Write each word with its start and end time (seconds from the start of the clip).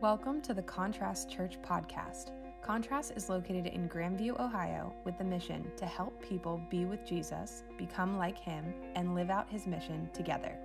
Welcome 0.00 0.40
to 0.42 0.54
the 0.54 0.62
Contrast 0.62 1.28
Church 1.30 1.58
podcast. 1.60 2.30
Contrast 2.62 3.12
is 3.16 3.28
located 3.28 3.66
in 3.66 3.86
Grandview, 3.86 4.40
Ohio, 4.40 4.94
with 5.04 5.18
the 5.18 5.24
mission 5.24 5.70
to 5.76 5.84
help 5.84 6.26
people 6.26 6.58
be 6.70 6.86
with 6.86 7.04
Jesus, 7.04 7.64
become 7.76 8.16
like 8.16 8.38
him, 8.38 8.72
and 8.94 9.14
live 9.14 9.28
out 9.28 9.50
his 9.50 9.66
mission 9.66 10.08
together. 10.14 10.56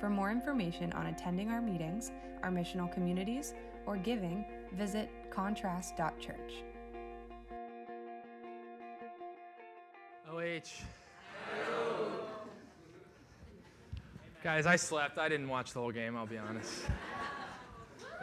For 0.00 0.10
more 0.10 0.32
information 0.32 0.92
on 0.94 1.06
attending 1.06 1.50
our 1.50 1.60
meetings, 1.60 2.10
our 2.42 2.50
missional 2.50 2.92
communities, 2.92 3.54
or 3.86 3.96
giving, 3.96 4.44
visit 4.72 5.08
contrast.church. 5.30 6.64
OH. 10.28 10.82
Guys, 14.42 14.66
I 14.66 14.74
slept. 14.74 15.16
I 15.18 15.28
didn't 15.28 15.48
watch 15.48 15.72
the 15.72 15.78
whole 15.78 15.92
game, 15.92 16.16
I'll 16.16 16.26
be 16.26 16.38
honest. 16.38 16.86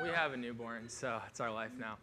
We 0.01 0.09
have 0.09 0.33
a 0.33 0.37
newborn, 0.37 0.89
so 0.89 1.21
it's 1.27 1.39
our 1.39 1.51
life 1.51 1.71
now. 1.79 1.97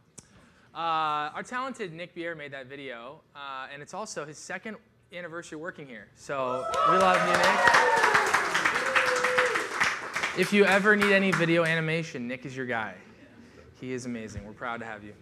Uh, 0.74 1.30
our 1.34 1.42
talented 1.42 1.92
Nick 1.92 2.14
Bier 2.14 2.34
made 2.34 2.52
that 2.52 2.66
video, 2.66 3.20
uh, 3.34 3.66
and 3.72 3.82
it's 3.82 3.94
also 3.94 4.24
his 4.24 4.38
second 4.38 4.76
anniversary 5.12 5.58
working 5.58 5.86
here. 5.86 6.06
So 6.14 6.64
we 6.90 6.96
love 6.98 7.16
you, 7.26 7.32
Nick. 7.32 7.48
If 10.38 10.52
you 10.52 10.64
ever 10.64 10.94
need 10.94 11.12
any 11.12 11.32
video 11.32 11.64
animation, 11.64 12.28
Nick 12.28 12.46
is 12.46 12.56
your 12.56 12.66
guy. 12.66 12.94
He 13.80 13.92
is 13.92 14.06
amazing. 14.06 14.44
We're 14.46 14.52
proud 14.52 14.78
to 14.80 14.86
have 14.86 15.02
you. 15.02 15.14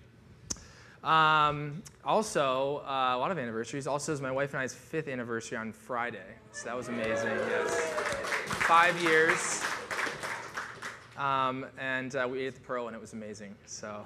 Um, 1.08 1.82
also, 2.04 2.82
uh, 2.86 3.14
a 3.14 3.18
lot 3.18 3.30
of 3.30 3.38
anniversaries. 3.38 3.86
Also, 3.86 4.12
is 4.12 4.20
my 4.20 4.32
wife 4.32 4.52
and 4.52 4.62
I's 4.62 4.74
fifth 4.74 5.08
anniversary 5.08 5.56
on 5.56 5.72
Friday. 5.72 6.18
So 6.52 6.64
that 6.64 6.76
was 6.76 6.88
amazing. 6.88 7.28
Yes. 7.28 7.95
Five 8.66 9.00
years. 9.00 9.62
Um, 11.18 11.64
and 11.78 12.14
uh, 12.14 12.28
we 12.30 12.40
ate 12.40 12.48
at 12.48 12.54
the 12.54 12.60
Pearl, 12.60 12.88
and 12.88 12.96
it 12.96 13.00
was 13.00 13.14
amazing. 13.14 13.54
So 13.64 14.04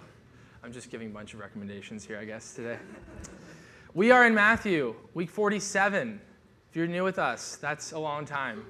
I'm 0.62 0.72
just 0.72 0.90
giving 0.90 1.08
a 1.08 1.10
bunch 1.10 1.34
of 1.34 1.40
recommendations 1.40 2.04
here, 2.04 2.18
I 2.18 2.24
guess, 2.24 2.54
today. 2.54 2.78
We 3.94 4.12
are 4.12 4.26
in 4.26 4.34
Matthew, 4.34 4.94
week 5.14 5.28
47. 5.28 6.20
If 6.70 6.76
you're 6.76 6.86
new 6.86 7.02
with 7.02 7.18
us, 7.18 7.56
that's 7.56 7.90
a 7.92 7.98
long 7.98 8.24
time. 8.24 8.64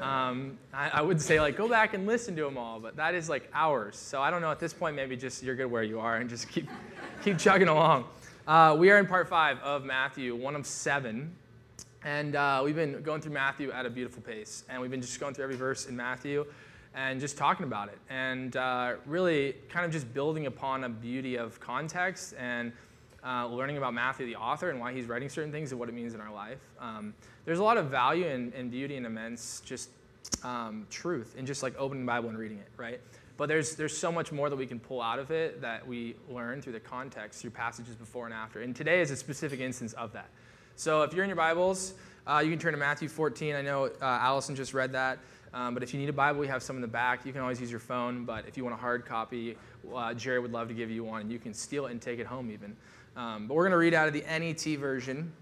Um, 0.00 0.58
I, 0.72 0.90
I, 0.90 1.02
would 1.02 1.20
say 1.20 1.40
like 1.40 1.56
go 1.56 1.68
back 1.68 1.94
and 1.94 2.06
listen 2.06 2.36
to 2.36 2.44
them 2.44 2.56
all, 2.56 2.78
but 2.78 2.96
that 2.96 3.14
is 3.14 3.28
like 3.28 3.48
hours. 3.52 3.96
So 3.96 4.20
I 4.20 4.30
don't 4.30 4.40
know. 4.40 4.50
At 4.50 4.60
this 4.60 4.72
point, 4.72 4.94
maybe 4.94 5.16
just 5.16 5.42
you're 5.42 5.54
good 5.54 5.70
where 5.70 5.82
you 5.82 5.98
are 5.98 6.16
and 6.16 6.28
just 6.30 6.48
keep 6.48 6.68
keep 7.24 7.38
chugging 7.38 7.68
along. 7.68 8.04
Uh, 8.46 8.76
we 8.78 8.90
are 8.90 8.98
in 8.98 9.06
part 9.06 9.28
five 9.28 9.58
of 9.60 9.84
Matthew, 9.84 10.34
one 10.34 10.56
of 10.56 10.66
seven, 10.66 11.34
and 12.04 12.34
uh, 12.34 12.62
we've 12.64 12.74
been 12.74 13.02
going 13.02 13.20
through 13.20 13.32
Matthew 13.32 13.70
at 13.70 13.86
a 13.86 13.90
beautiful 13.90 14.22
pace, 14.22 14.64
and 14.68 14.80
we've 14.80 14.90
been 14.90 15.02
just 15.02 15.20
going 15.20 15.34
through 15.34 15.44
every 15.44 15.56
verse 15.56 15.86
in 15.86 15.96
Matthew 15.96 16.46
and 16.94 17.20
just 17.20 17.36
talking 17.36 17.64
about 17.64 17.88
it, 17.88 17.98
and 18.10 18.56
uh, 18.56 18.94
really 19.06 19.56
kind 19.68 19.84
of 19.86 19.92
just 19.92 20.12
building 20.12 20.46
upon 20.46 20.84
a 20.84 20.88
beauty 20.88 21.36
of 21.36 21.60
context 21.60 22.34
and. 22.38 22.72
Uh, 23.24 23.46
learning 23.46 23.76
about 23.76 23.94
Matthew, 23.94 24.26
the 24.26 24.34
author, 24.34 24.70
and 24.70 24.80
why 24.80 24.92
he's 24.92 25.06
writing 25.06 25.28
certain 25.28 25.52
things 25.52 25.70
and 25.70 25.78
what 25.78 25.88
it 25.88 25.94
means 25.94 26.12
in 26.12 26.20
our 26.20 26.32
life. 26.32 26.58
Um, 26.80 27.14
there's 27.44 27.60
a 27.60 27.62
lot 27.62 27.76
of 27.76 27.86
value 27.86 28.26
and, 28.26 28.52
and 28.52 28.68
beauty 28.68 28.96
and 28.96 29.06
immense 29.06 29.62
just 29.64 29.90
um, 30.44 30.86
truth 30.90 31.34
in 31.36 31.46
just 31.46 31.62
like 31.62 31.74
opening 31.78 32.04
the 32.04 32.10
Bible 32.10 32.28
and 32.28 32.38
reading 32.38 32.58
it, 32.58 32.68
right? 32.76 33.00
But 33.36 33.48
there's, 33.48 33.76
there's 33.76 33.96
so 33.96 34.12
much 34.12 34.30
more 34.30 34.50
that 34.50 34.56
we 34.56 34.66
can 34.66 34.78
pull 34.78 35.00
out 35.00 35.18
of 35.18 35.30
it 35.30 35.60
that 35.60 35.86
we 35.86 36.16
learn 36.28 36.60
through 36.60 36.74
the 36.74 36.80
context, 36.80 37.40
through 37.40 37.50
passages 37.50 37.94
before 37.94 38.26
and 38.26 38.34
after. 38.34 38.60
And 38.60 38.74
today 38.74 39.00
is 39.00 39.10
a 39.10 39.16
specific 39.16 39.60
instance 39.60 39.94
of 39.94 40.12
that. 40.12 40.28
So 40.76 41.02
if 41.02 41.12
you're 41.12 41.24
in 41.24 41.28
your 41.28 41.36
Bibles, 41.36 41.94
uh, 42.26 42.40
you 42.44 42.50
can 42.50 42.58
turn 42.58 42.72
to 42.72 42.78
Matthew 42.78 43.08
14. 43.08 43.56
I 43.56 43.62
know 43.62 43.86
uh, 43.86 43.90
Allison 44.00 44.54
just 44.54 44.74
read 44.74 44.92
that. 44.92 45.18
Um, 45.54 45.74
but 45.74 45.82
if 45.82 45.92
you 45.92 46.00
need 46.00 46.08
a 46.08 46.14
Bible, 46.14 46.40
we 46.40 46.46
have 46.48 46.62
some 46.62 46.76
in 46.76 46.82
the 46.82 46.88
back. 46.88 47.26
You 47.26 47.32
can 47.32 47.42
always 47.42 47.60
use 47.60 47.70
your 47.70 47.80
phone. 47.80 48.24
But 48.24 48.46
if 48.48 48.56
you 48.56 48.64
want 48.64 48.74
a 48.74 48.78
hard 48.78 49.04
copy, 49.04 49.56
uh, 49.94 50.14
Jerry 50.14 50.40
would 50.40 50.52
love 50.52 50.68
to 50.68 50.74
give 50.74 50.90
you 50.90 51.04
one. 51.04 51.20
And 51.22 51.32
you 51.32 51.38
can 51.38 51.52
steal 51.52 51.86
it 51.86 51.90
and 51.90 52.00
take 52.00 52.18
it 52.18 52.26
home 52.26 52.50
even. 52.50 52.76
Um, 53.16 53.46
but 53.46 53.54
we're 53.54 53.64
going 53.64 53.72
to 53.72 53.78
read 53.78 53.94
out 53.94 54.08
of 54.08 54.14
the 54.14 54.22
NET 54.22 54.62
version. 54.78 55.32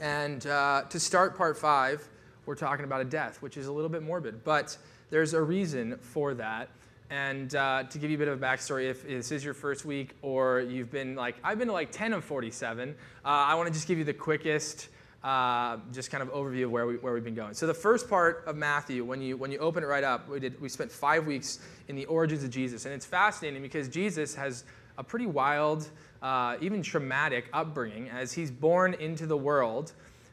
And 0.00 0.46
uh, 0.46 0.84
to 0.88 0.98
start 0.98 1.36
part 1.36 1.56
five, 1.56 2.08
we're 2.46 2.54
talking 2.54 2.84
about 2.84 3.00
a 3.00 3.04
death, 3.04 3.42
which 3.42 3.56
is 3.56 3.66
a 3.66 3.72
little 3.72 3.90
bit 3.90 4.02
morbid, 4.02 4.42
but 4.44 4.76
there's 5.10 5.34
a 5.34 5.42
reason 5.42 5.98
for 5.98 6.34
that. 6.34 6.68
And 7.10 7.54
uh, 7.54 7.84
to 7.90 7.98
give 7.98 8.10
you 8.10 8.16
a 8.16 8.18
bit 8.18 8.28
of 8.28 8.40
a 8.40 8.44
backstory, 8.44 8.88
if 8.88 9.06
this 9.06 9.32
is 9.32 9.44
your 9.44 9.54
first 9.54 9.84
week 9.84 10.14
or 10.22 10.60
you've 10.60 10.90
been 10.90 11.16
like, 11.16 11.36
I've 11.42 11.58
been 11.58 11.68
to 11.68 11.74
like 11.74 11.90
10 11.90 12.12
of 12.12 12.24
47, 12.24 12.90
uh, 12.90 13.28
I 13.28 13.54
want 13.54 13.66
to 13.66 13.72
just 13.72 13.88
give 13.88 13.98
you 13.98 14.04
the 14.04 14.14
quickest, 14.14 14.88
uh, 15.22 15.76
just 15.92 16.10
kind 16.10 16.22
of 16.22 16.32
overview 16.32 16.64
of 16.64 16.70
where, 16.70 16.86
we, 16.86 16.96
where 16.96 17.12
we've 17.12 17.24
been 17.24 17.34
going. 17.34 17.52
So 17.52 17.66
the 17.66 17.74
first 17.74 18.08
part 18.08 18.42
of 18.46 18.56
Matthew, 18.56 19.04
when 19.04 19.20
you, 19.20 19.36
when 19.36 19.52
you 19.52 19.58
open 19.58 19.82
it 19.82 19.86
right 19.86 20.04
up, 20.04 20.28
we, 20.28 20.40
did, 20.40 20.58
we 20.60 20.68
spent 20.68 20.90
five 20.90 21.26
weeks 21.26 21.58
in 21.88 21.96
the 21.96 22.06
origins 22.06 22.42
of 22.42 22.50
Jesus. 22.50 22.86
And 22.86 22.94
it's 22.94 23.04
fascinating 23.04 23.60
because 23.60 23.88
Jesus 23.88 24.34
has 24.34 24.64
a 24.96 25.04
pretty 25.04 25.26
wild, 25.26 25.88
uh, 26.22 26.56
even 26.60 26.82
traumatic 26.82 27.48
upbringing 27.52 28.08
as 28.08 28.32
he's 28.32 28.50
born 28.50 28.94
into 28.94 29.26
the 29.26 29.36
world. 29.36 29.92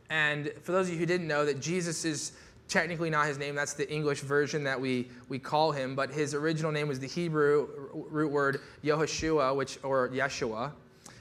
And 0.10 0.52
for 0.62 0.72
those 0.72 0.88
of 0.88 0.94
you 0.94 1.00
who 1.00 1.06
didn't 1.06 1.28
know, 1.28 1.46
that 1.46 1.60
Jesus 1.60 2.06
is 2.06 2.32
technically 2.70 3.10
not 3.10 3.28
his 3.28 3.38
name, 3.38 3.56
that's 3.56 3.74
the 3.74 3.90
English 3.92 4.22
version 4.22 4.64
that 4.64 4.80
we, 4.80 5.10
we 5.30 5.40
call 5.40 5.72
him, 5.72 5.96
but 5.96 6.12
his 6.12 6.34
original 6.34 6.72
name 6.72 6.88
was 6.88 7.00
the 7.00 7.08
Hebrew 7.08 7.68
root 7.94 8.32
word 8.32 8.62
Yehoshua, 8.84 9.56
which, 9.56 9.80
or 9.84 10.10
Yeshua, 10.10 10.72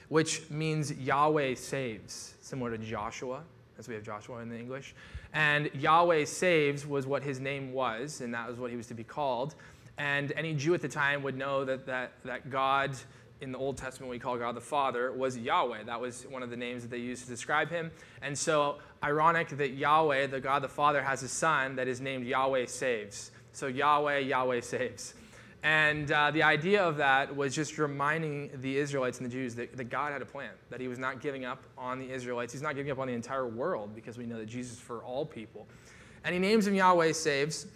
which 0.09 0.49
means 0.49 0.91
Yahweh 0.93 1.55
saves, 1.55 2.33
similar 2.41 2.71
to 2.71 2.77
Joshua, 2.77 3.43
as 3.77 3.87
we 3.87 3.93
have 3.95 4.03
Joshua 4.03 4.39
in 4.39 4.49
the 4.49 4.57
English. 4.57 4.95
And 5.33 5.69
Yahweh 5.73 6.25
saves 6.25 6.85
was 6.85 7.05
what 7.05 7.23
his 7.23 7.39
name 7.39 7.73
was, 7.73 8.21
and 8.21 8.33
that 8.33 8.47
was 8.47 8.57
what 8.57 8.71
he 8.71 8.77
was 8.77 8.87
to 8.87 8.93
be 8.93 9.03
called. 9.03 9.55
And 9.97 10.31
any 10.33 10.53
Jew 10.53 10.73
at 10.73 10.81
the 10.81 10.87
time 10.87 11.23
would 11.23 11.37
know 11.37 11.65
that, 11.65 11.85
that, 11.87 12.13
that 12.23 12.49
God 12.49 12.95
in 13.41 13.51
the 13.51 13.57
Old 13.57 13.77
Testament 13.77 14.09
we 14.09 14.19
call 14.19 14.37
God 14.37 14.55
the 14.55 14.61
Father 14.61 15.11
was 15.11 15.37
Yahweh. 15.37 15.83
That 15.83 16.01
was 16.01 16.25
one 16.29 16.43
of 16.43 16.49
the 16.49 16.57
names 16.57 16.81
that 16.83 16.89
they 16.89 16.97
used 16.97 17.23
to 17.23 17.29
describe 17.29 17.69
him. 17.69 17.91
And 18.21 18.37
so, 18.37 18.79
ironic 19.03 19.49
that 19.49 19.71
Yahweh, 19.71 20.27
the 20.27 20.39
God 20.39 20.63
the 20.63 20.69
Father, 20.69 21.01
has 21.01 21.23
a 21.23 21.27
son 21.27 21.75
that 21.75 21.87
is 21.87 22.01
named 22.01 22.25
Yahweh 22.25 22.65
Saves. 22.65 23.31
So, 23.53 23.67
Yahweh, 23.67 24.19
Yahweh 24.19 24.61
Saves. 24.61 25.13
And 25.63 26.11
uh, 26.11 26.31
the 26.31 26.43
idea 26.43 26.83
of 26.83 26.97
that 26.97 27.35
was 27.35 27.53
just 27.53 27.77
reminding 27.77 28.51
the 28.61 28.77
Israelites 28.77 29.17
and 29.17 29.25
the 29.25 29.31
Jews 29.31 29.55
that, 29.55 29.75
that 29.75 29.85
God 29.85 30.13
had 30.13 30.21
a 30.21 30.25
plan, 30.25 30.51
that 30.69 30.79
He 30.79 30.87
was 30.87 30.99
not 30.99 31.19
giving 31.19 31.45
up 31.45 31.63
on 31.77 31.99
the 31.99 32.09
Israelites. 32.09 32.53
He's 32.53 32.61
not 32.61 32.75
giving 32.75 32.91
up 32.91 32.99
on 32.99 33.07
the 33.07 33.13
entire 33.13 33.47
world 33.47 33.95
because 33.95 34.17
we 34.17 34.25
know 34.25 34.37
that 34.37 34.45
Jesus 34.45 34.73
is 34.73 34.79
for 34.79 35.03
all 35.03 35.25
people. 35.25 35.67
And 36.23 36.33
He 36.33 36.39
names 36.39 36.67
him 36.67 36.75
Yahweh 36.75 37.11
Saves 37.13 37.67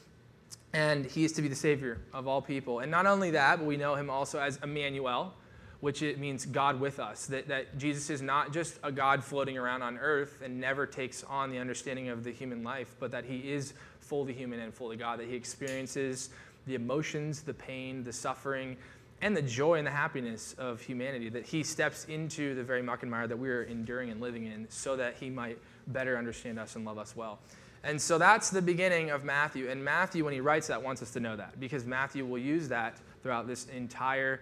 and 0.74 1.06
he 1.06 1.24
is 1.24 1.34
to 1.34 1.42
be 1.42 1.48
the 1.48 1.56
savior 1.56 2.00
of 2.14 2.28
all 2.28 2.42
people. 2.42 2.80
And 2.80 2.90
not 2.90 3.06
only 3.06 3.32
that, 3.32 3.58
but 3.58 3.66
we 3.66 3.78
know 3.78 3.96
him 3.96 4.10
also 4.10 4.40
as 4.40 4.58
Emmanuel, 4.64 5.34
which 5.82 6.02
it 6.02 6.20
means 6.20 6.46
God 6.46 6.80
with 6.80 7.00
us. 7.00 7.26
That, 7.26 7.48
that 7.50 7.78
Jesus 7.78 8.10
is 8.10 8.22
not 8.22 8.54
just 8.54 8.80
a 8.84 8.92
God 8.92 9.24
floating 9.24 9.58
around 9.58 9.82
on 9.82 9.98
earth 9.98 10.42
and 10.44 10.62
never 10.62 10.86
takes 10.86 11.24
on 11.24 11.52
the 11.52 11.58
understanding 11.58 12.10
of 12.10 12.24
the 12.24 12.32
human 12.32 12.64
life, 12.64 12.96
but 13.00 13.12
that 13.12 13.26
he 13.26 13.52
is 13.52 13.74
fully 14.00 14.34
human 14.34 14.60
and 14.60 14.74
fully 14.74 14.96
God, 14.96 15.20
that 15.20 15.28
he 15.28 15.36
experiences 15.36 16.30
the 16.68 16.76
emotions, 16.76 17.42
the 17.42 17.54
pain, 17.54 18.04
the 18.04 18.14
suffering, 18.14 18.78
and 19.22 19.38
the 19.38 19.42
joy 19.42 19.76
and 19.76 19.86
the 19.86 19.92
happiness 19.92 20.56
of 20.58 20.82
humanity, 20.82 21.30
that 21.30 21.46
he 21.46 21.64
steps 21.64 22.06
into 22.06 22.56
the 22.56 22.64
very 22.64 22.82
muck 22.82 23.04
and 23.04 23.12
mire 23.12 23.28
that 23.28 23.38
we 23.38 23.50
are 23.50 23.64
enduring 23.64 24.10
and 24.10 24.20
living 24.20 24.46
in 24.46 24.68
so 24.70 24.96
that 24.96 25.16
he 25.20 25.30
might 25.30 25.58
better 25.88 26.18
understand 26.18 26.60
us 26.60 26.76
and 26.76 26.86
love 26.86 26.98
us 26.98 27.16
well. 27.16 27.40
And 27.84 28.00
so 28.00 28.18
that's 28.18 28.50
the 28.50 28.62
beginning 28.62 29.10
of 29.10 29.24
Matthew. 29.24 29.70
And 29.70 29.84
Matthew, 29.84 30.24
when 30.24 30.34
he 30.34 30.40
writes 30.40 30.68
that, 30.68 30.82
wants 30.82 31.02
us 31.02 31.12
to 31.12 31.20
know 31.20 31.36
that 31.36 31.60
because 31.60 31.86
Matthew 31.86 32.26
will 32.26 32.38
use 32.38 32.68
that 32.70 32.98
throughout 33.24 33.48
this 33.48 33.66
entire 33.68 34.42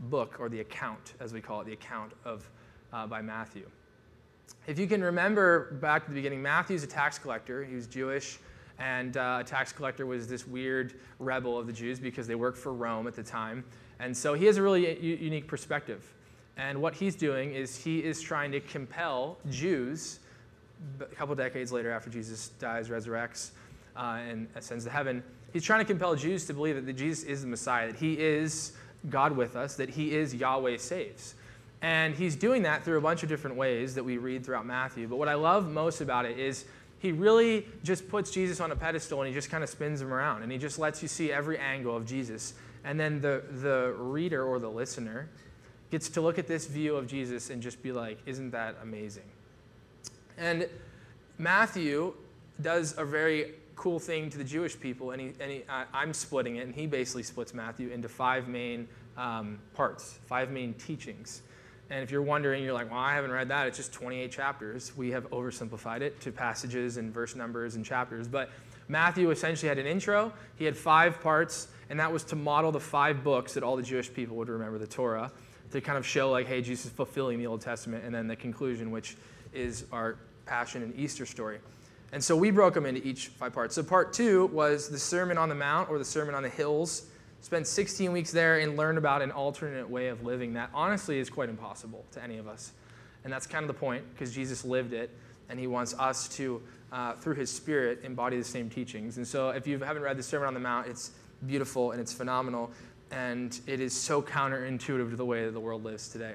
book, 0.00 0.36
or 0.38 0.48
the 0.48 0.60
account, 0.60 1.14
as 1.20 1.32
we 1.32 1.40
call 1.40 1.60
it, 1.60 1.66
the 1.66 1.72
account 1.72 2.12
of 2.24 2.48
uh, 2.92 3.06
by 3.06 3.20
Matthew. 3.20 3.66
If 4.66 4.78
you 4.78 4.86
can 4.86 5.02
remember 5.02 5.72
back 5.80 6.04
to 6.04 6.10
the 6.10 6.14
beginning, 6.14 6.42
Matthew's 6.42 6.82
a 6.82 6.86
tax 6.86 7.18
collector. 7.18 7.64
He 7.64 7.74
was 7.74 7.86
Jewish, 7.86 8.38
and 8.80 9.16
uh, 9.16 9.38
a 9.40 9.44
tax 9.44 9.72
collector 9.72 10.06
was 10.06 10.26
this 10.26 10.46
weird 10.46 10.94
rebel 11.18 11.56
of 11.58 11.66
the 11.68 11.72
Jews 11.72 12.00
because 12.00 12.26
they 12.26 12.34
worked 12.34 12.58
for 12.58 12.72
Rome 12.72 13.06
at 13.06 13.14
the 13.14 13.22
time. 13.22 13.64
And 14.00 14.16
so 14.16 14.34
he 14.34 14.46
has 14.46 14.56
a 14.56 14.62
really 14.62 15.00
u- 15.00 15.16
unique 15.20 15.46
perspective. 15.46 16.12
And 16.56 16.82
what 16.82 16.94
he's 16.94 17.14
doing 17.14 17.54
is 17.54 17.76
he 17.76 18.02
is 18.02 18.20
trying 18.20 18.50
to 18.52 18.60
compel 18.60 19.38
Jews, 19.50 20.18
a 20.98 21.04
couple 21.04 21.34
decades 21.34 21.70
later 21.70 21.92
after 21.92 22.10
Jesus 22.10 22.48
dies, 22.58 22.88
resurrects, 22.88 23.50
uh, 23.96 24.18
and 24.28 24.48
ascends 24.56 24.84
to 24.84 24.90
heaven, 24.90 25.22
he's 25.52 25.64
trying 25.64 25.80
to 25.80 25.84
compel 25.84 26.16
Jews 26.16 26.46
to 26.46 26.54
believe 26.54 26.84
that 26.84 26.92
Jesus 26.94 27.24
is 27.24 27.42
the 27.42 27.48
Messiah, 27.48 27.86
that 27.86 27.96
he 27.96 28.18
is 28.18 28.72
God 29.08 29.36
with 29.36 29.56
us, 29.56 29.76
that 29.76 29.90
He 29.90 30.14
is 30.14 30.34
Yahweh 30.34 30.76
saves. 30.76 31.34
And 31.82 32.14
He's 32.14 32.36
doing 32.36 32.62
that 32.62 32.84
through 32.84 32.98
a 32.98 33.00
bunch 33.00 33.22
of 33.22 33.28
different 33.28 33.56
ways 33.56 33.94
that 33.94 34.04
we 34.04 34.18
read 34.18 34.44
throughout 34.44 34.66
Matthew. 34.66 35.08
But 35.08 35.16
what 35.16 35.28
I 35.28 35.34
love 35.34 35.70
most 35.70 36.00
about 36.00 36.26
it 36.26 36.38
is 36.38 36.66
He 37.00 37.12
really 37.12 37.66
just 37.82 38.08
puts 38.08 38.30
Jesus 38.30 38.60
on 38.60 38.70
a 38.70 38.76
pedestal 38.76 39.20
and 39.20 39.28
He 39.28 39.34
just 39.34 39.50
kind 39.50 39.64
of 39.64 39.70
spins 39.70 40.00
him 40.00 40.12
around 40.12 40.42
and 40.42 40.52
He 40.52 40.58
just 40.58 40.78
lets 40.78 41.02
you 41.02 41.08
see 41.08 41.32
every 41.32 41.58
angle 41.58 41.96
of 41.96 42.06
Jesus. 42.06 42.54
And 42.84 42.98
then 42.98 43.20
the, 43.20 43.42
the 43.50 43.94
reader 43.98 44.44
or 44.44 44.58
the 44.58 44.70
listener 44.70 45.28
gets 45.90 46.08
to 46.10 46.20
look 46.20 46.38
at 46.38 46.46
this 46.46 46.66
view 46.66 46.96
of 46.96 47.06
Jesus 47.06 47.50
and 47.50 47.60
just 47.60 47.82
be 47.82 47.92
like, 47.92 48.18
isn't 48.26 48.50
that 48.50 48.76
amazing? 48.82 49.24
And 50.38 50.68
Matthew 51.38 52.14
does 52.60 52.96
a 52.96 53.04
very 53.04 53.54
cool 53.76 53.98
thing 53.98 54.28
to 54.30 54.38
the 54.38 54.44
Jewish 54.44 54.78
people, 54.78 55.12
and, 55.12 55.20
he, 55.20 55.32
and 55.40 55.50
he, 55.50 55.62
I, 55.68 55.84
I'm 55.92 56.12
splitting 56.12 56.56
it, 56.56 56.66
and 56.66 56.74
he 56.74 56.86
basically 56.86 57.22
splits 57.22 57.54
Matthew 57.54 57.88
into 57.88 58.08
five 58.08 58.46
main 58.46 58.86
um, 59.16 59.58
parts, 59.74 60.18
five 60.26 60.50
main 60.50 60.74
teachings. 60.74 61.42
And 61.90 62.02
if 62.02 62.10
you're 62.10 62.22
wondering, 62.22 62.62
you're 62.62 62.72
like, 62.72 62.90
well, 62.90 63.00
I 63.00 63.14
haven't 63.14 63.32
read 63.32 63.48
that. 63.48 63.66
It's 63.66 63.76
just 63.76 63.92
28 63.92 64.30
chapters. 64.30 64.96
We 64.96 65.10
have 65.10 65.28
oversimplified 65.30 66.02
it 66.02 66.20
to 66.20 66.30
passages 66.30 66.96
and 66.96 67.12
verse 67.12 67.34
numbers 67.34 67.74
and 67.74 67.84
chapters. 67.84 68.28
But 68.28 68.50
Matthew 68.88 69.30
essentially 69.30 69.68
had 69.68 69.78
an 69.78 69.86
intro, 69.86 70.32
he 70.56 70.64
had 70.64 70.76
five 70.76 71.20
parts, 71.20 71.68
and 71.90 71.98
that 72.00 72.12
was 72.12 72.24
to 72.24 72.36
model 72.36 72.72
the 72.72 72.80
five 72.80 73.22
books 73.22 73.54
that 73.54 73.62
all 73.62 73.76
the 73.76 73.82
Jewish 73.82 74.12
people 74.12 74.36
would 74.36 74.48
remember 74.48 74.78
the 74.78 74.86
Torah, 74.86 75.30
to 75.70 75.80
kind 75.80 75.96
of 75.96 76.04
show, 76.04 76.30
like, 76.30 76.46
hey, 76.46 76.60
Jesus 76.60 76.86
is 76.86 76.92
fulfilling 76.92 77.38
the 77.38 77.46
Old 77.46 77.60
Testament, 77.60 78.04
and 78.04 78.12
then 78.12 78.26
the 78.26 78.34
conclusion, 78.34 78.90
which 78.90 79.16
is 79.52 79.84
our 79.92 80.16
Passion 80.46 80.82
and 80.82 80.94
Easter 80.96 81.24
story. 81.24 81.60
And 82.12 82.22
so 82.22 82.36
we 82.36 82.50
broke 82.50 82.74
them 82.74 82.86
into 82.86 83.06
each 83.06 83.28
five 83.28 83.52
parts. 83.52 83.76
So 83.76 83.84
part 83.84 84.12
two 84.12 84.46
was 84.46 84.88
the 84.88 84.98
Sermon 84.98 85.38
on 85.38 85.48
the 85.48 85.54
Mount 85.54 85.88
or 85.88 85.98
the 85.98 86.04
Sermon 86.04 86.34
on 86.34 86.42
the 86.42 86.48
Hills. 86.48 87.04
Spent 87.42 87.66
16 87.66 88.12
weeks 88.12 88.30
there 88.30 88.58
and 88.58 88.76
learned 88.76 88.98
about 88.98 89.22
an 89.22 89.30
alternate 89.30 89.88
way 89.88 90.08
of 90.08 90.24
living 90.24 90.52
that 90.54 90.70
honestly 90.74 91.18
is 91.18 91.30
quite 91.30 91.48
impossible 91.48 92.04
to 92.12 92.22
any 92.22 92.36
of 92.36 92.46
us. 92.46 92.72
And 93.24 93.32
that's 93.32 93.46
kind 93.46 93.62
of 93.62 93.68
the 93.68 93.74
point 93.74 94.04
because 94.12 94.34
Jesus 94.34 94.64
lived 94.64 94.92
it 94.92 95.10
and 95.48 95.58
he 95.58 95.66
wants 95.66 95.94
us 95.98 96.28
to, 96.36 96.62
uh, 96.92 97.14
through 97.14 97.34
his 97.34 97.50
Spirit, 97.50 98.00
embody 98.04 98.36
the 98.36 98.44
same 98.44 98.68
teachings. 98.68 99.16
And 99.16 99.26
so 99.26 99.50
if 99.50 99.66
you 99.66 99.78
haven't 99.78 100.02
read 100.02 100.16
the 100.16 100.22
Sermon 100.22 100.48
on 100.48 100.54
the 100.54 100.60
Mount, 100.60 100.86
it's 100.86 101.12
beautiful 101.46 101.92
and 101.92 102.00
it's 102.00 102.12
phenomenal. 102.12 102.70
And 103.10 103.58
it 103.66 103.80
is 103.80 103.92
so 103.92 104.22
counterintuitive 104.22 105.10
to 105.10 105.16
the 105.16 105.24
way 105.24 105.44
that 105.44 105.52
the 105.52 105.60
world 105.60 105.82
lives 105.82 106.08
today. 106.08 106.34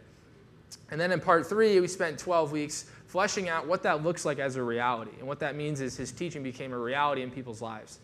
And 0.91 0.99
then 0.99 1.11
in 1.11 1.21
part 1.21 1.45
three, 1.47 1.79
we 1.79 1.87
spent 1.87 2.19
12 2.19 2.51
weeks 2.51 2.85
fleshing 3.07 3.47
out 3.47 3.67
what 3.67 3.83
that 3.83 4.03
looks 4.03 4.25
like 4.25 4.39
as 4.39 4.55
a 4.55 4.63
reality. 4.63 5.11
And 5.19 5.27
what 5.27 5.39
that 5.39 5.55
means 5.55 5.81
is 5.81 5.95
his 5.95 6.11
teaching 6.11 6.43
became 6.43 6.73
a 6.73 6.77
reality 6.77 7.21
in 7.21 7.31
people's 7.31 7.61
lives. 7.61 7.99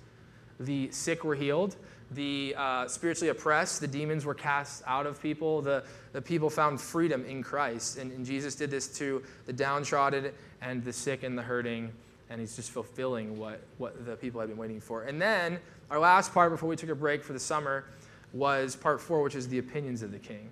The 0.59 0.89
sick 0.91 1.23
were 1.23 1.35
healed, 1.35 1.75
the 2.11 2.53
uh, 2.57 2.87
spiritually 2.87 3.29
oppressed, 3.29 3.81
the 3.81 3.87
demons 3.87 4.25
were 4.25 4.33
cast 4.33 4.83
out 4.85 5.05
of 5.05 5.21
people, 5.21 5.61
the, 5.61 5.83
the 6.11 6.21
people 6.21 6.49
found 6.49 6.79
freedom 6.79 7.25
in 7.25 7.41
Christ. 7.41 7.97
And, 7.97 8.11
and 8.11 8.25
Jesus 8.25 8.55
did 8.55 8.69
this 8.69 8.87
to 8.97 9.23
the 9.45 9.53
downtrodden 9.53 10.31
and 10.61 10.83
the 10.83 10.93
sick 10.93 11.23
and 11.23 11.37
the 11.37 11.41
hurting, 11.41 11.91
and 12.29 12.39
he's 12.39 12.55
just 12.55 12.71
fulfilling 12.71 13.37
what, 13.37 13.61
what 13.77 14.05
the 14.05 14.15
people 14.15 14.41
had 14.41 14.49
been 14.49 14.57
waiting 14.57 14.81
for. 14.81 15.03
And 15.03 15.21
then 15.21 15.59
our 15.89 15.99
last 15.99 16.33
part 16.33 16.51
before 16.51 16.69
we 16.69 16.75
took 16.75 16.89
a 16.89 16.95
break 16.95 17.23
for 17.23 17.33
the 17.33 17.39
summer 17.39 17.85
was 18.33 18.75
part 18.75 19.01
four, 19.01 19.23
which 19.23 19.35
is 19.35 19.47
the 19.47 19.59
opinions 19.59 20.03
of 20.03 20.11
the 20.11 20.19
king. 20.19 20.49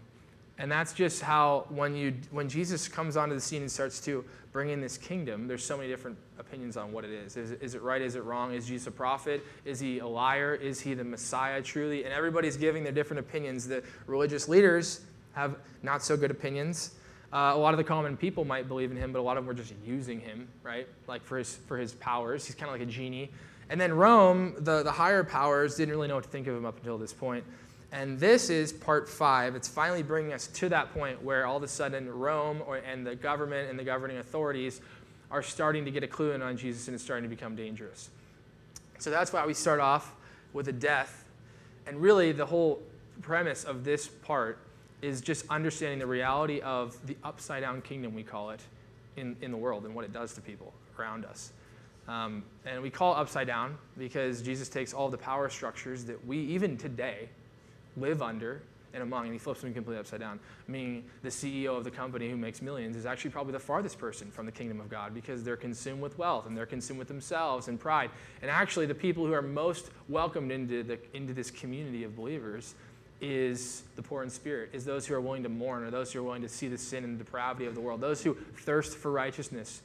And 0.60 0.70
that's 0.70 0.92
just 0.92 1.22
how 1.22 1.66
when 1.70 1.96
you 1.96 2.14
when 2.32 2.50
Jesus 2.50 2.90
comes 2.90 3.16
onto 3.16 3.34
the 3.34 3.42
scene 3.42 3.62
and 3.62 3.72
starts 3.72 4.02
to 4.02 4.26
bring 4.52 4.70
in 4.70 4.82
this 4.82 4.98
kingdom, 4.98 5.48
there's 5.48 5.64
so 5.64 5.78
many 5.78 5.88
different 5.88 6.18
opinions 6.38 6.76
on 6.76 6.92
what 6.92 7.06
it 7.06 7.12
is. 7.12 7.38
Is, 7.38 7.52
is 7.52 7.76
it 7.76 7.82
right? 7.82 8.02
Is 8.02 8.16
it 8.16 8.26
wrong? 8.26 8.54
Is 8.54 8.68
Jesus 8.68 8.88
a 8.88 8.92
prophet? 8.92 9.46
Is 9.64 9.80
he 9.80 10.00
a 10.00 10.08
liar? 10.08 10.54
Is 10.54 10.82
he 10.82 10.94
the 10.94 11.04
Messiah 11.04 11.62
truly? 11.62 12.04
And 12.04 12.14
everybody's 12.14 12.58
giving 12.58 12.84
their 12.84 12.92
different 12.92 13.22
opinions. 13.22 13.68
The 13.70 13.84
religious 14.06 14.50
leaders 14.50 15.00
have 15.32 15.56
not 15.82 16.04
so 16.04 16.18
good 16.18 16.30
opinions. 16.30 16.96
Uh, 17.32 17.54
a 17.54 17.58
lot 17.58 17.74
of 17.74 17.78
the 17.78 17.84
common 17.84 18.18
people 18.18 18.44
might 18.44 18.68
believe 18.68 18.92
in 18.92 18.98
him, 18.98 19.14
but 19.14 19.20
a 19.20 19.22
lot 19.22 19.38
of 19.38 19.46
them 19.46 19.48
were 19.48 19.54
just 19.54 19.74
using 19.86 20.20
him, 20.20 20.50
right? 20.62 20.90
Like 21.08 21.24
for 21.24 21.38
his 21.38 21.56
for 21.68 21.78
his 21.78 21.94
powers. 21.94 22.46
He's 22.46 22.56
kind 22.56 22.70
of 22.70 22.78
like 22.78 22.86
a 22.86 22.92
genie. 22.92 23.32
And 23.70 23.80
then 23.80 23.94
Rome, 23.94 24.56
the, 24.58 24.84
the 24.84 24.92
higher 24.92 25.24
powers, 25.24 25.76
didn't 25.76 25.94
really 25.94 26.08
know 26.08 26.16
what 26.16 26.24
to 26.24 26.30
think 26.30 26.48
of 26.48 26.56
him 26.56 26.66
up 26.66 26.78
until 26.78 26.98
this 26.98 27.14
point. 27.14 27.46
And 27.92 28.20
this 28.20 28.50
is 28.50 28.72
part 28.72 29.10
five. 29.10 29.56
It's 29.56 29.68
finally 29.68 30.04
bringing 30.04 30.34
us 30.34 30.48
to 30.48 30.70
that 30.70 30.94
point 30.94 31.24
where 31.24 31.46
all 31.46 31.58
of 31.58 31.64
a 31.64 31.68
sudden 31.68 32.10
Rome 32.10 32.62
or, 32.66 32.78
and 32.78 33.06
the 33.06 33.16
government 33.16 33.70
and 33.70 33.80
the 33.80 33.84
governing 33.84 34.18
authorities 34.18 34.82
are 35.32 35.42
starting 35.42 35.86
to 35.86 35.92
get 35.92 36.04
a 36.04 36.08
clue 36.08 36.32
in 36.32 36.42
on 36.42 36.58
Jesus 36.58 36.88
and 36.88 36.96
it's 36.96 37.04
starting 37.04 37.24
to 37.24 37.36
become 37.36 37.56
dangerous. 37.56 38.10
So 39.00 39.10
that's 39.10 39.34
why 39.34 39.46
we 39.46 39.54
start 39.54 39.80
off 39.80 40.14
with 40.54 40.68
a 40.68 40.74
death. 40.74 41.26
And 41.88 42.02
really, 42.02 42.32
the 42.32 42.46
whole 42.46 42.82
premise 43.22 43.64
of 43.64 43.84
this 43.84 44.08
part 44.08 44.60
is 45.02 45.22
just 45.22 45.46
understanding 45.50 46.00
the 46.00 46.08
reality 46.08 46.60
of 46.62 46.98
the 47.08 47.16
upside 47.24 47.62
down 47.62 47.82
kingdom, 47.82 48.14
we 48.14 48.24
call 48.24 48.52
it, 48.52 48.60
in, 49.18 49.36
in 49.42 49.52
the 49.52 49.58
world 49.58 49.86
and 49.86 49.96
what 49.96 50.06
it 50.06 50.14
does 50.14 50.34
to 50.34 50.42
people 50.42 50.74
around 50.98 51.26
us. 51.26 51.52
Um, 52.08 52.44
and 52.66 52.82
we 52.82 52.90
call 52.90 53.16
it 53.16 53.18
upside 53.18 53.48
down 53.48 53.78
because 53.98 54.42
Jesus 54.42 54.68
takes 54.68 54.94
all 54.94 55.10
the 55.10 55.18
power 55.18 55.50
structures 55.50 56.06
that 56.06 56.26
we, 56.26 56.40
even 56.40 56.78
today, 56.78 57.30
live 58.00 58.22
under 58.22 58.62
and 58.94 59.04
among, 59.04 59.26
and 59.26 59.34
he 59.34 59.40
flips 59.40 59.62
them 59.62 59.74
completely 59.74 60.00
upside 60.00 60.20
down. 60.20 60.40
Meaning, 60.68 61.04
the 61.22 61.30
CEO 61.30 61.78
of 61.78 61.84
the 61.84 61.92
company 61.92 62.30
who 62.30 62.38
makes 62.38 62.62
millions 62.62 62.96
is 62.96 63.06
actually 63.06 63.32
probably 63.32 63.54
the 63.54 63.60
farthest 63.60 64.00
person 64.00 64.32
from 64.32 64.46
the 64.46 64.52
kingdom 64.52 64.80
of 64.80 64.90
God 64.90 65.14
because 65.14 65.44
they're 65.44 65.58
consumed 65.58 66.02
with 66.02 66.18
wealth 66.18 66.48
and 66.48 66.58
they're 66.58 66.66
consumed 66.66 67.00
with 67.00 67.08
themselves 67.08 67.68
and 67.68 67.80
pride. 67.80 68.10
And 68.42 68.50
actually, 68.50 68.86
the 68.86 68.96
people 68.96 69.26
who 69.26 69.34
are 69.34 69.42
most 69.42 69.92
welcomed 70.08 70.52
into, 70.52 70.84
the, 70.84 71.00
into 71.14 71.34
this 71.34 71.52
community 71.52 72.04
of 72.04 72.16
believers 72.16 72.76
is 73.22 73.84
the 73.96 74.02
poor 74.02 74.24
in 74.24 74.30
spirit, 74.30 74.70
is 74.72 74.86
those 74.86 75.06
who 75.06 75.14
are 75.14 75.22
willing 75.22 75.44
to 75.44 75.50
mourn, 75.50 75.84
or 75.84 75.92
those 75.92 76.14
who 76.14 76.20
are 76.20 76.24
willing 76.24 76.42
to 76.42 76.50
see 76.50 76.68
the 76.68 76.78
sin 76.78 77.04
and 77.04 77.18
depravity 77.18 77.66
of 77.66 77.76
the 77.76 77.82
world, 77.82 78.00
those 78.00 78.24
who 78.24 78.36
thirst 78.60 78.98
for 78.98 79.12
righteousness. 79.12 79.82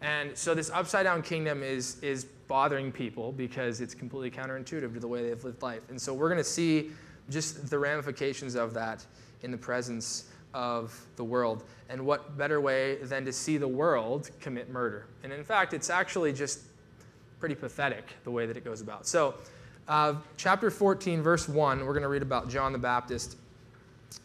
And 0.00 0.36
so, 0.36 0.54
this 0.54 0.70
upside 0.70 1.04
down 1.04 1.22
kingdom 1.22 1.62
is, 1.62 2.00
is 2.02 2.24
bothering 2.24 2.90
people 2.90 3.30
because 3.32 3.80
it's 3.80 3.94
completely 3.94 4.30
counterintuitive 4.30 4.94
to 4.94 5.00
the 5.00 5.06
way 5.06 5.28
they've 5.28 5.44
lived 5.44 5.62
life. 5.62 5.82
And 5.90 6.00
so, 6.00 6.12
we're 6.12 6.28
going 6.28 6.38
to 6.38 6.44
see 6.44 6.90
just 7.32 7.70
the 7.70 7.78
ramifications 7.78 8.54
of 8.54 8.74
that 8.74 9.04
in 9.42 9.50
the 9.50 9.58
presence 9.58 10.24
of 10.54 10.98
the 11.16 11.24
world. 11.24 11.64
And 11.88 12.04
what 12.04 12.36
better 12.36 12.60
way 12.60 12.96
than 12.96 13.24
to 13.24 13.32
see 13.32 13.56
the 13.56 13.68
world 13.68 14.30
commit 14.40 14.70
murder? 14.70 15.06
And 15.24 15.32
in 15.32 15.44
fact, 15.44 15.72
it's 15.72 15.90
actually 15.90 16.32
just 16.32 16.60
pretty 17.40 17.54
pathetic 17.54 18.04
the 18.24 18.30
way 18.30 18.46
that 18.46 18.56
it 18.56 18.64
goes 18.64 18.80
about. 18.80 19.06
So, 19.06 19.34
uh, 19.88 20.14
chapter 20.36 20.70
14, 20.70 21.22
verse 21.22 21.48
1, 21.48 21.80
we're 21.80 21.92
going 21.92 22.02
to 22.02 22.08
read 22.08 22.22
about 22.22 22.48
John 22.48 22.72
the 22.72 22.78
Baptist. 22.78 23.36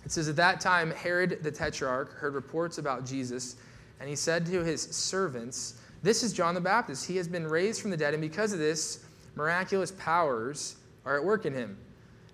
It 0.05 0.11
says, 0.11 0.29
At 0.29 0.35
that 0.35 0.59
time, 0.59 0.91
Herod 0.91 1.39
the 1.41 1.51
Tetrarch 1.51 2.13
heard 2.13 2.35
reports 2.35 2.77
about 2.77 3.05
Jesus, 3.05 3.55
and 3.99 4.07
he 4.07 4.15
said 4.15 4.45
to 4.45 4.63
his 4.63 4.81
servants, 4.81 5.81
This 6.03 6.21
is 6.21 6.31
John 6.31 6.53
the 6.53 6.61
Baptist. 6.61 7.07
He 7.07 7.17
has 7.17 7.27
been 7.27 7.47
raised 7.47 7.81
from 7.81 7.89
the 7.89 7.97
dead, 7.97 8.13
and 8.13 8.21
because 8.21 8.53
of 8.53 8.59
this, 8.59 9.03
miraculous 9.35 9.91
powers 9.91 10.75
are 11.03 11.17
at 11.17 11.23
work 11.23 11.45
in 11.45 11.53
him. 11.53 11.77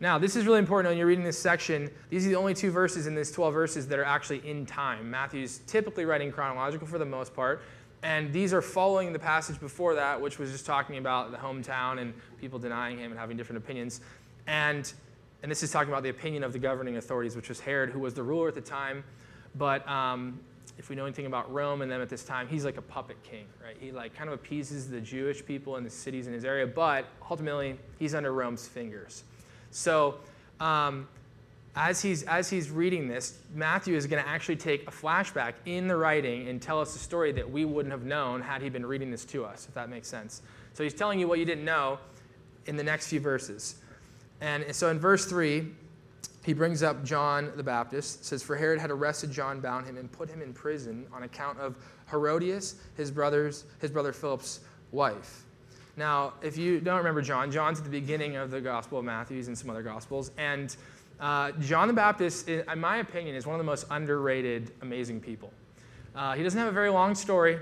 Now, 0.04 0.18
this 0.18 0.36
is 0.36 0.46
really 0.46 0.60
important 0.60 0.92
when 0.92 0.98
you're 0.98 1.08
reading 1.08 1.24
this 1.24 1.40
section. 1.40 1.90
These 2.10 2.26
are 2.26 2.30
the 2.30 2.36
only 2.36 2.54
two 2.54 2.72
verses 2.72 3.08
in 3.08 3.16
this 3.16 3.32
12 3.32 3.54
verses 3.54 3.88
that 3.88 3.98
are 3.98 4.04
actually 4.04 4.46
in 4.46 4.66
time. 4.66 5.10
Matthew's 5.10 5.60
typically 5.66 6.04
writing 6.04 6.30
chronological 6.30 6.86
for 6.86 6.98
the 6.98 7.06
most 7.06 7.34
part, 7.34 7.62
and 8.02 8.34
these 8.34 8.54
are 8.54 8.62
following 8.62 9.14
the 9.14 9.20
passage 9.20 9.62
before 9.62 9.96
that, 9.96 10.20
which 10.20 10.40
was 10.40 10.52
just 10.52 10.66
talking 10.66 10.98
about 10.98 11.32
the 11.32 11.38
hometown 11.38 12.02
and 12.02 12.14
people 12.38 12.60
denying 12.60 12.98
him 12.98 13.12
and 13.12 13.18
having 13.18 13.38
different 13.38 13.64
opinions. 13.64 14.02
And, 14.46 14.92
and 15.42 15.50
this 15.50 15.64
is 15.64 15.72
talking 15.72 15.88
about 15.88 16.04
the 16.04 16.10
opinion 16.10 16.44
of 16.44 16.52
the 16.52 16.60
governing 16.60 16.98
authorities, 16.98 17.38
which 17.38 17.48
was 17.48 17.62
Herod, 17.62 17.90
who 17.90 18.00
was 18.00 18.14
the 18.14 18.24
ruler 18.24 18.50
at 18.50 18.56
the 18.56 18.62
time. 18.62 19.06
But 19.56 19.88
um, 19.88 20.38
if 20.78 20.90
we 20.90 20.98
know 20.98 21.06
anything 21.06 21.28
about 21.28 21.50
Rome 21.50 21.82
and 21.82 21.90
them 21.90 22.02
at 22.02 22.10
this 22.10 22.26
time, 22.26 22.50
he's 22.50 22.66
like 22.66 22.76
a 22.76 22.82
puppet 22.82 23.24
king, 23.24 23.46
right? 23.64 23.78
He 23.80 23.94
like 23.94 24.14
kind 24.14 24.30
of 24.30 24.34
appeases 24.34 24.90
the 24.90 25.00
Jewish 25.00 25.46
people 25.46 25.78
in 25.78 25.86
the 25.86 25.90
cities 25.90 26.28
in 26.28 26.34
his 26.34 26.44
area, 26.44 26.68
but 26.68 27.06
ultimately 27.32 27.80
he's 28.00 28.14
under 28.14 28.34
Rome's 28.34 28.68
fingers. 28.68 29.24
So, 29.74 30.20
um, 30.60 31.08
as 31.76 32.02
he's, 32.02 32.22
as 32.24 32.50
he's 32.50 32.70
reading 32.70 33.08
this, 33.08 33.40
Matthew 33.56 33.96
is 33.96 34.06
going 34.06 34.24
to 34.24 34.30
actually 34.30 34.58
take 34.58 34.88
a 34.88 34.92
flashback 34.92 35.54
in 35.66 35.88
the 35.88 35.96
writing 35.96 36.48
and 36.48 36.62
tell 36.62 36.80
us 36.80 36.96
a 36.96 37.00
story 37.00 37.32
that 37.32 37.50
we 37.50 37.66
wouldn't 37.66 37.92
have 37.92 38.06
known 38.06 38.42
had 38.42 38.62
he 38.62 38.70
been 38.70 38.86
reading 38.86 39.10
this 39.10 39.26
to 39.26 39.44
us, 39.44 39.68
if 39.68 39.74
that 39.74 39.90
makes 39.90 40.08
sense. 40.08 40.44
So 40.74 40.84
he's 40.84 40.94
telling 40.94 41.20
you 41.20 41.28
what 41.28 41.40
you 41.40 41.46
didn't 41.46 41.66
know 41.66 41.98
in 42.68 42.76
the 42.76 42.84
next 42.84 43.08
few 43.08 43.20
verses. 43.20 43.76
And 44.40 44.76
so 44.76 44.90
in 44.90 45.00
verse 45.00 45.26
3, 45.26 45.66
he 46.46 46.54
brings 46.54 46.84
up 46.84 47.04
John 47.04 47.52
the 47.56 47.64
Baptist. 47.64 48.26
Says, 48.26 48.44
For 48.44 48.56
Herod 48.56 48.80
had 48.80 48.92
arrested 48.92 49.32
John, 49.32 49.60
bound 49.60 49.88
him, 49.88 49.98
and 49.98 50.12
put 50.12 50.30
him 50.30 50.42
in 50.42 50.54
prison 50.54 51.08
on 51.12 51.24
account 51.24 51.60
of 51.60 51.76
Herodias, 52.12 52.76
his, 52.96 53.10
brother's, 53.10 53.66
his 53.80 53.90
brother 53.90 54.14
Philip's 54.14 54.60
wife. 54.92 55.46
Now, 55.96 56.34
if 56.42 56.58
you 56.58 56.80
don't 56.80 56.98
remember 56.98 57.22
John, 57.22 57.52
John's 57.52 57.78
at 57.78 57.84
the 57.84 57.92
beginning 57.92 58.36
of 58.36 58.50
the 58.50 58.60
Gospel 58.60 59.00
of 59.00 59.06
Matthew, 59.06 59.38
and 59.46 59.58
some 59.58 59.70
other 59.70 59.84
Gospels. 59.84 60.32
And 60.38 60.76
uh, 61.20 61.52
John 61.60 61.88
the 61.88 61.94
Baptist, 61.94 62.50
in 62.50 62.80
my 62.80 62.98
opinion, 62.98 63.36
is 63.36 63.46
one 63.46 63.54
of 63.54 63.60
the 63.60 63.70
most 63.70 63.86
underrated, 63.92 64.72
amazing 64.82 65.22
people. 65.22 65.54
Uh, 66.16 66.34
he 66.34 66.42
doesn't 66.42 66.58
have 66.60 66.68
a 66.68 66.74
very 66.74 66.90
long 66.90 67.14
story, 67.14 67.60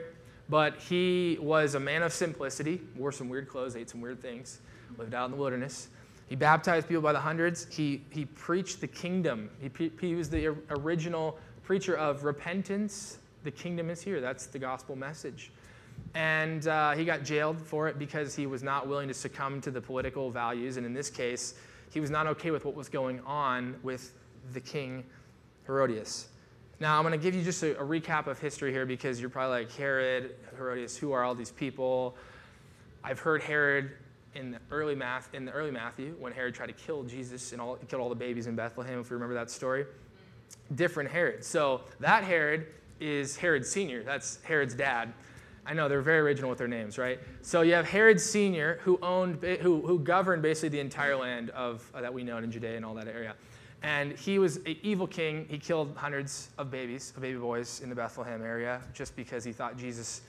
but 0.49 0.77
he 0.77 1.37
was 1.41 1.75
a 1.75 1.79
man 1.79 2.03
of 2.03 2.13
simplicity, 2.13 2.81
wore 2.95 3.11
some 3.11 3.27
weird 3.27 3.49
clothes, 3.49 3.75
ate 3.75 3.89
some 3.89 3.99
weird 3.99 4.21
things, 4.21 4.61
lived 4.97 5.13
out 5.13 5.25
in 5.25 5.31
the 5.31 5.37
wilderness. 5.37 5.89
He 6.27 6.35
baptized 6.37 6.87
people 6.87 7.01
by 7.01 7.11
the 7.11 7.19
hundreds. 7.19 7.67
He, 7.69 8.01
he 8.09 8.23
preached 8.23 8.79
the 8.79 8.87
kingdom. 8.87 9.49
He, 9.59 9.91
he 9.99 10.15
was 10.15 10.29
the 10.29 10.55
original 10.69 11.37
preacher 11.63 11.97
of 11.97 12.23
repentance. 12.23 13.17
The 13.43 13.51
kingdom 13.51 13.89
is 13.89 14.01
here. 14.01 14.21
That's 14.21 14.45
the 14.45 14.59
gospel 14.59 14.95
message. 14.95 15.51
And 16.13 16.67
uh, 16.67 16.91
he 16.91 17.05
got 17.05 17.23
jailed 17.23 17.59
for 17.59 17.87
it 17.87 17.97
because 17.97 18.35
he 18.35 18.45
was 18.45 18.63
not 18.63 18.87
willing 18.87 19.07
to 19.07 19.13
succumb 19.13 19.61
to 19.61 19.71
the 19.71 19.81
political 19.81 20.29
values. 20.29 20.77
And 20.77 20.85
in 20.85 20.93
this 20.93 21.09
case, 21.09 21.55
he 21.89 21.99
was 21.99 22.09
not 22.09 22.27
okay 22.27 22.51
with 22.51 22.65
what 22.65 22.75
was 22.75 22.89
going 22.89 23.21
on 23.25 23.75
with 23.83 24.13
the 24.53 24.59
king 24.59 25.03
Herodias. 25.65 26.27
Now, 26.79 26.97
I'm 26.97 27.03
going 27.03 27.17
to 27.17 27.23
give 27.23 27.35
you 27.35 27.43
just 27.43 27.61
a, 27.63 27.79
a 27.79 27.83
recap 27.83 28.27
of 28.27 28.39
history 28.39 28.71
here 28.71 28.85
because 28.85 29.21
you're 29.21 29.29
probably 29.29 29.59
like, 29.59 29.71
Herod, 29.73 30.35
Herodias, 30.57 30.97
who 30.97 31.11
are 31.11 31.23
all 31.23 31.35
these 31.35 31.51
people? 31.51 32.15
I've 33.03 33.19
heard 33.19 33.41
Herod 33.43 33.91
in 34.35 34.51
the 34.51 34.59
early 34.71 34.95
math 34.95 35.33
in 35.33 35.45
the 35.45 35.51
early 35.51 35.71
Matthew 35.71 36.15
when 36.17 36.31
Herod 36.31 36.55
tried 36.55 36.67
to 36.67 36.73
kill 36.73 37.03
Jesus 37.03 37.51
and 37.51 37.61
all, 37.61 37.75
killed 37.75 38.01
all 38.01 38.09
the 38.09 38.15
babies 38.15 38.47
in 38.47 38.55
Bethlehem. 38.55 38.99
If 38.99 39.09
you 39.09 39.15
remember 39.15 39.35
that 39.35 39.51
story, 39.51 39.85
different 40.75 41.09
Herod. 41.09 41.43
So 41.43 41.81
that 41.99 42.23
Herod 42.23 42.67
is 42.99 43.35
Herod 43.35 43.65
Senior. 43.65 44.03
That's 44.03 44.39
Herod's 44.43 44.73
dad. 44.73 45.13
I 45.65 45.73
know 45.73 45.87
they're 45.87 46.01
very 46.01 46.19
original 46.19 46.49
with 46.49 46.59
their 46.59 46.67
names, 46.67 46.97
right? 46.97 47.19
So 47.41 47.61
you 47.61 47.73
have 47.73 47.85
Herod 47.85 48.19
Senior, 48.19 48.79
who 48.81 48.97
owned, 49.01 49.43
who, 49.43 49.81
who 49.81 49.99
governed 49.99 50.41
basically 50.41 50.69
the 50.69 50.79
entire 50.79 51.15
land 51.15 51.51
of 51.51 51.89
uh, 51.93 52.01
that 52.01 52.13
we 52.13 52.23
know 52.23 52.37
in 52.37 52.51
Judea 52.51 52.75
and 52.75 52.85
all 52.85 52.95
that 52.95 53.07
area. 53.07 53.35
And 53.83 54.13
he 54.13 54.39
was 54.39 54.57
an 54.57 54.75
evil 54.83 55.07
king. 55.07 55.45
He 55.49 55.57
killed 55.57 55.95
hundreds 55.95 56.49
of 56.57 56.69
babies, 56.69 57.13
of 57.15 57.21
baby 57.21 57.39
boys 57.39 57.81
in 57.81 57.89
the 57.89 57.95
Bethlehem 57.95 58.43
area, 58.43 58.81
just 58.93 59.15
because 59.15 59.43
he 59.43 59.51
thought 59.51 59.77
Jesus 59.77 60.21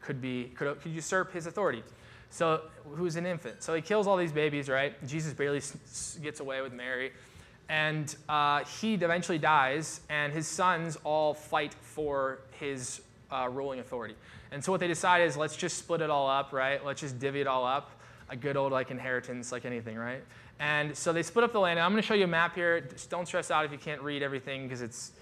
could 0.00 0.20
be 0.20 0.52
could, 0.54 0.80
could 0.80 0.92
usurp 0.92 1.32
his 1.32 1.46
authority. 1.46 1.82
So 2.30 2.62
who's 2.84 3.16
an 3.16 3.26
infant? 3.26 3.62
So 3.62 3.74
he 3.74 3.80
kills 3.80 4.06
all 4.06 4.16
these 4.16 4.32
babies, 4.32 4.68
right? 4.68 4.94
Jesus 5.06 5.32
barely 5.32 5.62
gets 6.22 6.40
away 6.40 6.60
with 6.60 6.72
Mary, 6.74 7.12
and 7.70 8.14
uh, 8.28 8.64
he 8.64 8.94
eventually 8.94 9.38
dies, 9.38 10.00
and 10.10 10.32
his 10.32 10.46
sons 10.46 10.98
all 11.04 11.32
fight 11.32 11.74
for 11.80 12.40
his 12.50 13.00
uh, 13.30 13.48
ruling 13.50 13.80
authority. 13.80 14.14
And 14.50 14.64
so 14.64 14.72
what 14.72 14.80
they 14.80 14.88
decide 14.88 15.22
is 15.22 15.36
let's 15.36 15.56
just 15.56 15.78
split 15.78 16.00
it 16.00 16.10
all 16.10 16.28
up, 16.28 16.52
right? 16.52 16.84
Let's 16.84 17.00
just 17.00 17.18
divvy 17.18 17.40
it 17.40 17.46
all 17.46 17.64
up, 17.64 17.90
a 18.28 18.36
good 18.36 18.56
old 18.56 18.72
like 18.72 18.90
inheritance, 18.90 19.52
like 19.52 19.64
anything, 19.64 19.96
right? 19.96 20.22
And 20.60 20.96
so 20.96 21.12
they 21.12 21.22
split 21.22 21.44
up 21.44 21.52
the 21.52 21.60
land. 21.60 21.78
And 21.78 21.84
I'm 21.84 21.92
going 21.92 22.02
to 22.02 22.06
show 22.06 22.14
you 22.14 22.24
a 22.24 22.28
map 22.28 22.54
here. 22.54 22.80
Just 22.80 23.10
don't 23.10 23.26
stress 23.26 23.50
out 23.50 23.64
if 23.64 23.72
you 23.72 23.78
can't 23.78 24.02
read 24.02 24.22
everything 24.22 24.64
because 24.64 24.82
it's. 24.82 25.12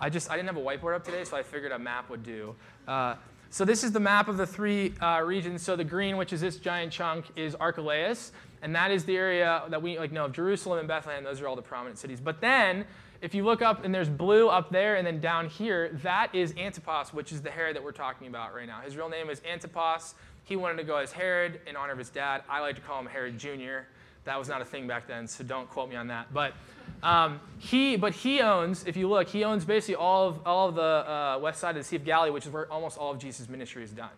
I 0.00 0.08
just 0.08 0.30
I 0.30 0.36
didn't 0.36 0.48
have 0.48 0.56
a 0.56 0.60
whiteboard 0.60 0.94
up 0.94 1.04
today, 1.04 1.24
so 1.24 1.36
I 1.36 1.42
figured 1.42 1.72
a 1.72 1.78
map 1.78 2.08
would 2.08 2.22
do. 2.22 2.54
Uh, 2.86 3.16
so 3.50 3.64
this 3.64 3.82
is 3.82 3.92
the 3.92 4.00
map 4.00 4.28
of 4.28 4.36
the 4.36 4.46
three 4.46 4.94
uh, 5.00 5.22
regions. 5.24 5.62
So 5.62 5.74
the 5.74 5.84
green, 5.84 6.16
which 6.16 6.32
is 6.32 6.40
this 6.40 6.56
giant 6.56 6.92
chunk, 6.92 7.26
is 7.34 7.54
Archelaus, 7.56 8.32
and 8.62 8.74
that 8.76 8.90
is 8.90 9.04
the 9.04 9.16
area 9.16 9.62
that 9.68 9.82
we 9.82 9.98
like 9.98 10.12
know 10.12 10.26
of 10.26 10.32
Jerusalem 10.32 10.78
and 10.78 10.86
Bethlehem. 10.86 11.24
Those 11.24 11.40
are 11.40 11.48
all 11.48 11.56
the 11.56 11.62
prominent 11.62 11.98
cities. 11.98 12.20
But 12.20 12.40
then, 12.40 12.84
if 13.20 13.34
you 13.34 13.44
look 13.44 13.62
up 13.62 13.84
and 13.84 13.94
there's 13.94 14.08
blue 14.08 14.48
up 14.48 14.70
there, 14.70 14.96
and 14.96 15.06
then 15.06 15.20
down 15.20 15.48
here, 15.48 15.90
that 16.02 16.34
is 16.34 16.54
Antipas, 16.56 17.12
which 17.12 17.32
is 17.32 17.42
the 17.42 17.50
Herod 17.50 17.74
that 17.76 17.82
we're 17.82 17.92
talking 17.92 18.28
about 18.28 18.54
right 18.54 18.66
now. 18.66 18.80
His 18.80 18.96
real 18.96 19.08
name 19.08 19.28
is 19.28 19.42
Antipas. 19.50 20.14
He 20.44 20.56
wanted 20.56 20.76
to 20.76 20.84
go 20.84 20.96
as 20.96 21.12
Herod 21.12 21.60
in 21.66 21.76
honor 21.76 21.92
of 21.92 21.98
his 21.98 22.10
dad. 22.10 22.42
I 22.48 22.60
like 22.60 22.76
to 22.76 22.80
call 22.80 23.00
him 23.00 23.06
Herod 23.06 23.38
Jr. 23.38 23.86
That 24.24 24.38
was 24.38 24.48
not 24.48 24.62
a 24.62 24.64
thing 24.64 24.86
back 24.86 25.06
then, 25.06 25.26
so 25.26 25.42
don't 25.42 25.68
quote 25.68 25.88
me 25.88 25.96
on 25.96 26.06
that. 26.08 26.32
But 26.32 26.54
um, 27.02 27.40
he, 27.58 27.96
but 27.96 28.12
he 28.12 28.40
owns, 28.40 28.84
if 28.86 28.96
you 28.96 29.08
look, 29.08 29.28
he 29.28 29.44
owns 29.44 29.64
basically 29.64 29.96
all 29.96 30.28
of, 30.28 30.46
all 30.46 30.68
of 30.68 30.74
the 30.74 30.82
uh, 30.82 31.38
west 31.40 31.60
side 31.60 31.70
of 31.70 31.82
the 31.82 31.84
Sea 31.84 31.96
of 31.96 32.04
Galilee, 32.04 32.30
which 32.30 32.46
is 32.46 32.52
where 32.52 32.70
almost 32.72 32.98
all 32.98 33.10
of 33.10 33.18
Jesus' 33.18 33.48
ministry 33.48 33.82
is 33.82 33.90
done. 33.90 34.10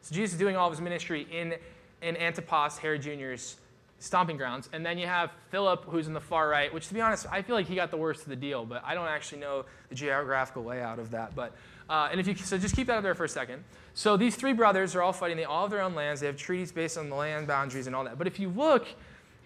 So 0.00 0.14
Jesus 0.14 0.34
is 0.34 0.38
doing 0.38 0.56
all 0.56 0.66
of 0.68 0.72
his 0.72 0.80
ministry 0.80 1.26
in, 1.30 1.54
in 2.00 2.16
Antipas, 2.16 2.78
Herod 2.78 3.02
Jr.'s 3.02 3.56
stomping 3.98 4.36
grounds. 4.36 4.68
And 4.72 4.84
then 4.84 4.98
you 4.98 5.06
have 5.06 5.30
Philip, 5.50 5.84
who's 5.84 6.06
in 6.06 6.12
the 6.12 6.20
far 6.20 6.48
right, 6.48 6.72
which 6.72 6.88
to 6.88 6.94
be 6.94 7.00
honest, 7.00 7.26
I 7.30 7.42
feel 7.42 7.56
like 7.56 7.66
he 7.66 7.74
got 7.74 7.90
the 7.90 7.96
worst 7.96 8.22
of 8.22 8.28
the 8.28 8.36
deal, 8.36 8.64
but 8.64 8.82
I 8.84 8.94
don't 8.94 9.08
actually 9.08 9.40
know 9.40 9.64
the 9.88 9.94
geographical 9.94 10.64
layout 10.64 10.98
of 10.98 11.10
that. 11.12 11.34
But 11.34 11.52
uh, 11.88 12.08
and 12.10 12.20
if 12.20 12.26
you 12.26 12.34
so 12.34 12.58
just 12.58 12.74
keep 12.74 12.88
that 12.88 12.98
up 12.98 13.02
there 13.02 13.14
for 13.14 13.24
a 13.24 13.28
second. 13.28 13.62
So 13.94 14.16
these 14.16 14.36
three 14.36 14.52
brothers 14.52 14.94
are 14.94 15.02
all 15.02 15.12
fighting. 15.12 15.36
They 15.36 15.44
all 15.44 15.62
have 15.62 15.70
their 15.70 15.82
own 15.82 15.94
lands. 15.94 16.20
They 16.20 16.26
have 16.26 16.36
treaties 16.36 16.72
based 16.72 16.98
on 16.98 17.08
the 17.08 17.16
land 17.16 17.46
boundaries 17.46 17.86
and 17.86 17.94
all 17.94 18.04
that. 18.04 18.18
But 18.18 18.26
if 18.26 18.38
you 18.38 18.48
look 18.50 18.86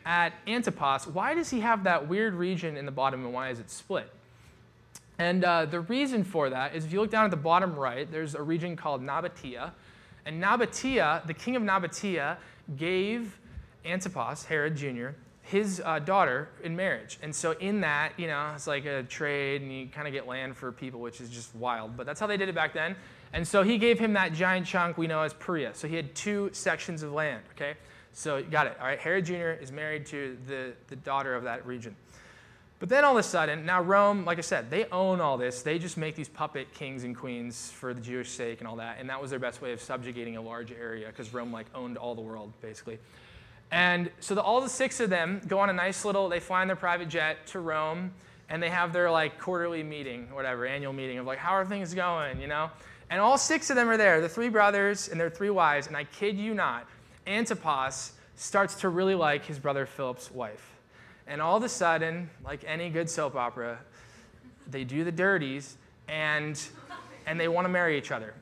at 0.06 0.32
Antipas, 0.46 1.06
why 1.06 1.34
does 1.34 1.50
he 1.50 1.60
have 1.60 1.84
that 1.84 2.08
weird 2.08 2.34
region 2.34 2.76
in 2.76 2.86
the 2.86 2.92
bottom 2.92 3.24
and 3.24 3.34
why 3.34 3.50
is 3.50 3.60
it 3.60 3.70
split? 3.70 4.10
And 5.18 5.44
uh, 5.44 5.66
the 5.66 5.80
reason 5.80 6.24
for 6.24 6.48
that 6.48 6.74
is 6.74 6.86
if 6.86 6.92
you 6.92 7.00
look 7.00 7.10
down 7.10 7.26
at 7.26 7.30
the 7.30 7.36
bottom 7.36 7.76
right, 7.76 8.10
there's 8.10 8.34
a 8.34 8.42
region 8.42 8.74
called 8.74 9.02
Nabatea. 9.02 9.72
And 10.24 10.42
Nabatea, 10.42 11.26
the 11.26 11.34
king 11.34 11.56
of 11.56 11.62
Nabatea, 11.62 12.38
gave 12.76 13.38
Antipas, 13.84 14.44
Herod 14.44 14.76
Jr., 14.76 15.08
his 15.42 15.82
uh, 15.84 15.98
daughter 15.98 16.48
in 16.62 16.76
marriage. 16.76 17.18
And 17.22 17.34
so 17.34 17.52
in 17.52 17.80
that, 17.80 18.12
you 18.16 18.28
know, 18.28 18.52
it's 18.54 18.66
like 18.66 18.84
a 18.84 19.02
trade 19.02 19.62
and 19.62 19.72
you 19.72 19.88
kind 19.88 20.06
of 20.06 20.12
get 20.12 20.26
land 20.28 20.56
for 20.56 20.70
people, 20.70 21.00
which 21.00 21.20
is 21.20 21.28
just 21.28 21.54
wild. 21.56 21.96
But 21.96 22.06
that's 22.06 22.20
how 22.20 22.28
they 22.28 22.36
did 22.36 22.48
it 22.48 22.54
back 22.54 22.72
then. 22.72 22.94
And 23.32 23.46
so 23.46 23.62
he 23.62 23.78
gave 23.78 23.98
him 23.98 24.12
that 24.12 24.32
giant 24.32 24.66
chunk 24.66 24.96
we 24.96 25.06
know 25.06 25.22
as 25.22 25.34
Perea. 25.34 25.74
So 25.74 25.88
he 25.88 25.96
had 25.96 26.14
two 26.14 26.50
sections 26.52 27.02
of 27.02 27.12
land, 27.12 27.42
okay? 27.52 27.74
So 28.12 28.42
got 28.42 28.66
it. 28.66 28.76
All 28.80 28.86
right, 28.86 28.98
Herod 28.98 29.26
Jr. 29.26 29.50
is 29.60 29.72
married 29.72 30.06
to 30.06 30.36
the, 30.46 30.72
the 30.88 30.96
daughter 30.96 31.34
of 31.34 31.44
that 31.44 31.66
region. 31.66 31.96
But 32.80 32.88
then 32.88 33.04
all 33.04 33.12
of 33.12 33.18
a 33.18 33.22
sudden, 33.22 33.66
now 33.66 33.82
Rome, 33.82 34.24
like 34.24 34.38
I 34.38 34.40
said, 34.40 34.70
they 34.70 34.86
own 34.86 35.20
all 35.20 35.36
this. 35.36 35.62
They 35.62 35.78
just 35.78 35.98
make 35.98 36.16
these 36.16 36.30
puppet 36.30 36.72
kings 36.72 37.04
and 37.04 37.14
queens 37.14 37.70
for 37.70 37.92
the 37.92 38.00
Jewish 38.00 38.30
sake 38.30 38.60
and 38.60 38.68
all 38.68 38.76
that. 38.76 38.96
And 38.98 39.10
that 39.10 39.20
was 39.20 39.30
their 39.30 39.38
best 39.38 39.60
way 39.60 39.72
of 39.72 39.82
subjugating 39.82 40.38
a 40.38 40.40
large 40.40 40.72
area 40.72 41.08
because 41.08 41.34
Rome 41.34 41.52
like 41.52 41.66
owned 41.74 41.98
all 41.98 42.14
the 42.14 42.22
world 42.22 42.52
basically. 42.62 42.98
And 43.72 44.10
so 44.20 44.34
the, 44.34 44.42
all 44.42 44.60
the 44.60 44.68
six 44.68 45.00
of 45.00 45.10
them 45.10 45.40
go 45.46 45.58
on 45.60 45.70
a 45.70 45.72
nice 45.72 46.04
little, 46.04 46.28
they 46.28 46.40
fly 46.40 46.62
in 46.62 46.68
their 46.68 46.76
private 46.76 47.08
jet 47.08 47.46
to 47.48 47.60
Rome 47.60 48.12
and 48.48 48.60
they 48.60 48.68
have 48.68 48.92
their 48.92 49.10
like 49.10 49.38
quarterly 49.38 49.82
meeting, 49.82 50.28
whatever, 50.32 50.66
annual 50.66 50.92
meeting 50.92 51.18
of 51.18 51.26
like, 51.26 51.38
how 51.38 51.52
are 51.52 51.64
things 51.64 51.94
going, 51.94 52.40
you 52.40 52.48
know? 52.48 52.70
And 53.10 53.20
all 53.20 53.38
six 53.38 53.70
of 53.70 53.76
them 53.76 53.88
are 53.88 53.96
there, 53.96 54.20
the 54.20 54.28
three 54.28 54.48
brothers 54.48 55.08
and 55.08 55.20
their 55.20 55.30
three 55.30 55.50
wives. 55.50 55.86
And 55.86 55.96
I 55.96 56.04
kid 56.04 56.36
you 56.36 56.52
not, 56.52 56.86
Antipas 57.26 58.12
starts 58.34 58.74
to 58.76 58.88
really 58.88 59.14
like 59.14 59.44
his 59.44 59.58
brother 59.58 59.86
Philip's 59.86 60.30
wife. 60.30 60.76
And 61.26 61.40
all 61.40 61.56
of 61.56 61.62
a 61.62 61.68
sudden, 61.68 62.28
like 62.44 62.64
any 62.66 62.90
good 62.90 63.08
soap 63.08 63.36
opera, 63.36 63.78
they 64.68 64.82
do 64.82 65.04
the 65.04 65.12
dirties 65.12 65.76
and, 66.08 66.60
and 67.26 67.38
they 67.38 67.46
want 67.46 67.66
to 67.66 67.68
marry 67.68 67.96
each 67.96 68.10
other. 68.10 68.34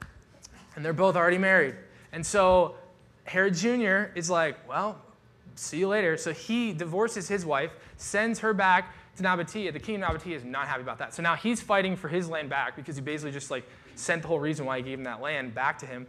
And 0.74 0.84
they're 0.84 0.92
both 0.94 1.16
already 1.16 1.38
married. 1.38 1.74
And 2.12 2.24
so 2.24 2.76
Herod 3.24 3.54
Jr. 3.54 4.10
is 4.14 4.30
like, 4.30 4.56
well, 4.66 4.96
see 5.58 5.78
you 5.78 5.88
later. 5.88 6.16
So 6.16 6.32
he 6.32 6.72
divorces 6.72 7.28
his 7.28 7.44
wife, 7.44 7.72
sends 7.96 8.38
her 8.40 8.54
back 8.54 8.94
to 9.16 9.22
Nabatea. 9.22 9.72
The 9.72 9.80
king 9.80 10.02
of 10.02 10.08
Nabatea 10.08 10.36
is 10.36 10.44
not 10.44 10.66
happy 10.66 10.82
about 10.82 10.98
that. 10.98 11.14
So 11.14 11.22
now 11.22 11.34
he's 11.34 11.60
fighting 11.60 11.96
for 11.96 12.08
his 12.08 12.28
land 12.28 12.48
back 12.48 12.76
because 12.76 12.96
he 12.96 13.02
basically 13.02 13.32
just 13.32 13.50
like 13.50 13.64
sent 13.94 14.22
the 14.22 14.28
whole 14.28 14.40
reason 14.40 14.64
why 14.66 14.78
he 14.78 14.82
gave 14.82 14.98
him 14.98 15.04
that 15.04 15.20
land 15.20 15.54
back 15.54 15.78
to 15.78 15.86
him. 15.86 16.06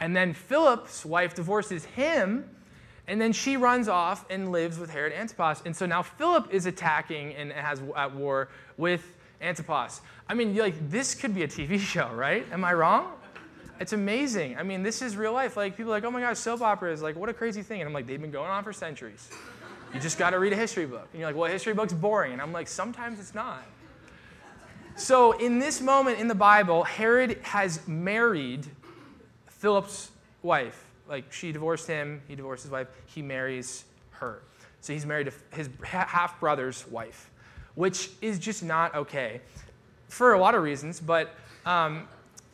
And 0.00 0.14
then 0.14 0.32
Philip's 0.32 1.04
wife 1.04 1.34
divorces 1.34 1.84
him, 1.84 2.48
and 3.06 3.20
then 3.20 3.32
she 3.32 3.56
runs 3.56 3.88
off 3.88 4.24
and 4.30 4.52
lives 4.52 4.78
with 4.78 4.90
Herod 4.90 5.12
Antipas. 5.12 5.62
And 5.64 5.74
so 5.74 5.86
now 5.86 6.02
Philip 6.02 6.52
is 6.52 6.66
attacking 6.66 7.34
and 7.34 7.50
has 7.52 7.82
at 7.96 8.14
war 8.14 8.48
with 8.76 9.14
Antipas. 9.40 10.02
I 10.28 10.34
mean, 10.34 10.54
like 10.56 10.90
this 10.90 11.14
could 11.14 11.34
be 11.34 11.42
a 11.42 11.48
TV 11.48 11.78
show, 11.80 12.10
right? 12.10 12.46
Am 12.52 12.64
I 12.64 12.74
wrong? 12.74 13.12
It's 13.80 13.92
amazing. 13.92 14.56
I 14.56 14.62
mean, 14.62 14.82
this 14.82 15.02
is 15.02 15.16
real 15.16 15.32
life. 15.32 15.56
Like 15.56 15.76
people 15.76 15.92
are 15.92 15.96
like, 15.96 16.04
oh 16.04 16.10
my 16.10 16.20
gosh, 16.20 16.38
soap 16.38 16.62
operas, 16.62 17.00
like 17.00 17.16
what 17.16 17.28
a 17.28 17.34
crazy 17.34 17.62
thing. 17.62 17.80
And 17.80 17.88
I'm 17.88 17.94
like, 17.94 18.06
they've 18.06 18.20
been 18.20 18.30
going 18.30 18.50
on 18.50 18.64
for 18.64 18.72
centuries. 18.72 19.30
You 19.94 20.00
just 20.00 20.18
got 20.18 20.30
to 20.30 20.38
read 20.38 20.52
a 20.52 20.56
history 20.56 20.86
book. 20.86 21.08
And 21.12 21.20
you're 21.20 21.28
like, 21.28 21.36
well, 21.36 21.50
history 21.50 21.72
book's 21.74 21.92
boring. 21.92 22.32
And 22.32 22.42
I'm 22.42 22.52
like, 22.52 22.68
sometimes 22.68 23.18
it's 23.20 23.34
not. 23.34 23.62
So 24.96 25.32
in 25.38 25.60
this 25.60 25.80
moment 25.80 26.18
in 26.18 26.26
the 26.26 26.34
Bible, 26.34 26.82
Herod 26.82 27.38
has 27.42 27.86
married 27.86 28.66
Philip's 29.46 30.10
wife. 30.42 30.84
Like 31.08 31.32
she 31.32 31.52
divorced 31.52 31.86
him, 31.86 32.20
he 32.26 32.34
divorced 32.34 32.64
his 32.64 32.72
wife, 32.72 32.88
he 33.06 33.22
marries 33.22 33.84
her. 34.10 34.42
So 34.80 34.92
he's 34.92 35.06
married 35.06 35.30
to 35.30 35.56
his 35.56 35.70
half 35.84 36.38
brother's 36.40 36.86
wife, 36.88 37.30
which 37.76 38.10
is 38.20 38.38
just 38.38 38.62
not 38.62 38.94
okay 38.94 39.40
for 40.08 40.34
a 40.34 40.38
lot 40.38 40.54
of 40.54 40.62
reasons. 40.62 41.00
But 41.00 41.34
um, 41.64 42.08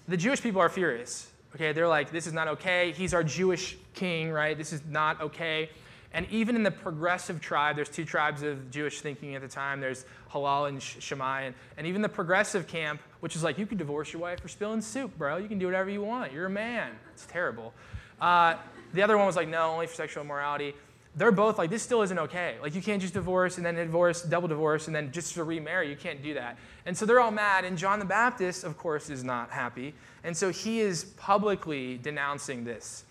the 0.08 0.16
Jewish 0.16 0.40
people 0.42 0.60
are 0.60 0.68
furious. 0.68 1.30
Okay, 1.54 1.72
they're 1.72 1.88
like, 1.88 2.10
this 2.10 2.26
is 2.26 2.32
not 2.32 2.48
okay. 2.48 2.92
He's 2.92 3.14
our 3.14 3.22
Jewish 3.22 3.76
king, 3.94 4.30
right? 4.30 4.58
This 4.58 4.72
is 4.72 4.82
not 4.88 5.20
okay. 5.20 5.70
And 6.12 6.26
even 6.30 6.56
in 6.56 6.62
the 6.62 6.70
progressive 6.70 7.40
tribe, 7.40 7.76
there's 7.76 7.88
two 7.88 8.04
tribes 8.04 8.42
of 8.42 8.70
Jewish 8.70 9.00
thinking 9.00 9.34
at 9.34 9.42
the 9.42 9.48
time. 9.48 9.80
There's 9.80 10.04
Hillel 10.30 10.66
and 10.66 10.82
Shammai. 10.82 11.50
And, 11.76 11.86
even 11.86 12.02
the 12.02 12.08
progressive 12.08 12.66
camp, 12.66 13.00
which 13.20 13.34
is 13.34 13.42
like, 13.42 13.58
you 13.58 13.66
can 13.66 13.78
divorce 13.78 14.12
your 14.12 14.22
wife 14.22 14.40
for 14.40 14.48
spilling 14.48 14.80
soup, 14.80 15.16
bro. 15.18 15.36
You 15.38 15.48
can 15.48 15.58
do 15.58 15.66
whatever 15.66 15.90
you 15.90 16.02
want. 16.02 16.32
You're 16.32 16.46
a 16.46 16.50
man. 16.50 16.92
It's 17.12 17.26
terrible. 17.26 17.72
Uh, 18.20 18.56
the 18.92 19.02
other 19.02 19.16
one 19.16 19.26
was 19.26 19.34
like, 19.34 19.48
no, 19.48 19.70
only 19.70 19.86
for 19.86 19.94
sexual 19.94 20.22
immorality 20.22 20.74
they're 21.16 21.32
both 21.32 21.58
like, 21.58 21.70
this 21.70 21.82
still 21.82 22.02
isn't 22.02 22.18
okay. 22.18 22.56
Like, 22.60 22.74
you 22.74 22.82
can't 22.82 23.00
just 23.00 23.14
divorce 23.14 23.56
and 23.56 23.64
then 23.64 23.76
divorce, 23.76 24.22
double 24.22 24.48
divorce, 24.48 24.88
and 24.88 24.96
then 24.96 25.12
just 25.12 25.34
to 25.34 25.44
remarry. 25.44 25.88
You 25.88 25.96
can't 25.96 26.22
do 26.22 26.34
that. 26.34 26.58
And 26.86 26.96
so 26.96 27.06
they're 27.06 27.20
all 27.20 27.30
mad. 27.30 27.64
And 27.64 27.78
John 27.78 28.00
the 28.00 28.04
Baptist, 28.04 28.64
of 28.64 28.76
course, 28.76 29.10
is 29.10 29.22
not 29.22 29.50
happy. 29.50 29.94
And 30.24 30.36
so 30.36 30.50
he 30.50 30.80
is 30.80 31.04
publicly 31.16 31.98
denouncing 31.98 32.64
this. 32.64 33.04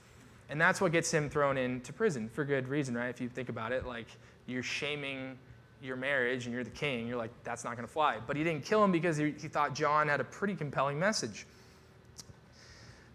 And 0.50 0.60
that's 0.60 0.82
what 0.82 0.92
gets 0.92 1.12
him 1.12 1.30
thrown 1.30 1.58
into 1.58 1.94
prison 1.94 2.30
for 2.30 2.44
good 2.44 2.68
reason, 2.68 2.96
right? 2.96 3.10
If 3.10 3.22
you 3.22 3.30
think 3.30 3.48
about 3.48 3.72
it, 3.72 3.86
like, 3.86 4.08
you're 4.48 4.64
shaming 4.64 5.38
your 5.82 5.96
marriage 5.96 6.46
and 6.46 6.54
you're 6.54 6.64
the 6.64 6.70
king. 6.70 7.08
You're 7.08 7.18
like, 7.18 7.32
that's 7.44 7.64
not 7.64 7.76
going 7.76 7.88
to 7.88 7.92
fly. 7.92 8.18
But 8.26 8.36
he 8.36 8.44
didn't 8.44 8.66
kill 8.66 8.84
him 8.84 8.92
because 8.92 9.16
he, 9.16 9.34
he 9.40 9.48
thought 9.48 9.74
John 9.74 10.10
had 10.10 10.20
a 10.20 10.26
pretty 10.26 10.56
compelling 10.56 11.00
message. 11.00 11.46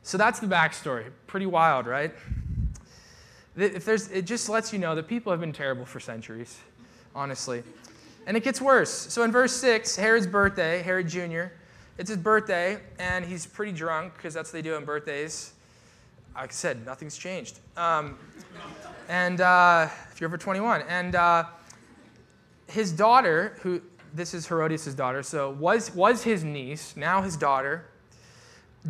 So 0.02 0.16
that's 0.16 0.40
the 0.40 0.46
backstory. 0.46 1.04
Pretty 1.26 1.46
wild, 1.46 1.86
right? 1.86 2.14
If 3.60 3.84
there's, 3.84 4.08
it 4.10 4.22
just 4.22 4.48
lets 4.48 4.72
you 4.72 4.78
know 4.78 4.94
that 4.94 5.08
people 5.08 5.32
have 5.32 5.40
been 5.40 5.52
terrible 5.52 5.84
for 5.84 6.00
centuries, 6.00 6.58
honestly. 7.14 7.62
And 8.26 8.36
it 8.36 8.44
gets 8.44 8.60
worse. 8.60 8.90
So 8.90 9.22
in 9.22 9.32
verse 9.32 9.52
6, 9.56 9.96
Herod's 9.96 10.26
birthday, 10.26 10.82
Herod 10.82 11.08
Jr., 11.08 11.46
it's 11.96 12.10
his 12.10 12.18
birthday, 12.18 12.78
and 12.98 13.24
he's 13.24 13.46
pretty 13.46 13.72
drunk 13.72 14.14
because 14.14 14.32
that's 14.32 14.50
what 14.50 14.52
they 14.52 14.62
do 14.62 14.76
on 14.76 14.84
birthdays. 14.84 15.52
Like 16.34 16.50
I 16.50 16.52
said, 16.52 16.86
nothing's 16.86 17.16
changed. 17.16 17.58
Um, 17.76 18.16
and 19.08 19.40
uh, 19.40 19.88
if 20.12 20.20
you're 20.20 20.28
over 20.28 20.38
21. 20.38 20.82
And 20.88 21.16
uh, 21.16 21.44
his 22.68 22.92
daughter, 22.92 23.56
who 23.62 23.82
this 24.14 24.34
is 24.34 24.46
Herodias' 24.46 24.94
daughter, 24.94 25.22
so 25.22 25.50
was, 25.50 25.92
was 25.94 26.22
his 26.22 26.44
niece, 26.44 26.96
now 26.96 27.22
his 27.22 27.36
daughter, 27.36 27.86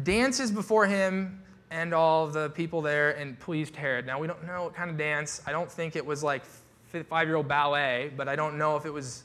dances 0.02 0.50
before 0.50 0.86
him 0.86 1.42
and 1.70 1.92
all 1.92 2.26
the 2.26 2.50
people 2.50 2.80
there 2.80 3.10
and 3.12 3.38
pleased 3.38 3.76
Herod. 3.76 4.06
Now, 4.06 4.18
we 4.18 4.26
don't 4.26 4.46
know 4.46 4.64
what 4.64 4.74
kind 4.74 4.90
of 4.90 4.96
dance. 4.96 5.42
I 5.46 5.52
don't 5.52 5.70
think 5.70 5.96
it 5.96 6.04
was 6.04 6.22
like 6.22 6.42
five 7.08 7.28
year 7.28 7.36
old 7.36 7.48
ballet, 7.48 8.10
but 8.16 8.28
I 8.28 8.36
don't 8.36 8.56
know 8.56 8.76
if 8.76 8.86
it 8.86 8.92
was, 8.92 9.24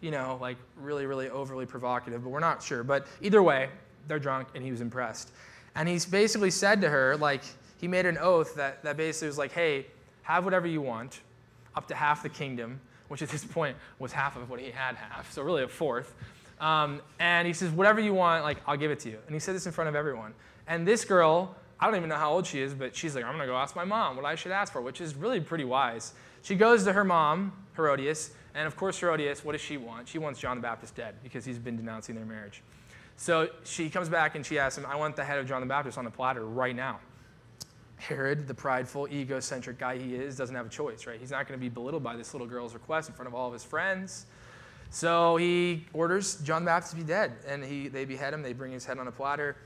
you 0.00 0.10
know, 0.10 0.38
like 0.40 0.56
really, 0.76 1.06
really 1.06 1.28
overly 1.28 1.66
provocative, 1.66 2.24
but 2.24 2.30
we're 2.30 2.40
not 2.40 2.62
sure. 2.62 2.82
But 2.82 3.06
either 3.20 3.42
way, 3.42 3.68
they're 4.08 4.18
drunk 4.18 4.48
and 4.54 4.64
he 4.64 4.70
was 4.70 4.80
impressed. 4.80 5.30
And 5.74 5.88
he's 5.88 6.04
basically 6.04 6.50
said 6.50 6.80
to 6.82 6.88
her, 6.88 7.16
like, 7.16 7.42
he 7.80 7.88
made 7.88 8.06
an 8.06 8.18
oath 8.18 8.54
that, 8.54 8.82
that 8.84 8.96
basically 8.96 9.28
was 9.28 9.38
like, 9.38 9.52
hey, 9.52 9.86
have 10.22 10.44
whatever 10.44 10.66
you 10.66 10.80
want, 10.80 11.20
up 11.74 11.88
to 11.88 11.94
half 11.94 12.22
the 12.22 12.28
kingdom, 12.28 12.80
which 13.08 13.22
at 13.22 13.28
this 13.28 13.44
point 13.44 13.76
was 13.98 14.12
half 14.12 14.36
of 14.36 14.48
what 14.50 14.60
he 14.60 14.70
had 14.70 14.96
half, 14.96 15.32
so 15.32 15.42
really 15.42 15.62
a 15.62 15.68
fourth. 15.68 16.14
Um, 16.60 17.00
and 17.18 17.46
he 17.46 17.52
says, 17.52 17.70
whatever 17.70 18.00
you 18.00 18.14
want, 18.14 18.44
like, 18.44 18.58
I'll 18.66 18.76
give 18.76 18.90
it 18.90 19.00
to 19.00 19.10
you. 19.10 19.18
And 19.26 19.34
he 19.34 19.40
said 19.40 19.54
this 19.54 19.66
in 19.66 19.72
front 19.72 19.88
of 19.88 19.96
everyone. 19.96 20.32
And 20.68 20.86
this 20.86 21.04
girl, 21.04 21.56
I 21.82 21.86
don't 21.86 21.96
even 21.96 22.08
know 22.08 22.14
how 22.14 22.32
old 22.32 22.46
she 22.46 22.60
is, 22.60 22.74
but 22.74 22.94
she's 22.94 23.16
like, 23.16 23.24
I'm 23.24 23.32
going 23.32 23.44
to 23.44 23.52
go 23.52 23.56
ask 23.56 23.74
my 23.74 23.84
mom 23.84 24.14
what 24.14 24.24
I 24.24 24.36
should 24.36 24.52
ask 24.52 24.72
for, 24.72 24.80
which 24.80 25.00
is 25.00 25.16
really 25.16 25.40
pretty 25.40 25.64
wise. 25.64 26.12
She 26.42 26.54
goes 26.54 26.84
to 26.84 26.92
her 26.92 27.02
mom, 27.02 27.52
Herodias, 27.74 28.30
and 28.54 28.68
of 28.68 28.76
course, 28.76 29.00
Herodias, 29.00 29.44
what 29.44 29.50
does 29.50 29.62
she 29.62 29.78
want? 29.78 30.06
She 30.06 30.18
wants 30.18 30.38
John 30.38 30.56
the 30.56 30.62
Baptist 30.62 30.94
dead 30.94 31.16
because 31.24 31.44
he's 31.44 31.58
been 31.58 31.76
denouncing 31.76 32.14
their 32.14 32.24
marriage. 32.24 32.62
So 33.16 33.48
she 33.64 33.90
comes 33.90 34.08
back 34.08 34.36
and 34.36 34.46
she 34.46 34.60
asks 34.60 34.78
him, 34.78 34.86
I 34.86 34.94
want 34.94 35.16
the 35.16 35.24
head 35.24 35.40
of 35.40 35.48
John 35.48 35.60
the 35.60 35.66
Baptist 35.66 35.98
on 35.98 36.04
the 36.04 36.10
platter 36.10 36.44
right 36.44 36.76
now. 36.76 37.00
Herod, 37.96 38.46
the 38.46 38.54
prideful, 38.54 39.08
egocentric 39.08 39.76
guy 39.76 39.98
he 39.98 40.14
is, 40.14 40.36
doesn't 40.36 40.54
have 40.54 40.66
a 40.66 40.70
choice, 40.70 41.08
right? 41.08 41.18
He's 41.18 41.32
not 41.32 41.48
going 41.48 41.58
to 41.58 41.60
be 41.60 41.68
belittled 41.68 42.04
by 42.04 42.14
this 42.14 42.32
little 42.32 42.46
girl's 42.46 42.74
request 42.74 43.08
in 43.08 43.14
front 43.16 43.26
of 43.26 43.34
all 43.34 43.48
of 43.48 43.52
his 43.52 43.64
friends. 43.64 44.26
So 44.90 45.36
he 45.36 45.84
orders 45.92 46.36
John 46.42 46.62
the 46.62 46.66
Baptist 46.66 46.92
to 46.92 47.00
be 47.00 47.02
dead, 47.02 47.32
and 47.44 47.64
he, 47.64 47.88
they 47.88 48.04
behead 48.04 48.34
him. 48.34 48.42
They 48.42 48.52
bring 48.52 48.70
his 48.70 48.84
head 48.84 48.98
on 48.98 49.08
a 49.08 49.12
platter, 49.12 49.56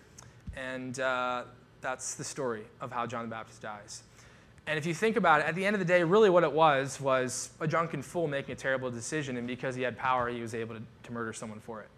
and 0.56 0.98
uh, 0.98 1.44
that's 1.86 2.16
the 2.16 2.24
story 2.24 2.64
of 2.80 2.90
how 2.90 3.06
John 3.06 3.22
the 3.22 3.30
Baptist 3.30 3.62
dies. 3.62 4.02
And 4.66 4.76
if 4.76 4.84
you 4.86 4.92
think 4.92 5.14
about 5.14 5.40
it, 5.40 5.46
at 5.46 5.54
the 5.54 5.64
end 5.64 5.76
of 5.76 5.78
the 5.78 5.86
day, 5.86 6.02
really 6.02 6.28
what 6.28 6.42
it 6.42 6.50
was 6.50 7.00
was 7.00 7.50
a 7.60 7.66
drunken 7.68 8.02
fool 8.02 8.26
making 8.26 8.54
a 8.54 8.56
terrible 8.56 8.90
decision, 8.90 9.36
and 9.36 9.46
because 9.46 9.76
he 9.76 9.82
had 9.82 9.96
power, 9.96 10.28
he 10.28 10.40
was 10.40 10.52
able 10.52 10.74
to, 10.74 10.82
to 11.04 11.12
murder 11.12 11.32
someone 11.32 11.60
for 11.60 11.80
it. 11.82 11.88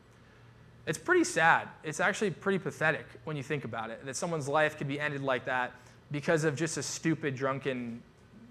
It's 0.87 0.99
pretty 0.99 1.25
sad. 1.25 1.69
It's 1.83 2.01
actually 2.01 2.33
pretty 2.33 2.59
pathetic 2.59 3.07
when 3.25 3.35
you 3.35 3.43
think 3.43 3.65
about 3.65 3.89
it, 3.89 4.05
that 4.05 4.15
someone's 4.15 4.47
life 4.47 4.77
could 4.77 4.89
be 4.89 5.01
ended 5.01 5.23
like 5.23 5.47
that 5.47 5.73
because 6.11 6.45
of 6.45 6.55
just 6.55 6.77
a 6.77 6.83
stupid, 6.83 7.35
drunken 7.35 8.03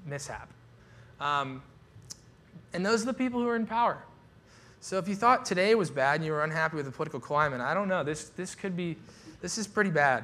mishap. 0.08 0.50
Um, 1.20 1.62
and 2.74 2.84
those 2.84 3.04
are 3.04 3.06
the 3.06 3.14
people 3.14 3.40
who 3.40 3.48
are 3.48 3.56
in 3.56 3.68
power. 3.68 4.00
So 4.80 4.98
if 4.98 5.08
you 5.08 5.14
thought 5.14 5.46
today 5.46 5.76
was 5.76 5.92
bad 5.92 6.16
and 6.16 6.26
you 6.26 6.32
were 6.32 6.44
unhappy 6.44 6.78
with 6.78 6.86
the 6.86 6.92
political 6.92 7.20
climate, 7.20 7.62
I 7.62 7.76
don't 7.76 7.88
know. 7.88 8.04
This, 8.04 8.30
this 8.30 8.56
could 8.56 8.76
be, 8.76 8.98
this 9.40 9.60
is 9.60 9.68
pretty 9.68 9.92
bad. 9.92 10.24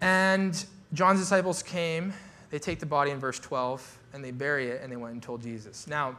And 0.00 0.64
John's 0.92 1.20
disciples 1.20 1.62
came, 1.62 2.12
they 2.50 2.58
take 2.58 2.80
the 2.80 2.86
body 2.86 3.10
in 3.10 3.18
verse 3.18 3.38
12, 3.38 3.98
and 4.12 4.24
they 4.24 4.30
bury 4.30 4.68
it, 4.68 4.82
and 4.82 4.90
they 4.90 4.96
went 4.96 5.14
and 5.14 5.22
told 5.22 5.42
Jesus. 5.42 5.86
Now, 5.86 6.16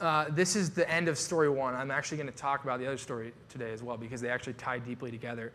uh, 0.00 0.26
this 0.30 0.54
is 0.54 0.70
the 0.70 0.88
end 0.88 1.08
of 1.08 1.18
story 1.18 1.48
one. 1.48 1.74
I'm 1.74 1.90
actually 1.90 2.18
going 2.18 2.30
to 2.30 2.36
talk 2.36 2.62
about 2.62 2.78
the 2.78 2.86
other 2.86 2.98
story 2.98 3.32
today 3.48 3.72
as 3.72 3.82
well 3.82 3.96
because 3.96 4.20
they 4.20 4.28
actually 4.28 4.52
tie 4.52 4.78
deeply 4.78 5.10
together. 5.10 5.52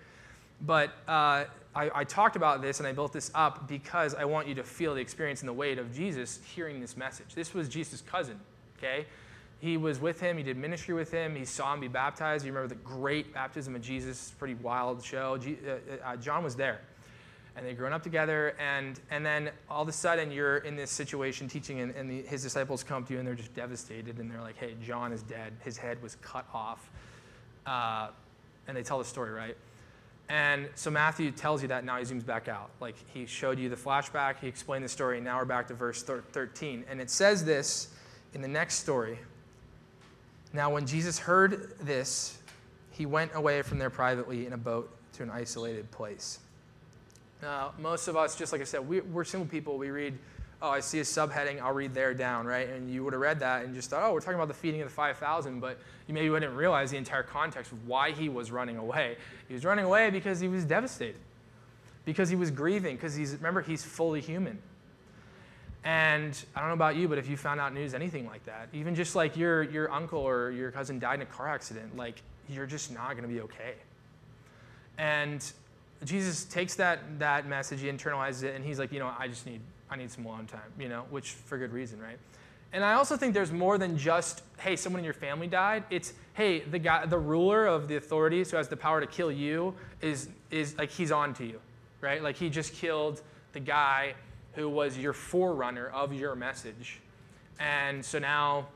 But 0.61 0.89
uh, 1.07 1.45
I, 1.75 1.91
I, 1.93 2.03
talked 2.03 2.35
about 2.35 2.61
this 2.61 2.79
and 2.79 2.87
I 2.87 2.91
built 2.91 3.13
this 3.13 3.31
up 3.35 3.67
because 3.67 4.15
I 4.15 4.25
want 4.25 4.47
you 4.47 4.55
to 4.55 4.63
feel 4.63 4.95
the 4.95 5.01
experience 5.01 5.41
and 5.41 5.49
the 5.49 5.53
weight 5.53 5.77
of 5.77 5.93
Jesus 5.93 6.39
hearing 6.53 6.79
this 6.79 6.95
message. 6.95 7.35
This 7.35 7.53
was 7.53 7.69
Jesus' 7.69 8.01
cousin, 8.01 8.39
okay? 8.77 9.05
He 9.59 9.77
was 9.77 9.99
with 9.99 10.19
him, 10.19 10.37
he 10.37 10.43
did 10.43 10.57
ministry 10.57 10.93
with 10.93 11.11
him, 11.11 11.35
he 11.35 11.45
saw 11.45 11.73
him 11.73 11.79
be 11.79 11.87
baptized. 11.87 12.45
You 12.45 12.51
remember 12.51 12.73
the 12.73 12.81
great 12.81 13.33
baptism 13.33 13.75
of 13.75 13.81
Jesus, 13.81 14.33
pretty 14.37 14.55
wild 14.55 15.03
show. 15.03 15.37
Uh, 15.37 16.05
uh, 16.05 16.15
John 16.17 16.43
was 16.43 16.55
there 16.55 16.81
and 17.55 17.65
they've 17.65 17.77
grown 17.77 17.93
up 17.93 18.01
together 18.01 18.55
and, 18.59 18.99
and 19.11 19.25
then 19.25 19.51
all 19.69 19.83
of 19.83 19.87
a 19.87 19.91
sudden 19.91 20.31
you're 20.31 20.57
in 20.57 20.75
this 20.75 20.89
situation 20.89 21.47
teaching 21.47 21.81
and, 21.81 21.93
and 21.95 22.09
the, 22.09 22.21
his 22.23 22.41
disciples 22.41 22.83
come 22.83 23.03
to 23.05 23.13
you 23.13 23.19
and 23.19 23.27
they're 23.27 23.35
just 23.35 23.53
devastated 23.53 24.17
and 24.17 24.29
they're 24.29 24.41
like 24.41 24.57
hey 24.57 24.75
john 24.81 25.11
is 25.13 25.21
dead. 25.23 25.53
His 25.63 25.77
head 25.77 26.01
was 26.01 26.15
cut 26.15 26.45
off. 26.53 26.89
Uh, 27.65 28.09
and 28.67 28.75
they 28.75 28.83
tell 28.83 28.97
the 28.97 29.05
story 29.05 29.31
right? 29.31 29.55
And 30.29 30.67
so 30.75 30.89
matthew 30.89 31.31
tells 31.31 31.61
you 31.61 31.67
that 31.67 31.85
now 31.85 31.97
he 31.97 32.05
zooms 32.05 32.25
back 32.25 32.47
out. 32.47 32.71
Like 32.79 32.95
he 33.13 33.25
showed 33.25 33.59
you 33.59 33.69
the 33.69 33.75
flashback 33.75 34.39
he 34.39 34.47
explained 34.47 34.83
the 34.83 34.89
story 34.89 35.17
and 35.17 35.25
now 35.25 35.37
we're 35.37 35.45
back 35.45 35.67
to 35.67 35.73
verse 35.73 36.01
13 36.01 36.85
and 36.89 36.99
it 36.99 37.09
says 37.09 37.45
this 37.45 37.89
in 38.33 38.41
the 38.41 38.47
next 38.47 38.75
story. 38.75 39.19
Now 40.53 40.71
when 40.73 40.87
jesus 40.87 41.19
heard 41.19 41.77
this 41.81 42.39
he 42.89 43.05
went 43.05 43.31
away 43.35 43.61
from 43.61 43.77
there 43.77 43.89
privately 43.91 44.47
in 44.47 44.53
a 44.53 44.57
boat 44.57 44.89
to 45.13 45.23
an 45.23 45.29
isolated 45.29 45.89
place 45.91 46.39
uh, 47.45 47.69
most 47.79 48.07
of 48.07 48.15
us, 48.15 48.35
just 48.35 48.51
like 48.51 48.61
I 48.61 48.65
said, 48.65 48.87
we, 48.87 49.01
are 49.15 49.23
simple 49.23 49.49
people. 49.49 49.77
We 49.77 49.89
read, 49.89 50.17
oh, 50.61 50.69
I 50.69 50.79
see 50.79 50.99
a 50.99 51.03
subheading, 51.03 51.61
I'll 51.61 51.73
read 51.73 51.93
there 51.93 52.13
down, 52.13 52.45
right? 52.45 52.69
And 52.69 52.89
you 52.89 53.03
would 53.03 53.13
have 53.13 53.21
read 53.21 53.39
that 53.41 53.65
and 53.65 53.75
just 53.75 53.89
thought, 53.89 54.03
oh, 54.03 54.13
we're 54.13 54.21
talking 54.21 54.35
about 54.35 54.47
the 54.47 54.53
feeding 54.53 54.81
of 54.81 54.87
the 54.87 54.93
5,000, 54.93 55.59
but 55.59 55.77
you 56.07 56.13
maybe 56.13 56.29
wouldn't 56.29 56.55
realize 56.55 56.91
the 56.91 56.97
entire 56.97 57.23
context 57.23 57.73
of 57.73 57.85
why 57.85 58.11
he 58.11 58.29
was 58.29 58.49
running 58.49 58.77
away. 58.77 59.17
He 59.49 59.53
was 59.53 59.65
running 59.65 59.83
away 59.83 60.09
because 60.09 60.39
he 60.39 60.47
was 60.47 60.63
devastated, 60.63 61.19
because 62.05 62.29
he 62.29 62.37
was 62.37 62.49
grieving, 62.49 62.95
because 62.95 63.13
he's, 63.13 63.33
remember, 63.33 63.61
he's 63.61 63.83
fully 63.83 64.21
human. 64.21 64.57
And 65.83 66.41
I 66.55 66.61
don't 66.61 66.69
know 66.69 66.75
about 66.75 66.95
you, 66.95 67.09
but 67.09 67.17
if 67.17 67.27
you 67.27 67.35
found 67.35 67.59
out 67.59 67.73
news, 67.73 67.93
anything 67.93 68.25
like 68.25 68.45
that, 68.45 68.69
even 68.71 68.95
just 68.95 69.15
like 69.17 69.35
your, 69.35 69.63
your 69.63 69.91
uncle 69.91 70.19
or 70.19 70.49
your 70.51 70.71
cousin 70.71 70.97
died 70.97 71.15
in 71.15 71.21
a 71.23 71.25
car 71.25 71.49
accident, 71.49 71.97
like 71.97 72.21
you're 72.47 72.65
just 72.65 72.93
not 72.93 73.11
going 73.11 73.23
to 73.23 73.27
be 73.27 73.41
okay. 73.41 73.73
And 74.97 75.43
Jesus 76.05 76.45
takes 76.45 76.75
that, 76.75 77.19
that 77.19 77.47
message, 77.47 77.81
he 77.81 77.87
internalizes 77.87 78.43
it, 78.43 78.55
and 78.55 78.63
he's 78.63 78.79
like, 78.79 78.91
you 78.91 78.99
know, 78.99 79.13
I 79.17 79.27
just 79.27 79.45
need, 79.45 79.61
I 79.89 79.95
need 79.95 80.11
some 80.11 80.25
alone 80.25 80.47
time, 80.47 80.61
you 80.79 80.89
know, 80.89 81.05
which 81.09 81.31
for 81.31 81.57
good 81.57 81.71
reason, 81.71 81.99
right? 81.99 82.17
And 82.73 82.83
I 82.83 82.93
also 82.93 83.15
think 83.15 83.35
there's 83.35 83.51
more 83.51 83.77
than 83.77 83.97
just, 83.97 84.41
hey, 84.57 84.75
someone 84.75 84.99
in 84.99 85.05
your 85.05 85.13
family 85.13 85.45
died. 85.45 85.83
It's, 85.91 86.13
hey, 86.33 86.61
the 86.61 86.79
guy, 86.79 87.05
the 87.05 87.19
ruler 87.19 87.67
of 87.67 87.87
the 87.87 87.97
authorities 87.97 88.49
who 88.49 88.57
has 88.57 88.67
the 88.67 88.77
power 88.77 88.99
to 88.99 89.05
kill 89.05 89.31
you 89.31 89.75
is, 90.01 90.29
is 90.49 90.75
like 90.77 90.89
he's 90.89 91.11
on 91.11 91.35
to 91.35 91.45
you, 91.45 91.59
right? 92.01 92.23
Like 92.23 92.35
he 92.35 92.49
just 92.49 92.73
killed 92.73 93.21
the 93.51 93.59
guy 93.59 94.15
who 94.53 94.69
was 94.69 94.97
your 94.97 95.13
forerunner 95.13 95.89
of 95.89 96.13
your 96.13 96.35
message. 96.35 96.99
And 97.59 98.03
so 98.03 98.17
now 98.17 98.67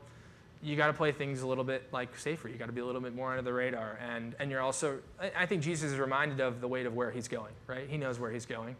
you 0.62 0.76
got 0.76 0.88
to 0.88 0.92
play 0.92 1.12
things 1.12 1.42
a 1.42 1.46
little 1.46 1.64
bit 1.64 1.92
like 1.92 2.16
safer. 2.18 2.48
You 2.48 2.56
got 2.56 2.66
to 2.66 2.72
be 2.72 2.80
a 2.80 2.84
little 2.84 3.00
bit 3.00 3.14
more 3.14 3.30
under 3.30 3.42
the 3.42 3.52
radar, 3.52 3.98
and 4.02 4.34
and 4.38 4.50
you're 4.50 4.60
also. 4.60 4.98
I 5.36 5.46
think 5.46 5.62
Jesus 5.62 5.92
is 5.92 5.98
reminded 5.98 6.40
of 6.40 6.60
the 6.60 6.68
weight 6.68 6.86
of 6.86 6.94
where 6.94 7.10
he's 7.10 7.28
going. 7.28 7.52
Right? 7.66 7.88
He 7.88 7.96
knows 7.96 8.18
where 8.18 8.30
he's 8.30 8.46
going, 8.46 8.76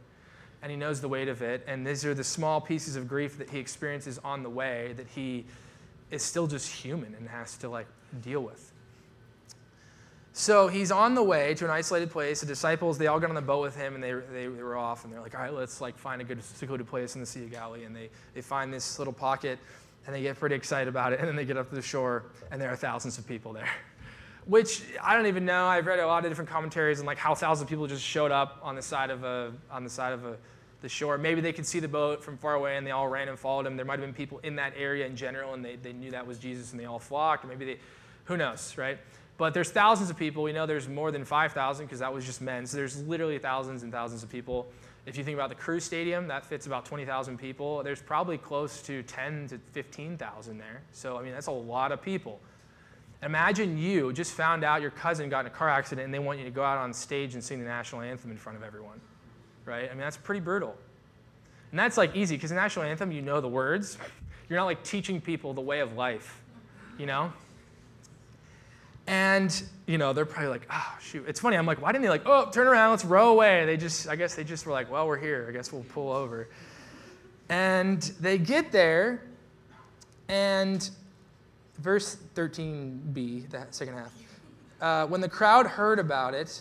and 0.62 0.70
he 0.70 0.76
knows 0.76 1.00
the 1.00 1.08
weight 1.08 1.28
of 1.28 1.42
it. 1.42 1.64
And 1.66 1.86
these 1.86 2.04
are 2.04 2.14
the 2.14 2.24
small 2.24 2.60
pieces 2.60 2.96
of 2.96 3.06
grief 3.06 3.38
that 3.38 3.50
he 3.50 3.58
experiences 3.58 4.18
on 4.24 4.42
the 4.42 4.50
way 4.50 4.92
that 4.96 5.06
he 5.08 5.44
is 6.10 6.22
still 6.22 6.46
just 6.46 6.72
human 6.72 7.14
and 7.14 7.28
has 7.28 7.56
to 7.58 7.68
like 7.68 7.86
deal 8.22 8.40
with. 8.40 8.72
So 10.32 10.68
he's 10.68 10.92
on 10.92 11.14
the 11.14 11.22
way 11.22 11.54
to 11.54 11.64
an 11.64 11.70
isolated 11.70 12.10
place. 12.10 12.40
The 12.40 12.46
disciples, 12.46 12.96
they 12.96 13.08
all 13.08 13.18
get 13.18 13.28
on 13.28 13.34
the 13.34 13.42
boat 13.42 13.60
with 13.60 13.76
him 13.76 13.96
and 13.96 14.02
they, 14.02 14.12
they, 14.12 14.46
they, 14.46 14.62
were 14.62 14.76
off 14.76 15.02
and 15.02 15.12
they're 15.12 15.20
like, 15.20 15.34
all 15.34 15.40
right, 15.40 15.52
let's 15.52 15.80
like 15.80 15.98
find 15.98 16.20
a 16.20 16.24
good 16.24 16.42
secluded 16.44 16.86
place 16.86 17.16
in 17.16 17.20
the 17.20 17.26
Sea 17.26 17.42
of 17.42 17.50
Galilee. 17.50 17.84
And 17.84 17.94
they, 17.94 18.08
they 18.34 18.40
find 18.40 18.72
this 18.72 19.00
little 19.00 19.12
pocket 19.12 19.58
and 20.08 20.16
they 20.16 20.22
get 20.22 20.38
pretty 20.38 20.54
excited 20.54 20.88
about 20.88 21.12
it. 21.12 21.18
And 21.18 21.28
then 21.28 21.36
they 21.36 21.44
get 21.44 21.58
up 21.58 21.68
to 21.68 21.74
the 21.74 21.82
shore, 21.82 22.24
and 22.50 22.58
there 22.58 22.70
are 22.70 22.76
thousands 22.76 23.18
of 23.18 23.26
people 23.26 23.52
there. 23.52 23.68
Which 24.46 24.82
I 25.02 25.14
don't 25.14 25.26
even 25.26 25.44
know. 25.44 25.66
I've 25.66 25.84
read 25.84 25.98
a 25.98 26.06
lot 26.06 26.24
of 26.24 26.30
different 26.30 26.48
commentaries 26.48 26.98
on 26.98 27.04
like 27.04 27.18
how 27.18 27.34
thousands 27.34 27.64
of 27.64 27.68
people 27.68 27.86
just 27.86 28.02
showed 28.02 28.30
up 28.30 28.58
on 28.62 28.74
the 28.74 28.80
side 28.80 29.10
of 29.10 29.22
a 29.22 29.52
on 29.70 29.84
the 29.84 29.90
side 29.90 30.14
of 30.14 30.24
a, 30.24 30.38
the 30.80 30.88
shore. 30.88 31.18
Maybe 31.18 31.42
they 31.42 31.52
could 31.52 31.66
see 31.66 31.78
the 31.78 31.88
boat 31.88 32.24
from 32.24 32.38
far 32.38 32.54
away 32.54 32.78
and 32.78 32.86
they 32.86 32.90
all 32.90 33.06
ran 33.06 33.28
and 33.28 33.38
followed 33.38 33.66
him. 33.66 33.76
There 33.76 33.84
might 33.84 33.98
have 33.98 34.08
been 34.08 34.14
people 34.14 34.40
in 34.42 34.56
that 34.56 34.72
area 34.78 35.04
in 35.04 35.14
general 35.14 35.52
and 35.52 35.62
they, 35.62 35.76
they 35.76 35.92
knew 35.92 36.12
that 36.12 36.26
was 36.26 36.38
Jesus 36.38 36.70
and 36.70 36.80
they 36.80 36.86
all 36.86 36.98
flocked. 36.98 37.46
Maybe 37.46 37.66
they, 37.66 37.78
who 38.24 38.38
knows, 38.38 38.78
right? 38.78 38.98
But 39.36 39.52
there's 39.52 39.70
thousands 39.70 40.08
of 40.08 40.16
people. 40.16 40.42
We 40.42 40.54
know 40.54 40.64
there's 40.64 40.88
more 40.88 41.10
than 41.10 41.26
5,000 41.26 41.84
because 41.84 41.98
that 41.98 42.14
was 42.14 42.24
just 42.24 42.40
men. 42.40 42.66
So 42.66 42.78
there's 42.78 43.02
literally 43.02 43.38
thousands 43.38 43.82
and 43.82 43.92
thousands 43.92 44.22
of 44.22 44.30
people. 44.30 44.68
If 45.08 45.16
you 45.16 45.24
think 45.24 45.34
about 45.34 45.48
the 45.48 45.54
Crew 45.54 45.80
Stadium, 45.80 46.28
that 46.28 46.44
fits 46.44 46.66
about 46.66 46.84
20,000 46.84 47.38
people. 47.38 47.82
There's 47.82 48.02
probably 48.02 48.36
close 48.36 48.82
to 48.82 49.02
10 49.02 49.48
to 49.48 49.58
15,000 49.72 50.58
there. 50.58 50.82
So, 50.92 51.16
I 51.16 51.22
mean, 51.22 51.32
that's 51.32 51.46
a 51.46 51.52
lot 51.52 51.92
of 51.92 52.02
people. 52.02 52.40
Imagine 53.22 53.78
you 53.78 54.12
just 54.12 54.32
found 54.32 54.64
out 54.64 54.80
your 54.80 54.90
cousin 54.90 55.28
got 55.28 55.40
in 55.40 55.46
a 55.46 55.50
car 55.50 55.68
accident 55.68 56.04
and 56.04 56.14
they 56.14 56.18
want 56.18 56.38
you 56.38 56.44
to 56.44 56.50
go 56.50 56.62
out 56.62 56.78
on 56.78 56.92
stage 56.92 57.34
and 57.34 57.42
sing 57.42 57.58
the 57.58 57.64
national 57.64 58.02
anthem 58.02 58.30
in 58.30 58.36
front 58.36 58.58
of 58.58 58.62
everyone, 58.62 59.00
right? 59.64 59.86
I 59.86 59.90
mean, 59.90 60.00
that's 60.00 60.16
pretty 60.16 60.40
brutal. 60.40 60.76
And 61.70 61.78
that's 61.78 61.96
like 61.96 62.14
easy 62.14 62.36
because 62.36 62.50
the 62.50 62.56
national 62.56 62.84
anthem, 62.84 63.10
you 63.10 63.22
know 63.22 63.40
the 63.40 63.48
words. 63.48 63.98
You're 64.48 64.58
not 64.58 64.66
like 64.66 64.82
teaching 64.84 65.20
people 65.20 65.52
the 65.52 65.60
way 65.60 65.80
of 65.80 65.94
life, 65.96 66.40
you 66.98 67.06
know? 67.06 67.32
And, 69.08 69.62
you 69.86 69.96
know, 69.96 70.12
they're 70.12 70.26
probably 70.26 70.50
like, 70.50 70.66
oh, 70.70 70.98
shoot. 71.00 71.24
It's 71.26 71.40
funny. 71.40 71.56
I'm 71.56 71.64
like, 71.64 71.80
why 71.80 71.92
didn't 71.92 72.02
they 72.02 72.10
like, 72.10 72.26
oh, 72.26 72.50
turn 72.50 72.66
around, 72.66 72.90
let's 72.90 73.06
row 73.06 73.30
away? 73.30 73.64
They 73.64 73.78
just, 73.78 74.06
I 74.06 74.16
guess 74.16 74.34
they 74.34 74.44
just 74.44 74.66
were 74.66 74.72
like, 74.72 74.90
well, 74.90 75.06
we're 75.06 75.16
here. 75.16 75.46
I 75.48 75.52
guess 75.52 75.72
we'll 75.72 75.84
pull 75.84 76.12
over. 76.12 76.46
And 77.48 78.02
they 78.20 78.36
get 78.36 78.70
there, 78.70 79.22
and 80.28 80.90
verse 81.78 82.18
13b, 82.34 83.48
that 83.48 83.74
second 83.74 83.94
half. 83.94 84.12
Uh, 84.82 85.06
when 85.06 85.22
the 85.22 85.28
crowd 85.28 85.66
heard 85.66 85.98
about 85.98 86.34
it, 86.34 86.60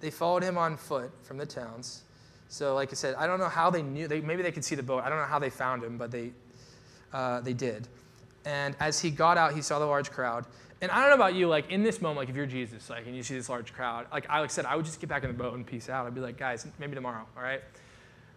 they 0.00 0.10
followed 0.10 0.42
him 0.42 0.58
on 0.58 0.76
foot 0.76 1.12
from 1.22 1.38
the 1.38 1.46
towns. 1.46 2.02
So, 2.48 2.74
like 2.74 2.90
I 2.90 2.94
said, 2.94 3.14
I 3.14 3.28
don't 3.28 3.38
know 3.38 3.48
how 3.48 3.70
they 3.70 3.82
knew. 3.82 4.08
They, 4.08 4.20
maybe 4.20 4.42
they 4.42 4.50
could 4.50 4.64
see 4.64 4.74
the 4.74 4.82
boat. 4.82 5.04
I 5.04 5.08
don't 5.08 5.18
know 5.18 5.26
how 5.26 5.38
they 5.38 5.50
found 5.50 5.84
him, 5.84 5.96
but 5.96 6.10
they, 6.10 6.32
uh, 7.12 7.40
they 7.40 7.52
did. 7.52 7.86
And 8.44 8.74
as 8.80 8.98
he 8.98 9.10
got 9.10 9.38
out, 9.38 9.54
he 9.54 9.62
saw 9.62 9.78
the 9.78 9.86
large 9.86 10.10
crowd. 10.10 10.44
And 10.80 10.92
I 10.92 11.00
don't 11.00 11.08
know 11.08 11.16
about 11.16 11.34
you, 11.34 11.48
like 11.48 11.70
in 11.70 11.82
this 11.82 12.00
moment, 12.00 12.18
like 12.18 12.28
if 12.28 12.36
you're 12.36 12.46
Jesus, 12.46 12.88
like, 12.88 13.06
and 13.06 13.16
you 13.16 13.22
see 13.22 13.34
this 13.34 13.48
large 13.48 13.72
crowd, 13.72 14.06
like 14.12 14.30
I 14.30 14.40
like 14.40 14.50
said, 14.50 14.64
I 14.64 14.76
would 14.76 14.84
just 14.84 15.00
get 15.00 15.08
back 15.08 15.24
in 15.24 15.30
the 15.30 15.36
boat 15.36 15.54
and 15.54 15.66
peace 15.66 15.88
out. 15.88 16.06
I'd 16.06 16.14
be 16.14 16.20
like, 16.20 16.38
guys, 16.38 16.66
maybe 16.78 16.94
tomorrow, 16.94 17.26
all 17.36 17.42
right? 17.42 17.62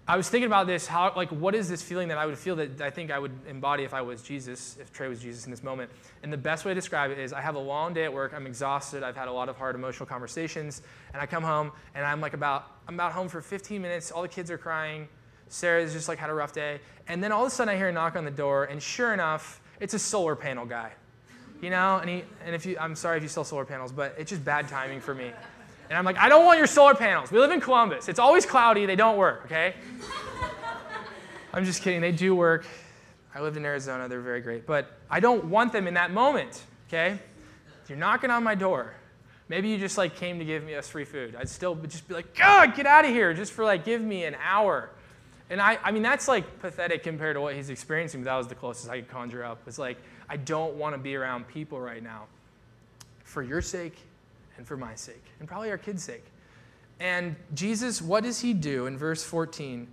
I 0.07 0.17
was 0.17 0.27
thinking 0.27 0.47
about 0.47 0.65
this, 0.65 0.87
how, 0.87 1.13
like, 1.15 1.29
what 1.29 1.53
is 1.53 1.69
this 1.69 1.83
feeling 1.83 2.07
that 2.07 2.17
I 2.17 2.25
would 2.25 2.37
feel 2.37 2.55
that 2.55 2.81
I 2.81 2.89
think 2.89 3.11
I 3.11 3.19
would 3.19 3.31
embody 3.47 3.83
if 3.83 3.93
I 3.93 4.01
was 4.01 4.23
Jesus, 4.23 4.75
if 4.81 4.91
Trey 4.91 5.07
was 5.07 5.21
Jesus 5.21 5.45
in 5.45 5.51
this 5.51 5.61
moment? 5.61 5.91
And 6.23 6.33
the 6.33 6.37
best 6.37 6.65
way 6.65 6.71
to 6.71 6.75
describe 6.75 7.11
it 7.11 7.19
is 7.19 7.31
I 7.31 7.41
have 7.41 7.53
a 7.53 7.59
long 7.59 7.93
day 7.93 8.05
at 8.05 8.11
work, 8.11 8.33
I'm 8.35 8.47
exhausted, 8.47 9.03
I've 9.03 9.15
had 9.15 9.27
a 9.27 9.31
lot 9.31 9.47
of 9.47 9.57
hard 9.57 9.75
emotional 9.75 10.07
conversations, 10.07 10.81
and 11.13 11.21
I 11.21 11.27
come 11.27 11.43
home 11.43 11.71
and 11.93 12.03
I'm 12.03 12.19
like 12.19 12.33
about, 12.33 12.65
I'm 12.87 12.95
about 12.95 13.11
home 13.11 13.29
for 13.29 13.41
15 13.41 13.79
minutes, 13.79 14.09
all 14.09 14.23
the 14.23 14.27
kids 14.27 14.49
are 14.49 14.57
crying, 14.57 15.07
Sarah's 15.49 15.93
just 15.93 16.07
like 16.07 16.17
had 16.17 16.31
a 16.31 16.33
rough 16.33 16.53
day, 16.53 16.79
and 17.07 17.23
then 17.23 17.31
all 17.31 17.43
of 17.43 17.47
a 17.47 17.55
sudden 17.55 17.71
I 17.71 17.77
hear 17.77 17.89
a 17.89 17.93
knock 17.93 18.15
on 18.15 18.25
the 18.25 18.31
door, 18.31 18.63
and 18.63 18.81
sure 18.81 19.13
enough, 19.13 19.61
it's 19.79 19.93
a 19.93 19.99
solar 19.99 20.35
panel 20.35 20.65
guy 20.65 20.93
you 21.61 21.69
know? 21.69 21.97
And, 21.97 22.09
he, 22.09 22.23
and 22.45 22.53
if 22.53 22.65
you, 22.65 22.77
I'm 22.79 22.95
sorry 22.95 23.17
if 23.17 23.23
you 23.23 23.29
sell 23.29 23.43
solar 23.43 23.65
panels, 23.65 23.91
but 23.91 24.15
it's 24.17 24.29
just 24.29 24.43
bad 24.43 24.67
timing 24.67 24.99
for 24.99 25.15
me. 25.15 25.31
And 25.89 25.97
I'm 25.97 26.05
like, 26.05 26.17
I 26.17 26.29
don't 26.29 26.45
want 26.45 26.57
your 26.57 26.67
solar 26.67 26.95
panels. 26.95 27.31
We 27.31 27.39
live 27.39 27.51
in 27.51 27.61
Columbus. 27.61 28.07
It's 28.09 28.19
always 28.19 28.45
cloudy. 28.45 28.85
They 28.85 28.95
don't 28.95 29.17
work, 29.17 29.43
okay? 29.45 29.75
I'm 31.53 31.65
just 31.65 31.81
kidding. 31.81 32.01
They 32.01 32.13
do 32.13 32.33
work. 32.33 32.65
I 33.35 33.41
lived 33.41 33.57
in 33.57 33.65
Arizona. 33.65 34.07
They're 34.07 34.21
very 34.21 34.41
great. 34.41 34.65
But 34.65 34.91
I 35.09 35.19
don't 35.19 35.45
want 35.45 35.73
them 35.73 35.87
in 35.87 35.93
that 35.95 36.11
moment, 36.11 36.63
okay? 36.87 37.19
You're 37.87 37.97
knocking 37.97 38.29
on 38.29 38.43
my 38.43 38.55
door. 38.55 38.93
Maybe 39.49 39.67
you 39.67 39.77
just 39.77 39.97
like 39.97 40.15
came 40.15 40.39
to 40.39 40.45
give 40.45 40.63
me 40.63 40.75
us 40.75 40.87
free 40.87 41.03
food. 41.03 41.35
I'd 41.37 41.49
still 41.49 41.75
just 41.75 42.07
be 42.07 42.13
like, 42.13 42.37
God, 42.37 42.73
get 42.73 42.85
out 42.85 43.03
of 43.03 43.11
here, 43.11 43.33
just 43.33 43.51
for 43.51 43.65
like 43.65 43.83
give 43.83 44.01
me 44.01 44.23
an 44.23 44.37
hour. 44.41 44.89
And 45.49 45.59
I, 45.59 45.77
I 45.83 45.91
mean, 45.91 46.03
that's 46.03 46.29
like 46.29 46.61
pathetic 46.61 47.03
compared 47.03 47.35
to 47.35 47.41
what 47.41 47.53
he's 47.53 47.69
experiencing, 47.69 48.21
but 48.21 48.29
that 48.31 48.37
was 48.37 48.47
the 48.47 48.55
closest 48.55 48.89
I 48.89 49.01
could 49.01 49.09
conjure 49.09 49.43
up. 49.43 49.59
It's 49.67 49.77
like, 49.77 49.97
I 50.31 50.37
don't 50.37 50.75
want 50.75 50.95
to 50.95 50.97
be 50.97 51.13
around 51.17 51.49
people 51.49 51.77
right 51.77 52.01
now 52.01 52.23
for 53.25 53.43
your 53.43 53.61
sake 53.61 53.97
and 54.55 54.65
for 54.65 54.77
my 54.77 54.95
sake, 54.95 55.25
and 55.39 55.47
probably 55.47 55.69
our 55.69 55.77
kids' 55.77 56.03
sake. 56.03 56.23
And 57.01 57.35
Jesus, 57.53 58.01
what 58.01 58.23
does 58.23 58.39
he 58.39 58.53
do 58.53 58.85
in 58.85 58.97
verse 58.97 59.25
14? 59.25 59.85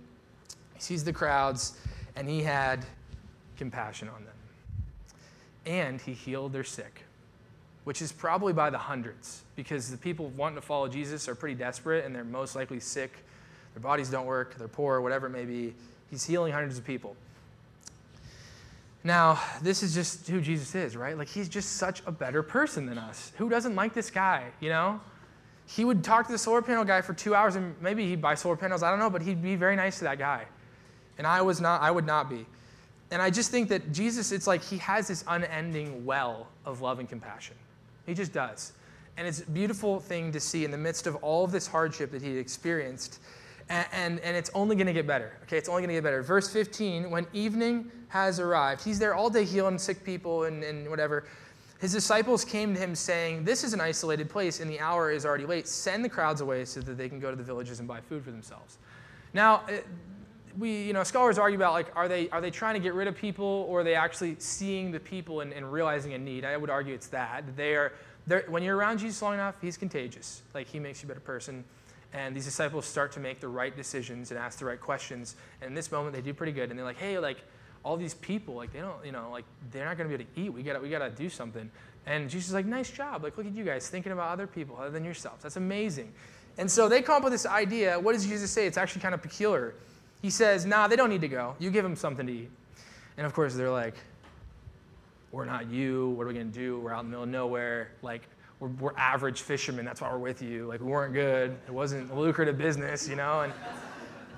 He 0.75 0.81
sees 0.81 1.03
the 1.03 1.11
crowds 1.11 1.77
and 2.15 2.29
he 2.29 2.41
had 2.41 2.85
compassion 3.57 4.07
on 4.07 4.23
them. 4.23 4.33
And 5.65 5.99
he 5.99 6.13
healed 6.13 6.53
their 6.53 6.63
sick, 6.63 7.03
which 7.83 8.01
is 8.01 8.13
probably 8.13 8.53
by 8.53 8.69
the 8.69 8.77
hundreds 8.77 9.41
because 9.57 9.91
the 9.91 9.97
people 9.97 10.29
wanting 10.37 10.55
to 10.55 10.61
follow 10.61 10.87
Jesus 10.87 11.27
are 11.27 11.35
pretty 11.35 11.55
desperate 11.55 12.05
and 12.05 12.15
they're 12.15 12.23
most 12.23 12.55
likely 12.55 12.79
sick. 12.79 13.11
Their 13.73 13.81
bodies 13.81 14.09
don't 14.09 14.25
work, 14.25 14.55
they're 14.57 14.69
poor, 14.69 15.01
whatever 15.01 15.27
it 15.27 15.31
may 15.31 15.43
be. 15.43 15.73
He's 16.09 16.23
healing 16.23 16.53
hundreds 16.53 16.77
of 16.77 16.85
people. 16.85 17.17
Now, 19.09 19.41
this 19.63 19.81
is 19.81 19.95
just 19.95 20.27
who 20.27 20.39
Jesus 20.39 20.75
is, 20.75 20.95
right? 20.95 21.17
Like, 21.17 21.29
he's 21.29 21.49
just 21.49 21.77
such 21.77 22.03
a 22.05 22.11
better 22.11 22.43
person 22.43 22.85
than 22.85 22.99
us. 22.99 23.31
Who 23.37 23.49
doesn't 23.49 23.73
like 23.73 23.95
this 23.95 24.11
guy, 24.11 24.43
you 24.59 24.69
know? 24.69 25.01
He 25.65 25.83
would 25.83 26.03
talk 26.03 26.27
to 26.27 26.31
the 26.31 26.37
solar 26.37 26.61
panel 26.61 26.85
guy 26.85 27.01
for 27.01 27.15
two 27.15 27.33
hours, 27.33 27.55
and 27.55 27.73
maybe 27.81 28.07
he'd 28.07 28.21
buy 28.21 28.35
solar 28.35 28.55
panels, 28.55 28.83
I 28.83 28.91
don't 28.91 28.99
know, 28.99 29.09
but 29.09 29.23
he'd 29.23 29.41
be 29.41 29.55
very 29.55 29.75
nice 29.75 29.97
to 29.97 30.03
that 30.03 30.19
guy. 30.19 30.45
And 31.17 31.25
I 31.25 31.41
was 31.41 31.59
not, 31.59 31.81
I 31.81 31.89
would 31.89 32.05
not 32.05 32.29
be. 32.29 32.45
And 33.09 33.19
I 33.19 33.31
just 33.31 33.49
think 33.49 33.67
that 33.69 33.91
Jesus, 33.91 34.31
it's 34.31 34.45
like 34.45 34.63
he 34.63 34.77
has 34.77 35.07
this 35.07 35.23
unending 35.27 36.05
well 36.05 36.45
of 36.63 36.81
love 36.81 36.99
and 36.99 37.09
compassion. 37.09 37.55
He 38.05 38.13
just 38.13 38.31
does. 38.31 38.73
And 39.17 39.27
it's 39.27 39.39
a 39.41 39.49
beautiful 39.49 39.99
thing 39.99 40.31
to 40.33 40.39
see 40.39 40.65
in 40.65 40.69
the 40.69 40.77
midst 40.77 41.07
of 41.07 41.15
all 41.23 41.43
of 41.43 41.51
this 41.51 41.65
hardship 41.65 42.11
that 42.11 42.21
he 42.21 42.37
experienced 42.37 43.21
and, 43.69 44.19
and, 44.19 44.35
it's 44.35 44.49
only 44.55 44.75
going 44.75 44.87
to 44.87 44.93
get 44.93 45.05
better. 45.05 45.37
Okay, 45.43 45.57
it's 45.57 45.69
only 45.69 45.81
going 45.81 45.89
to 45.89 45.93
get 45.93 46.03
better. 46.03 46.23
Verse 46.23 46.51
15, 46.51 47.09
when 47.09 47.27
evening 47.33 47.91
has 48.07 48.39
arrived, 48.39 48.83
he's 48.83 48.97
there 48.97 49.13
all 49.13 49.29
day 49.29 49.45
healing 49.45 49.77
sick 49.77 50.03
people 50.03 50.45
and, 50.45 50.63
and 50.63 50.89
whatever. 50.89 51.25
His 51.79 51.93
disciples 51.93 52.43
came 52.43 52.73
to 52.73 52.79
him 52.79 52.93
saying, 52.93 53.45
This 53.45 53.63
is 53.63 53.73
an 53.73 53.79
isolated 53.79 54.29
place, 54.29 54.59
and 54.59 54.69
the 54.69 54.79
hour 54.79 55.11
is 55.11 55.25
already 55.25 55.45
late. 55.45 55.67
Send 55.67 56.03
the 56.03 56.09
crowds 56.09 56.41
away 56.41 56.65
so 56.65 56.81
that 56.81 56.97
they 56.97 57.07
can 57.07 57.19
go 57.19 57.29
to 57.29 57.37
the 57.37 57.43
villages 57.43 57.79
and 57.79 57.87
buy 57.87 58.01
food 58.01 58.23
for 58.23 58.31
themselves. 58.31 58.79
Now, 59.33 59.57
uh, 59.67 59.77
we, 60.57 60.81
you 60.81 60.93
know, 60.93 61.03
scholars 61.03 61.37
argue 61.37 61.57
about 61.57 61.73
like, 61.73 61.95
are 61.95 62.07
they, 62.07 62.27
are 62.29 62.41
they 62.41 62.51
trying 62.51 62.73
to 62.73 62.81
get 62.81 62.95
rid 62.95 63.07
of 63.07 63.15
people, 63.15 63.65
or 63.69 63.81
are 63.81 63.83
they 63.83 63.95
actually 63.95 64.35
seeing 64.39 64.91
the 64.91 64.99
people 64.99 65.39
and, 65.41 65.53
and 65.53 65.71
realizing 65.71 66.13
a 66.13 66.17
need? 66.17 66.43
I 66.43 66.57
would 66.57 66.69
argue 66.69 66.93
it's 66.93 67.07
that. 67.07 67.55
They 67.55 67.75
are, 67.75 67.93
when 68.47 68.61
you're 68.61 68.75
around 68.75 68.97
Jesus 68.97 69.21
long 69.21 69.35
enough, 69.35 69.55
he's 69.61 69.77
contagious. 69.77 70.41
Like, 70.53 70.67
he 70.67 70.79
makes 70.79 71.01
you 71.01 71.07
a 71.07 71.09
better 71.09 71.21
person. 71.21 71.63
And 72.13 72.35
these 72.35 72.45
disciples 72.45 72.85
start 72.85 73.11
to 73.13 73.19
make 73.19 73.39
the 73.39 73.47
right 73.47 73.75
decisions 73.75 74.31
and 74.31 74.39
ask 74.39 74.57
the 74.59 74.65
right 74.65 74.79
questions. 74.79 75.35
And 75.61 75.69
in 75.69 75.75
this 75.75 75.91
moment, 75.91 76.15
they 76.15 76.21
do 76.21 76.33
pretty 76.33 76.51
good. 76.51 76.69
And 76.69 76.77
they're 76.79 76.85
like, 76.85 76.97
hey, 76.97 77.19
like, 77.19 77.37
all 77.83 77.95
these 77.97 78.15
people, 78.15 78.55
like, 78.55 78.73
they 78.73 78.79
don't, 78.79 79.05
you 79.05 79.11
know, 79.11 79.29
like, 79.31 79.45
they're 79.71 79.85
not 79.85 79.97
going 79.97 80.09
to 80.09 80.17
be 80.17 80.23
able 80.23 80.33
to 80.33 80.41
eat. 80.41 80.49
We 80.49 80.63
got 80.63 80.81
we 80.81 80.89
got 80.89 80.99
to 80.99 81.09
do 81.09 81.29
something. 81.29 81.69
And 82.05 82.29
Jesus 82.29 82.49
is 82.49 82.53
like, 82.53 82.65
nice 82.65 82.89
job. 82.89 83.23
Like, 83.23 83.37
look 83.37 83.45
at 83.45 83.53
you 83.53 83.63
guys 83.63 83.87
thinking 83.87 84.11
about 84.11 84.31
other 84.31 84.47
people 84.47 84.77
other 84.77 84.89
than 84.89 85.03
yourselves. 85.03 85.43
That's 85.43 85.57
amazing. 85.57 86.11
And 86.57 86.69
so 86.69 86.89
they 86.89 87.01
come 87.01 87.17
up 87.17 87.23
with 87.23 87.31
this 87.31 87.45
idea. 87.45 87.99
What 87.99 88.13
does 88.13 88.25
Jesus 88.25 88.51
say? 88.51 88.65
It's 88.65 88.77
actually 88.77 89.01
kind 89.01 89.13
of 89.13 89.21
peculiar. 89.21 89.75
He 90.21 90.29
says, 90.29 90.65
nah, 90.65 90.87
they 90.87 90.95
don't 90.95 91.09
need 91.09 91.21
to 91.21 91.27
go. 91.27 91.55
You 91.59 91.69
give 91.71 91.83
them 91.83 91.95
something 91.95 92.25
to 92.25 92.33
eat. 92.33 92.49
And 93.17 93.25
of 93.25 93.33
course, 93.33 93.53
they're 93.53 93.71
like, 93.71 93.95
we're 95.31 95.45
not 95.45 95.69
you. 95.69 96.09
What 96.09 96.23
are 96.23 96.27
we 96.27 96.33
going 96.33 96.51
to 96.51 96.59
do? 96.59 96.79
We're 96.79 96.91
out 96.91 97.01
in 97.01 97.05
the 97.05 97.11
middle 97.11 97.23
of 97.23 97.29
nowhere. 97.29 97.91
Like, 98.01 98.23
we're, 98.59 98.69
we're, 98.69 98.97
average 98.97 99.41
fishermen. 99.41 99.85
That's 99.85 100.01
why 100.01 100.11
we're 100.11 100.17
with 100.17 100.41
you. 100.41 100.67
Like, 100.67 100.81
we 100.81 100.87
weren't 100.87 101.13
good. 101.13 101.57
It 101.67 101.71
wasn't 101.71 102.11
a 102.11 102.15
lucrative 102.15 102.57
business, 102.57 103.07
you 103.07 103.15
know? 103.15 103.41
And, 103.41 103.53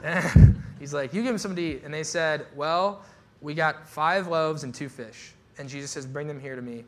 and 0.03 0.63
he's 0.79 0.93
like, 0.93 1.13
You 1.13 1.21
give 1.21 1.29
them 1.29 1.37
something 1.37 1.55
to 1.55 1.61
eat. 1.61 1.81
And 1.83 1.93
they 1.93 2.03
said, 2.03 2.45
Well, 2.55 3.03
we 3.41 3.53
got 3.53 3.87
five 3.87 4.27
loaves 4.27 4.63
and 4.63 4.73
two 4.73 4.89
fish. 4.89 5.33
And 5.57 5.67
Jesus 5.67 5.91
says, 5.91 6.05
Bring 6.05 6.27
them 6.27 6.39
here 6.39 6.55
to 6.55 6.61
me. 6.61 6.83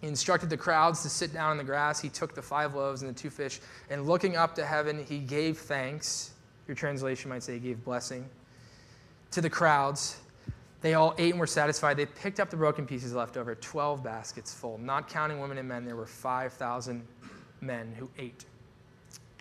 He 0.00 0.08
instructed 0.08 0.50
the 0.50 0.56
crowds 0.56 1.02
to 1.02 1.08
sit 1.08 1.32
down 1.32 1.52
in 1.52 1.58
the 1.58 1.64
grass. 1.64 2.00
He 2.00 2.08
took 2.08 2.34
the 2.34 2.42
five 2.42 2.74
loaves 2.74 3.02
and 3.02 3.14
the 3.14 3.18
two 3.18 3.30
fish, 3.30 3.60
and 3.88 4.06
looking 4.06 4.36
up 4.36 4.54
to 4.56 4.64
heaven, 4.64 5.04
he 5.08 5.18
gave 5.18 5.58
thanks. 5.58 6.32
Your 6.68 6.74
translation 6.74 7.30
might 7.30 7.42
say 7.42 7.54
he 7.54 7.60
gave 7.60 7.82
blessing 7.84 8.28
to 9.30 9.40
the 9.40 9.50
crowds 9.50 10.18
they 10.86 10.94
all 10.94 11.16
ate 11.18 11.32
and 11.32 11.40
were 11.40 11.48
satisfied. 11.48 11.96
They 11.96 12.06
picked 12.06 12.38
up 12.38 12.48
the 12.48 12.56
broken 12.56 12.86
pieces 12.86 13.12
left 13.12 13.36
over, 13.36 13.56
12 13.56 14.04
baskets 14.04 14.54
full. 14.54 14.78
Not 14.78 15.08
counting 15.08 15.40
women 15.40 15.58
and 15.58 15.66
men, 15.66 15.84
there 15.84 15.96
were 15.96 16.06
5,000 16.06 17.04
men 17.60 17.92
who 17.98 18.08
ate. 18.18 18.44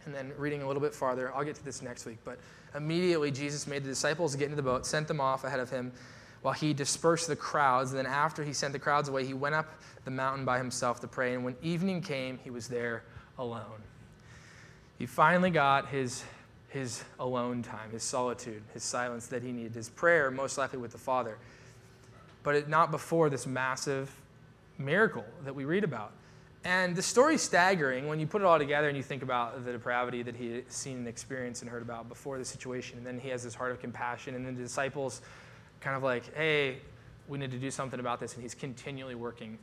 And 0.05 0.15
then 0.15 0.33
reading 0.39 0.63
a 0.63 0.67
little 0.67 0.81
bit 0.81 0.95
farther, 0.95 1.31
I'll 1.35 1.43
get 1.43 1.53
to 1.57 1.63
this 1.63 1.83
next 1.83 2.07
week, 2.07 2.17
but 2.25 2.39
immediately 2.73 3.29
Jesus 3.29 3.67
made 3.67 3.83
the 3.83 3.89
disciples 3.89 4.35
get 4.35 4.45
into 4.45 4.55
the 4.55 4.63
boat, 4.63 4.87
sent 4.87 5.07
them 5.07 5.21
off 5.21 5.43
ahead 5.43 5.59
of 5.59 5.69
him 5.69 5.91
while 6.41 6.55
he 6.55 6.73
dispersed 6.73 7.27
the 7.27 7.35
crowds. 7.35 7.91
And 7.91 7.99
then 7.99 8.07
after 8.07 8.43
he 8.43 8.51
sent 8.51 8.73
the 8.73 8.79
crowds 8.79 9.07
away, 9.07 9.23
he 9.23 9.35
went 9.35 9.53
up 9.53 9.67
the 10.03 10.09
mountain 10.09 10.45
by 10.45 10.57
himself 10.57 10.99
to 11.01 11.07
pray. 11.07 11.35
And 11.35 11.45
when 11.45 11.55
evening 11.61 12.01
came, 12.01 12.39
he 12.43 12.49
was 12.49 12.67
there 12.67 13.03
alone. 13.37 13.83
He 14.97 15.05
finally 15.05 15.51
got 15.51 15.89
his 15.89 16.23
his 16.75 17.05
alone 17.21 17.63
time, 17.63 17.89
his 17.91 18.03
solitude, 18.03 18.61
his 18.73 18.83
silence 18.83 19.27
that 19.27 19.41
he 19.41 19.53
needed, 19.53 19.73
his 19.73 19.87
prayer, 19.87 20.29
most 20.29 20.57
likely 20.57 20.77
with 20.77 20.91
the 20.91 20.97
Father. 20.97 21.37
But 22.43 22.55
it, 22.55 22.69
not 22.69 22.91
before 22.91 23.29
this 23.29 23.47
massive 23.47 24.11
miracle 24.77 25.23
that 25.45 25.55
we 25.55 25.63
read 25.63 25.85
about. 25.85 26.11
And 26.65 26.93
the 26.93 27.01
story's 27.01 27.41
staggering 27.41 28.07
when 28.07 28.19
you 28.19 28.27
put 28.27 28.41
it 28.41 28.45
all 28.45 28.59
together 28.59 28.89
and 28.89 28.97
you 28.97 29.03
think 29.03 29.23
about 29.23 29.63
the 29.63 29.71
depravity 29.71 30.21
that 30.23 30.35
he 30.35 30.51
had 30.51 30.71
seen 30.71 30.97
and 30.97 31.07
experienced 31.07 31.61
and 31.61 31.71
heard 31.71 31.81
about 31.81 32.09
before 32.09 32.37
the 32.37 32.45
situation. 32.45 32.97
And 32.97 33.07
then 33.07 33.19
he 33.19 33.29
has 33.29 33.41
this 33.41 33.55
heart 33.55 33.71
of 33.71 33.79
compassion. 33.79 34.35
And 34.35 34.45
then 34.45 34.55
the 34.55 34.63
disciples 34.63 35.21
kind 35.79 35.95
of 35.95 36.03
like, 36.03 36.35
hey, 36.35 36.79
we 37.29 37.37
need 37.37 37.51
to 37.51 37.57
do 37.57 37.71
something 37.71 38.01
about 38.01 38.19
this. 38.19 38.33
And 38.33 38.43
he's 38.43 38.53
continually 38.53 39.15
working. 39.15 39.57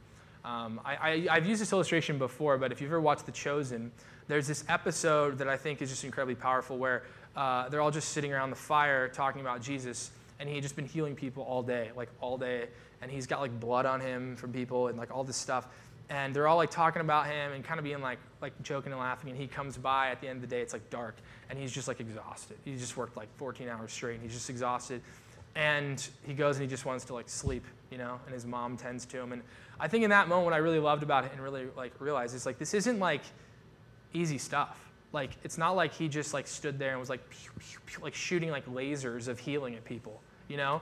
Um, 0.44 0.80
I, 0.84 1.26
I've 1.30 1.46
used 1.46 1.62
this 1.62 1.72
illustration 1.72 2.18
before, 2.18 2.58
but 2.58 2.72
if 2.72 2.80
you've 2.80 2.90
ever 2.90 3.00
watched 3.00 3.26
The 3.26 3.32
Chosen, 3.32 3.92
there's 4.26 4.46
this 4.46 4.64
episode 4.68 5.38
that 5.38 5.48
I 5.48 5.56
think 5.56 5.80
is 5.82 5.90
just 5.90 6.04
incredibly 6.04 6.34
powerful 6.34 6.78
where 6.78 7.04
uh, 7.36 7.68
they're 7.68 7.80
all 7.80 7.90
just 7.90 8.08
sitting 8.08 8.32
around 8.32 8.50
the 8.50 8.56
fire 8.56 9.08
talking 9.08 9.40
about 9.40 9.62
Jesus, 9.62 10.10
and 10.40 10.48
he 10.48 10.56
had 10.56 10.62
just 10.62 10.74
been 10.74 10.86
healing 10.86 11.14
people 11.14 11.44
all 11.44 11.62
day, 11.62 11.90
like 11.96 12.08
all 12.20 12.36
day, 12.36 12.66
and 13.00 13.10
he's 13.10 13.26
got 13.26 13.40
like 13.40 13.58
blood 13.60 13.86
on 13.86 14.00
him 14.00 14.34
from 14.36 14.52
people 14.52 14.88
and 14.88 14.98
like 14.98 15.14
all 15.14 15.24
this 15.24 15.36
stuff. 15.36 15.68
And 16.10 16.34
they're 16.34 16.48
all 16.48 16.56
like 16.56 16.70
talking 16.70 17.00
about 17.00 17.26
him 17.26 17.52
and 17.52 17.64
kind 17.64 17.78
of 17.78 17.84
being 17.84 18.00
like 18.00 18.18
like 18.40 18.52
joking 18.62 18.92
and 18.92 19.00
laughing. 19.00 19.30
And 19.30 19.38
he 19.38 19.46
comes 19.46 19.76
by 19.76 20.10
at 20.10 20.20
the 20.20 20.28
end 20.28 20.42
of 20.42 20.48
the 20.48 20.54
day, 20.54 20.60
it's 20.60 20.72
like 20.72 20.90
dark, 20.90 21.16
and 21.48 21.58
he's 21.58 21.72
just 21.72 21.86
like 21.86 22.00
exhausted. 22.00 22.58
He 22.64 22.76
just 22.76 22.96
worked 22.96 23.16
like 23.16 23.28
14 23.36 23.68
hours 23.68 23.92
straight, 23.92 24.14
and 24.14 24.22
he's 24.22 24.34
just 24.34 24.50
exhausted. 24.50 25.02
And 25.54 26.06
he 26.26 26.34
goes 26.34 26.56
and 26.56 26.62
he 26.64 26.68
just 26.68 26.84
wants 26.84 27.04
to 27.06 27.14
like 27.14 27.28
sleep. 27.28 27.64
You 27.92 27.98
know, 27.98 28.18
and 28.24 28.32
his 28.32 28.46
mom 28.46 28.78
tends 28.78 29.04
to 29.04 29.20
him. 29.20 29.32
And 29.32 29.42
I 29.78 29.86
think 29.86 30.02
in 30.02 30.10
that 30.10 30.26
moment, 30.26 30.46
what 30.46 30.54
I 30.54 30.58
really 30.58 30.78
loved 30.78 31.02
about 31.02 31.26
it 31.26 31.32
and 31.32 31.42
really 31.42 31.66
like 31.76 31.92
realized 32.00 32.34
is 32.34 32.46
like 32.46 32.58
this 32.58 32.72
isn't 32.72 32.98
like 32.98 33.20
easy 34.14 34.38
stuff. 34.38 34.78
Like 35.12 35.32
it's 35.44 35.58
not 35.58 35.76
like 35.76 35.92
he 35.92 36.08
just 36.08 36.32
like 36.32 36.46
stood 36.46 36.78
there 36.78 36.92
and 36.92 36.98
was 37.00 37.10
like 37.10 37.28
pew, 37.28 37.50
pew, 37.58 37.78
pew, 37.84 38.02
like 38.02 38.14
shooting 38.14 38.50
like 38.50 38.64
lasers 38.66 39.28
of 39.28 39.38
healing 39.38 39.74
at 39.74 39.84
people, 39.84 40.22
you 40.48 40.56
know? 40.56 40.80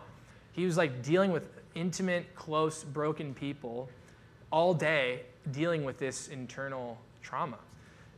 He 0.53 0.65
was 0.65 0.77
like 0.77 1.03
dealing 1.03 1.33
with 1.33 1.49
intimate, 1.75 2.33
close, 2.37 2.85
broken 2.85 3.35
people 3.35 3.89
all 4.53 4.73
day, 4.73 5.23
dealing 5.51 5.85
with 5.85 5.99
this 5.99 6.29
internal 6.29 6.97
trauma. 7.23 7.59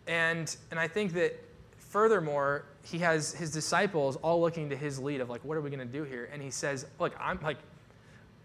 And 0.07 0.55
and 0.71 0.79
I 0.79 0.87
think 0.87 1.15
that 1.15 1.43
furthermore, 1.79 2.65
he 2.83 2.99
has 2.99 3.33
his 3.33 3.51
disciples 3.51 4.17
all 4.17 4.41
looking 4.41 4.69
to 4.71 4.77
his 4.77 4.99
lead 4.99 5.21
of 5.21 5.31
like, 5.31 5.45
what 5.45 5.57
are 5.57 5.61
we 5.61 5.71
going 5.71 5.87
to 5.87 5.93
do 5.93 6.05
here? 6.05 6.29
And 6.33 6.43
he 6.43 6.51
says, 6.51 6.87
look, 6.99 7.15
I'm 7.21 7.39
like, 7.43 7.59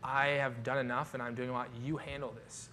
I 0.04 0.28
have 0.28 0.64
done 0.64 0.78
enough 0.78 1.14
and 1.14 1.24
I'm 1.24 1.36
doing 1.36 1.50
a 1.50 1.54
lot. 1.54 1.70
You 1.84 1.98
handle 1.98 2.34
this. 2.44 2.70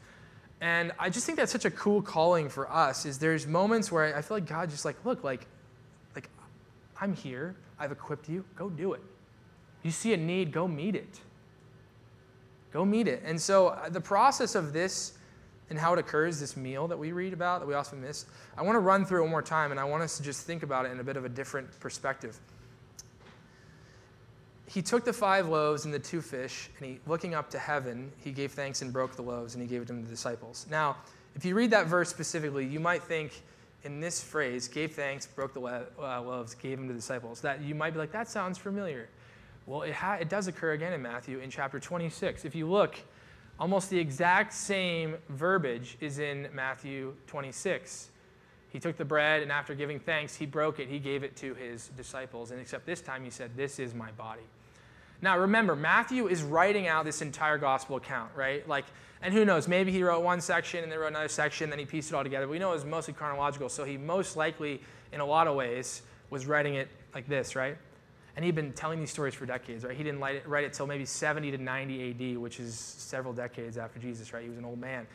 And 0.60 0.92
I 0.98 1.10
just 1.10 1.26
think 1.26 1.36
that's 1.36 1.52
such 1.52 1.64
a 1.64 1.70
cool 1.70 2.00
calling 2.00 2.48
for 2.48 2.70
us 2.70 3.04
is 3.06 3.18
there's 3.18 3.46
moments 3.46 3.90
where 3.90 4.16
I 4.16 4.22
feel 4.22 4.36
like 4.36 4.46
God 4.46 4.70
just 4.70 4.84
like, 4.84 5.04
look, 5.04 5.24
like, 5.24 5.46
like 6.14 6.30
I'm 7.00 7.14
here. 7.14 7.56
I've 7.78 7.92
equipped 7.92 8.28
you. 8.28 8.44
Go 8.56 8.70
do 8.70 8.92
it. 8.92 9.02
You 9.82 9.90
see 9.90 10.14
a 10.14 10.16
need, 10.16 10.52
go 10.52 10.66
meet 10.66 10.94
it. 10.94 11.20
Go 12.72 12.84
meet 12.84 13.08
it. 13.08 13.22
And 13.24 13.40
so 13.40 13.68
uh, 13.68 13.88
the 13.88 14.00
process 14.00 14.54
of 14.54 14.72
this 14.72 15.12
and 15.70 15.78
how 15.78 15.92
it 15.92 15.98
occurs, 15.98 16.40
this 16.40 16.56
meal 16.56 16.88
that 16.88 16.98
we 16.98 17.12
read 17.12 17.32
about 17.32 17.60
that 17.60 17.66
we 17.66 17.74
often 17.74 18.00
miss, 18.00 18.26
I 18.56 18.62
want 18.62 18.76
to 18.76 18.80
run 18.80 19.04
through 19.04 19.20
it 19.20 19.22
one 19.22 19.30
more 19.30 19.42
time 19.42 19.70
and 19.70 19.80
I 19.80 19.84
want 19.84 20.02
us 20.02 20.16
to 20.16 20.22
just 20.22 20.46
think 20.46 20.62
about 20.62 20.86
it 20.86 20.92
in 20.92 21.00
a 21.00 21.04
bit 21.04 21.16
of 21.16 21.24
a 21.24 21.28
different 21.28 21.78
perspective 21.80 22.38
he 24.66 24.82
took 24.82 25.04
the 25.04 25.12
five 25.12 25.48
loaves 25.48 25.84
and 25.84 25.92
the 25.92 25.98
two 25.98 26.20
fish, 26.20 26.70
and 26.78 26.86
he, 26.86 27.00
looking 27.06 27.34
up 27.34 27.50
to 27.50 27.58
heaven, 27.58 28.10
he 28.18 28.32
gave 28.32 28.52
thanks 28.52 28.82
and 28.82 28.92
broke 28.92 29.14
the 29.16 29.22
loaves, 29.22 29.54
and 29.54 29.62
he 29.62 29.68
gave 29.68 29.82
it 29.82 29.86
to 29.88 29.92
the 29.92 30.02
disciples. 30.02 30.66
Now, 30.70 30.96
if 31.34 31.44
you 31.44 31.54
read 31.54 31.70
that 31.70 31.86
verse 31.86 32.08
specifically, 32.08 32.64
you 32.64 32.80
might 32.80 33.02
think 33.02 33.42
in 33.84 34.00
this 34.00 34.22
phrase, 34.22 34.66
gave 34.66 34.92
thanks, 34.92 35.26
broke 35.26 35.52
the 35.52 35.60
uh, 35.60 36.22
loaves, 36.22 36.54
gave 36.54 36.78
them 36.78 36.88
to 36.88 36.94
the 36.94 36.98
disciples, 36.98 37.40
that 37.42 37.60
you 37.60 37.74
might 37.74 37.92
be 37.92 37.98
like, 37.98 38.12
that 38.12 38.28
sounds 38.28 38.56
familiar. 38.56 39.08
Well, 39.66 39.82
it, 39.82 39.92
ha- 39.92 40.18
it 40.20 40.28
does 40.28 40.46
occur 40.46 40.72
again 40.72 40.92
in 40.94 41.02
Matthew 41.02 41.38
in 41.38 41.50
chapter 41.50 41.78
26. 41.78 42.44
If 42.44 42.54
you 42.54 42.66
look, 42.68 42.96
almost 43.60 43.90
the 43.90 43.98
exact 43.98 44.52
same 44.54 45.16
verbiage 45.28 45.96
is 46.00 46.18
in 46.18 46.48
Matthew 46.54 47.14
26. 47.26 48.10
He 48.74 48.80
took 48.80 48.96
the 48.96 49.04
bread, 49.04 49.40
and 49.40 49.52
after 49.52 49.72
giving 49.72 50.00
thanks, 50.00 50.34
he 50.34 50.46
broke 50.46 50.80
it. 50.80 50.88
He 50.88 50.98
gave 50.98 51.22
it 51.22 51.36
to 51.36 51.54
his 51.54 51.90
disciples. 51.96 52.50
And 52.50 52.60
except 52.60 52.86
this 52.86 53.00
time, 53.00 53.22
he 53.22 53.30
said, 53.30 53.52
This 53.56 53.78
is 53.78 53.94
my 53.94 54.10
body. 54.10 54.42
Now, 55.22 55.38
remember, 55.38 55.76
Matthew 55.76 56.26
is 56.26 56.42
writing 56.42 56.88
out 56.88 57.04
this 57.04 57.22
entire 57.22 57.56
gospel 57.56 57.94
account, 57.94 58.32
right? 58.34 58.68
Like, 58.68 58.84
and 59.22 59.32
who 59.32 59.44
knows, 59.44 59.68
maybe 59.68 59.92
he 59.92 60.02
wrote 60.02 60.24
one 60.24 60.40
section 60.40 60.82
and 60.82 60.90
then 60.90 60.98
wrote 60.98 61.06
another 61.06 61.28
section, 61.28 61.70
then 61.70 61.78
he 61.78 61.84
pieced 61.84 62.10
it 62.10 62.16
all 62.16 62.24
together. 62.24 62.46
But 62.46 62.50
we 62.50 62.58
know 62.58 62.72
it 62.72 62.74
was 62.74 62.84
mostly 62.84 63.14
chronological, 63.14 63.68
so 63.68 63.84
he 63.84 63.96
most 63.96 64.36
likely, 64.36 64.80
in 65.12 65.20
a 65.20 65.24
lot 65.24 65.46
of 65.46 65.54
ways, 65.54 66.02
was 66.30 66.46
writing 66.46 66.74
it 66.74 66.88
like 67.14 67.28
this, 67.28 67.54
right? 67.54 67.78
And 68.34 68.44
he'd 68.44 68.56
been 68.56 68.72
telling 68.72 68.98
these 68.98 69.12
stories 69.12 69.34
for 69.34 69.46
decades, 69.46 69.84
right? 69.84 69.96
He 69.96 70.02
didn't 70.02 70.18
write 70.18 70.34
it, 70.34 70.48
write 70.48 70.64
it 70.64 70.72
till 70.72 70.88
maybe 70.88 71.04
70 71.04 71.52
to 71.52 71.58
90 71.58 72.10
AD, 72.10 72.38
which 72.38 72.58
is 72.58 72.74
several 72.74 73.32
decades 73.32 73.78
after 73.78 74.00
Jesus, 74.00 74.32
right? 74.32 74.42
He 74.42 74.48
was 74.48 74.58
an 74.58 74.64
old 74.64 74.80
man. 74.80 75.06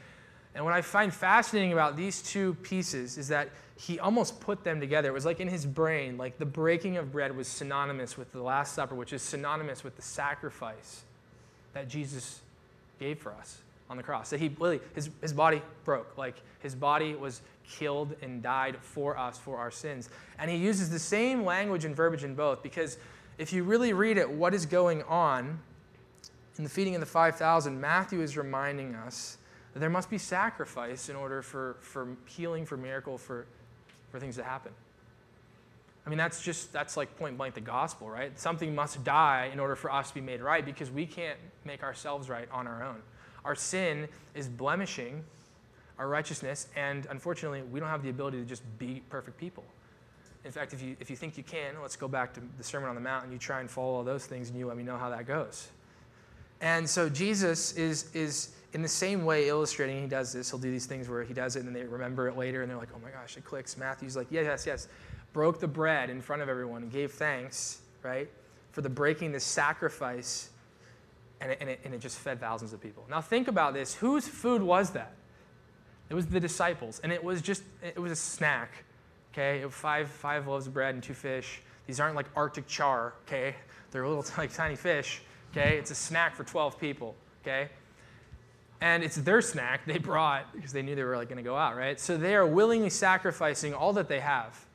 And 0.56 0.66
what 0.66 0.74
I 0.74 0.82
find 0.82 1.14
fascinating 1.14 1.74
about 1.74 1.96
these 1.96 2.22
two 2.22 2.56
pieces 2.56 3.18
is 3.18 3.28
that 3.28 3.50
he 3.78 4.00
almost 4.00 4.42
put 4.42 4.64
them 4.64 4.80
together. 4.80 5.10
It 5.10 5.14
was 5.14 5.26
like 5.26 5.40
in 5.40 5.48
his 5.48 5.66
brain, 5.66 6.18
like 6.18 6.38
the 6.38 6.46
breaking 6.46 6.98
of 6.98 7.12
bread 7.12 7.36
was 7.36 7.48
synonymous 7.48 8.18
with 8.18 8.32
the 8.34 8.42
Last 8.42 8.74
Supper, 8.74 8.96
which 8.96 9.14
is 9.14 9.22
synonymous 9.22 9.84
with 9.84 9.96
the 9.96 10.02
sacrifice 10.02 11.04
that 11.74 11.88
Jesus 11.88 12.42
gave 13.00 13.20
for 13.20 13.32
us 13.34 13.60
on 13.90 13.98
the 13.98 14.04
cross. 14.04 14.32
That 14.32 14.40
he 14.40 14.54
really, 14.60 14.82
his, 14.96 15.10
his 15.22 15.34
body 15.34 15.62
broke. 15.86 16.18
Like 16.18 16.36
his 16.60 16.76
body 16.76 17.16
was 17.16 17.42
killed 17.68 18.16
and 18.22 18.44
died 18.44 18.78
for 18.82 19.18
us, 19.18 19.38
for 19.38 19.58
our 19.58 19.72
sins. 19.72 20.10
And 20.38 20.52
he 20.52 20.58
uses 20.58 20.90
the 20.90 21.00
same 21.00 21.46
language 21.46 21.86
and 21.86 21.96
verbiage 21.96 22.24
in 22.24 22.36
both 22.36 22.62
because 22.62 22.98
if 23.38 23.54
you 23.54 23.64
really 23.64 23.94
read 23.94 24.18
it, 24.18 24.30
what 24.30 24.54
is 24.54 24.66
going 24.66 25.04
on 25.04 25.60
in 26.58 26.66
the 26.66 26.70
feeding 26.70 26.96
of 26.96 27.00
the 27.00 27.08
5,000, 27.08 27.80
Matthew 27.80 28.22
is 28.22 28.36
reminding 28.36 28.96
us 28.96 29.38
there 29.76 29.90
must 29.90 30.10
be 30.10 30.18
sacrifice 30.18 31.10
in 31.10 31.16
order 31.16 31.42
for, 31.42 31.78
for 31.82 32.16
healing, 32.26 32.66
for 32.66 32.78
miracle, 32.78 33.18
for, 33.18 33.46
for 34.12 34.20
things 34.20 34.36
to 34.38 34.44
happen. 34.44 34.72
I 36.06 36.10
mean, 36.10 36.18
that's 36.18 36.42
just, 36.42 36.74
that's 36.74 36.98
like 36.98 37.18
point 37.18 37.38
blank 37.38 37.54
the 37.54 37.62
gospel, 37.62 38.10
right? 38.10 38.38
Something 38.40 38.74
must 38.74 39.04
die 39.04 39.50
in 39.54 39.60
order 39.60 39.76
for 39.76 39.92
us 39.92 40.10
to 40.10 40.16
be 40.16 40.22
made 40.22 40.42
right 40.42 40.66
because 40.66 40.90
we 40.90 41.06
can't 41.06 41.38
make 41.66 41.84
ourselves 41.84 42.30
right 42.30 42.48
on 42.52 42.66
our 42.66 42.84
own. 42.84 42.98
Our 43.46 43.56
sin 43.56 44.08
is 44.34 44.48
blemishing 44.48 45.24
our 46.00 46.08
righteousness, 46.08 46.68
and 46.76 47.06
unfortunately, 47.10 47.62
we 47.62 47.80
don't 47.80 47.90
have 47.90 48.04
the 48.04 48.10
ability 48.10 48.40
to 48.40 48.46
just 48.46 48.64
be 48.80 49.04
perfect 49.10 49.38
people. 49.38 49.66
In 50.46 50.52
fact, 50.52 50.74
if 50.74 50.82
you, 50.82 50.96
if 51.00 51.10
you 51.10 51.16
think 51.16 51.38
you 51.38 51.44
can, 51.44 51.76
let's 51.82 51.98
go 51.98 52.08
back 52.08 52.34
to 52.34 52.42
the 52.58 52.64
Sermon 52.64 52.90
on 52.90 52.96
the 52.96 53.02
Mount 53.02 53.26
and 53.26 53.34
you 53.34 53.38
try 53.38 53.60
and 53.60 53.70
follow 53.70 53.96
all 53.96 54.04
those 54.04 54.26
things 54.26 54.50
and 54.50 54.58
you 54.58 54.66
let 54.66 54.78
me 54.78 54.84
know 54.84 54.98
how 54.98 55.10
that 55.10 55.28
goes. 55.28 55.68
And 56.62 56.90
so 56.90 57.10
Jesus 57.10 57.74
is, 57.74 58.10
is 58.16 58.52
in 58.74 58.82
the 58.82 58.88
same 58.88 59.26
way 59.26 59.48
illustrating 59.48 60.02
he 60.02 60.08
does 60.08 60.34
this. 60.34 60.50
He'll 60.50 60.60
do 60.60 60.72
these 60.72 60.86
things 60.86 61.10
where 61.10 61.24
he 61.24 61.34
does 61.34 61.56
it 61.56 61.60
and 61.60 61.68
then 61.68 61.74
they 61.74 61.88
remember 61.88 62.28
it 62.28 62.38
later 62.38 62.62
and 62.62 62.70
they're 62.70 62.78
like, 62.78 62.90
oh 62.96 63.00
my 63.04 63.10
gosh, 63.10 63.38
it 63.38 63.44
clicks. 63.44 63.78
Matthew's 63.78 64.16
like, 64.16 64.28
yes, 64.30 64.46
yes, 64.46 64.66
yes. 64.66 64.88
Broke 65.34 65.60
the 65.60 65.68
bread 65.68 66.10
in 66.10 66.22
front 66.22 66.42
of 66.42 66.50
everyone 66.50 66.84
and 66.84 66.92
gave 66.92 67.12
thanks, 67.12 67.82
right, 68.04 68.30
for 68.72 68.82
the 68.82 68.90
breaking, 68.90 69.32
the 69.32 69.40
sacrifice, 69.40 70.50
and 71.42 71.52
it, 71.52 71.58
and, 71.62 71.70
it, 71.70 71.80
and 71.84 71.94
it 71.94 72.00
just 72.00 72.18
fed 72.20 72.40
thousands 72.40 72.74
of 72.74 72.82
people. 72.82 73.06
Now 73.10 73.22
think 73.22 73.48
about 73.48 73.74
this. 73.74 73.96
Whose 73.96 74.28
food 74.28 74.62
was 74.62 74.92
that? 74.92 75.14
It 76.10 76.16
was 76.16 76.26
the 76.26 76.40
disciples. 76.40 77.00
And 77.04 77.12
it 77.12 77.24
was 77.24 77.42
just, 77.42 77.64
it 77.84 78.00
was 78.00 78.12
a 78.12 78.16
snack, 78.16 78.84
okay? 79.34 79.64
Five, 79.70 80.10
five 80.10 80.48
loaves 80.48 80.68
of 80.68 80.74
bread 80.74 80.96
and 80.96 81.04
two 81.04 81.14
fish. 81.14 81.62
These 81.86 82.00
aren't 82.00 82.16
like 82.16 82.28
Arctic 82.36 82.68
char, 82.68 83.14
okay? 83.28 83.56
They're 83.92 84.08
little 84.08 84.26
like 84.38 84.54
tiny 84.54 84.76
fish. 84.76 85.22
Okay? 85.52 85.78
It's 85.78 85.92
a 85.92 85.96
snack 85.96 86.36
for 86.36 86.44
12 86.44 86.80
people. 86.80 87.16
Okay? 87.42 87.70
And 88.82 89.04
it's 89.04 89.18
their 89.18 89.42
snack 89.42 89.86
they 89.86 89.98
brought 89.98 90.54
because 90.54 90.72
they 90.72 90.82
knew 90.82 90.96
they 90.96 91.04
were 91.04 91.18
like 91.18 91.28
going 91.28 91.38
to 91.38 91.44
go 91.44 91.56
out, 91.56 91.76
right? 91.76 92.00
So 92.00 92.18
they 92.18 92.36
are 92.36 92.46
willingly 92.46 92.89
sacrificing 92.89 93.74
all 93.74 93.94
that 93.94 94.08
they 94.08 94.20
have. 94.20 94.65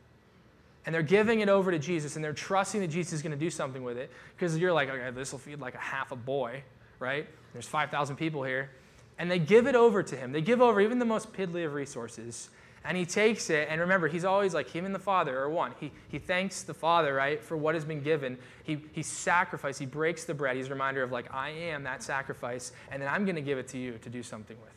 And 0.86 0.94
they're 0.94 1.02
giving 1.02 1.40
it 1.40 1.48
over 1.48 1.70
to 1.70 1.78
Jesus 1.78 2.16
and 2.16 2.24
they're 2.24 2.34
trusting 2.34 2.80
that 2.82 2.88
Jesus 2.88 3.14
is 3.14 3.22
going 3.22 3.32
to 3.32 3.38
do 3.38 3.48
something 3.48 3.82
with 3.82 3.96
it 3.96 4.10
because 4.36 4.58
you're 4.58 4.72
like, 4.72 4.90
okay, 4.90 5.10
this 5.10 5.32
will 5.32 5.38
feed 5.38 5.58
like 5.58 5.74
a 5.74 5.78
half 5.78 6.12
a 6.12 6.16
boy, 6.16 6.62
right? 6.98 7.26
There's 7.54 7.66
5,000 7.66 8.16
people 8.16 8.42
here. 8.42 8.70
And 9.18 9.30
they 9.30 9.38
give 9.38 9.66
it 9.66 9.74
over 9.74 10.02
to 10.02 10.16
him. 10.16 10.32
They 10.32 10.42
give 10.42 10.60
over 10.60 10.80
even 10.80 10.98
the 10.98 11.04
most 11.06 11.32
piddly 11.32 11.64
of 11.64 11.72
resources 11.72 12.50
and 12.84 12.96
he 12.96 13.06
takes 13.06 13.48
it, 13.48 13.68
and 13.70 13.80
remember, 13.80 14.08
he's 14.08 14.24
always 14.24 14.52
like 14.52 14.68
him 14.68 14.84
and 14.84 14.94
the 14.94 14.98
Father 14.98 15.38
are 15.38 15.48
one. 15.48 15.72
He, 15.80 15.90
he 16.08 16.18
thanks 16.18 16.62
the 16.62 16.74
Father, 16.74 17.14
right, 17.14 17.42
for 17.42 17.56
what 17.56 17.74
has 17.74 17.84
been 17.84 18.02
given. 18.02 18.36
He, 18.62 18.78
he 18.92 19.02
sacrificed, 19.02 19.78
he 19.78 19.86
breaks 19.86 20.24
the 20.24 20.34
bread. 20.34 20.56
He's 20.56 20.66
a 20.66 20.70
reminder 20.70 21.02
of, 21.02 21.10
like, 21.10 21.32
I 21.32 21.50
am 21.50 21.84
that 21.84 22.02
sacrifice, 22.02 22.72
and 22.90 23.00
then 23.00 23.08
I'm 23.08 23.24
going 23.24 23.36
to 23.36 23.42
give 23.42 23.58
it 23.58 23.68
to 23.68 23.78
you 23.78 23.98
to 24.02 24.10
do 24.10 24.22
something 24.22 24.56
with. 24.62 24.70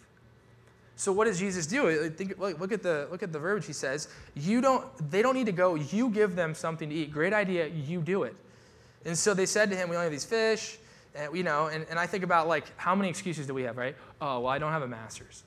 So 0.96 1.12
what 1.12 1.26
does 1.26 1.38
Jesus 1.38 1.68
do? 1.68 2.10
Think, 2.10 2.40
look, 2.40 2.72
at 2.72 2.82
the, 2.82 3.08
look 3.12 3.22
at 3.22 3.32
the 3.32 3.38
verbiage 3.38 3.68
he 3.68 3.74
says. 3.74 4.08
You 4.36 4.62
don't, 4.62 4.86
they 5.12 5.22
don't 5.22 5.36
need 5.36 5.46
to 5.46 5.52
go. 5.52 5.76
You 5.76 6.10
give 6.10 6.36
them 6.36 6.56
something 6.56 6.90
to 6.90 6.96
eat. 6.96 7.12
Great 7.12 7.34
idea. 7.34 7.68
You 7.68 8.02
do 8.02 8.24
it. 8.24 8.36
And 9.06 9.16
so 9.16 9.36
they 9.36 9.46
said 9.46 9.70
to 9.70 9.76
him, 9.76 9.90
we 9.90 9.96
only 9.96 10.06
have 10.06 10.12
these 10.12 10.26
fish. 10.26 10.80
And, 11.14 11.38
you 11.38 11.44
know, 11.44 11.68
and, 11.68 11.86
and 11.92 12.00
I 12.00 12.08
think 12.08 12.24
about, 12.24 12.48
like, 12.48 12.66
how 12.78 12.96
many 12.96 13.10
excuses 13.10 13.46
do 13.46 13.54
we 13.54 13.62
have, 13.64 13.78
right? 13.78 13.96
Oh, 14.20 14.40
well, 14.40 14.48
I 14.48 14.58
don't 14.58 14.72
have 14.72 14.82
a 14.82 14.88
master's. 14.88 15.44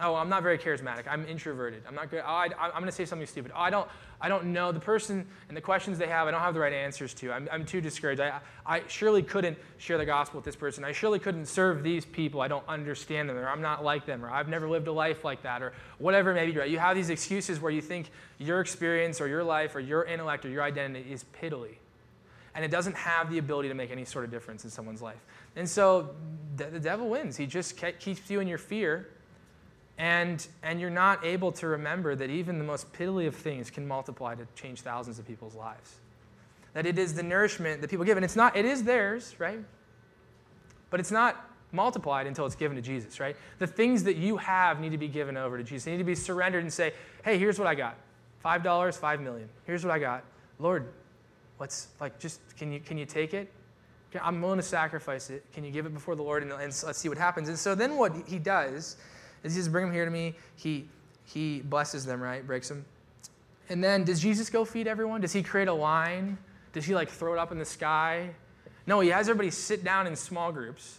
Oh, 0.00 0.16
I'm 0.16 0.28
not 0.28 0.42
very 0.42 0.58
charismatic. 0.58 1.04
I'm 1.08 1.24
introverted. 1.26 1.84
I'm 1.86 1.94
not 1.94 2.10
good. 2.10 2.22
Oh, 2.26 2.32
I, 2.32 2.46
am 2.46 2.72
going 2.72 2.86
to 2.86 2.92
say 2.92 3.04
something 3.04 3.28
stupid. 3.28 3.52
Oh, 3.54 3.60
I 3.60 3.70
don't, 3.70 3.88
I 4.20 4.28
don't 4.28 4.46
know 4.46 4.72
the 4.72 4.80
person 4.80 5.24
and 5.46 5.56
the 5.56 5.60
questions 5.60 5.98
they 5.98 6.08
have. 6.08 6.26
I 6.26 6.32
don't 6.32 6.40
have 6.40 6.52
the 6.52 6.58
right 6.58 6.72
answers 6.72 7.14
to. 7.14 7.30
I'm, 7.30 7.48
I'm 7.52 7.64
too 7.64 7.80
discouraged. 7.80 8.20
I, 8.20 8.40
I 8.66 8.82
surely 8.88 9.22
couldn't 9.22 9.56
share 9.78 9.96
the 9.96 10.04
gospel 10.04 10.38
with 10.38 10.44
this 10.44 10.56
person. 10.56 10.82
I 10.82 10.90
surely 10.90 11.20
couldn't 11.20 11.46
serve 11.46 11.84
these 11.84 12.04
people. 12.04 12.40
I 12.40 12.48
don't 12.48 12.66
understand 12.66 13.28
them, 13.28 13.36
or 13.36 13.48
I'm 13.48 13.62
not 13.62 13.84
like 13.84 14.04
them, 14.04 14.24
or 14.24 14.30
I've 14.30 14.48
never 14.48 14.68
lived 14.68 14.88
a 14.88 14.92
life 14.92 15.24
like 15.24 15.44
that, 15.44 15.62
or 15.62 15.72
whatever 15.98 16.32
it 16.32 16.34
may 16.34 16.50
be. 16.50 16.58
Right? 16.58 16.70
You 16.70 16.80
have 16.80 16.96
these 16.96 17.10
excuses 17.10 17.60
where 17.60 17.70
you 17.70 17.80
think 17.80 18.10
your 18.38 18.60
experience, 18.60 19.20
or 19.20 19.28
your 19.28 19.44
life, 19.44 19.76
or 19.76 19.80
your 19.80 20.04
intellect, 20.04 20.44
or 20.44 20.48
your 20.48 20.64
identity 20.64 21.12
is 21.12 21.24
piddly, 21.40 21.76
and 22.56 22.64
it 22.64 22.72
doesn't 22.72 22.96
have 22.96 23.30
the 23.30 23.38
ability 23.38 23.68
to 23.68 23.74
make 23.74 23.92
any 23.92 24.04
sort 24.04 24.24
of 24.24 24.32
difference 24.32 24.64
in 24.64 24.70
someone's 24.70 25.02
life. 25.02 25.24
And 25.54 25.68
so 25.68 26.16
the, 26.56 26.64
the 26.64 26.80
devil 26.80 27.08
wins. 27.08 27.36
He 27.36 27.46
just 27.46 27.80
keeps 28.00 28.28
you 28.28 28.40
in 28.40 28.48
your 28.48 28.58
fear 28.58 29.08
and, 29.98 30.46
and 30.62 30.80
you're 30.80 30.90
not 30.90 31.24
able 31.24 31.52
to 31.52 31.68
remember 31.68 32.16
that 32.16 32.30
even 32.30 32.58
the 32.58 32.64
most 32.64 32.92
piddly 32.92 33.26
of 33.26 33.34
things 33.34 33.70
can 33.70 33.86
multiply 33.86 34.34
to 34.34 34.46
change 34.56 34.80
thousands 34.80 35.18
of 35.18 35.26
people's 35.26 35.54
lives. 35.54 35.96
That 36.72 36.86
it 36.86 36.98
is 36.98 37.14
the 37.14 37.22
nourishment 37.22 37.80
that 37.80 37.90
people 37.90 38.04
give. 38.04 38.16
And 38.16 38.24
it's 38.24 38.34
not, 38.34 38.56
it 38.56 38.64
is 38.64 38.82
theirs, 38.82 39.34
right? 39.38 39.60
But 40.90 40.98
it's 40.98 41.12
not 41.12 41.48
multiplied 41.70 42.26
until 42.26 42.46
it's 42.46 42.56
given 42.56 42.76
to 42.76 42.82
Jesus, 42.82 43.20
right? 43.20 43.36
The 43.58 43.66
things 43.66 44.04
that 44.04 44.16
you 44.16 44.36
have 44.36 44.80
need 44.80 44.90
to 44.90 44.98
be 44.98 45.08
given 45.08 45.36
over 45.36 45.56
to 45.56 45.64
Jesus. 45.64 45.84
They 45.84 45.92
need 45.92 45.98
to 45.98 46.04
be 46.04 46.14
surrendered 46.14 46.64
and 46.64 46.72
say, 46.72 46.92
hey, 47.24 47.38
here's 47.38 47.58
what 47.58 47.68
I 47.68 47.74
got. 47.74 47.96
$5, 48.44 48.94
5 48.94 49.20
million. 49.20 49.48
Here's 49.64 49.84
what 49.84 49.92
I 49.92 49.98
got. 49.98 50.24
Lord, 50.58 50.88
let's 51.58 51.88
like 52.00 52.18
just 52.18 52.40
can 52.56 52.72
you 52.72 52.80
can 52.80 52.98
you 52.98 53.06
take 53.06 53.34
it? 53.34 53.50
I'm 54.22 54.40
willing 54.40 54.58
to 54.58 54.62
sacrifice 54.62 55.30
it. 55.30 55.44
Can 55.52 55.64
you 55.64 55.72
give 55.72 55.86
it 55.86 55.94
before 55.94 56.14
the 56.14 56.22
Lord 56.22 56.44
and, 56.44 56.52
and 56.52 56.82
let's 56.84 56.98
see 56.98 57.08
what 57.08 57.18
happens? 57.18 57.48
And 57.48 57.58
so 57.58 57.74
then 57.74 57.96
what 57.96 58.14
he 58.28 58.38
does 58.38 58.96
he 59.52 59.58
says, 59.58 59.68
bring 59.68 59.86
them 59.86 59.94
here 59.94 60.04
to 60.04 60.10
me. 60.10 60.34
He, 60.56 60.86
he 61.24 61.60
blesses 61.60 62.04
them, 62.04 62.20
right? 62.20 62.46
Breaks 62.46 62.68
them. 62.68 62.84
And 63.68 63.82
then 63.82 64.04
does 64.04 64.20
Jesus 64.20 64.50
go 64.50 64.64
feed 64.64 64.86
everyone? 64.86 65.20
Does 65.20 65.32
he 65.32 65.42
create 65.42 65.68
a 65.68 65.72
line? 65.72 66.38
Does 66.72 66.84
he 66.84 66.94
like 66.94 67.08
throw 67.08 67.32
it 67.32 67.38
up 67.38 67.52
in 67.52 67.58
the 67.58 67.64
sky? 67.64 68.30
No, 68.86 69.00
he 69.00 69.08
has 69.08 69.28
everybody 69.28 69.50
sit 69.50 69.84
down 69.84 70.06
in 70.06 70.14
small 70.16 70.52
groups, 70.52 70.98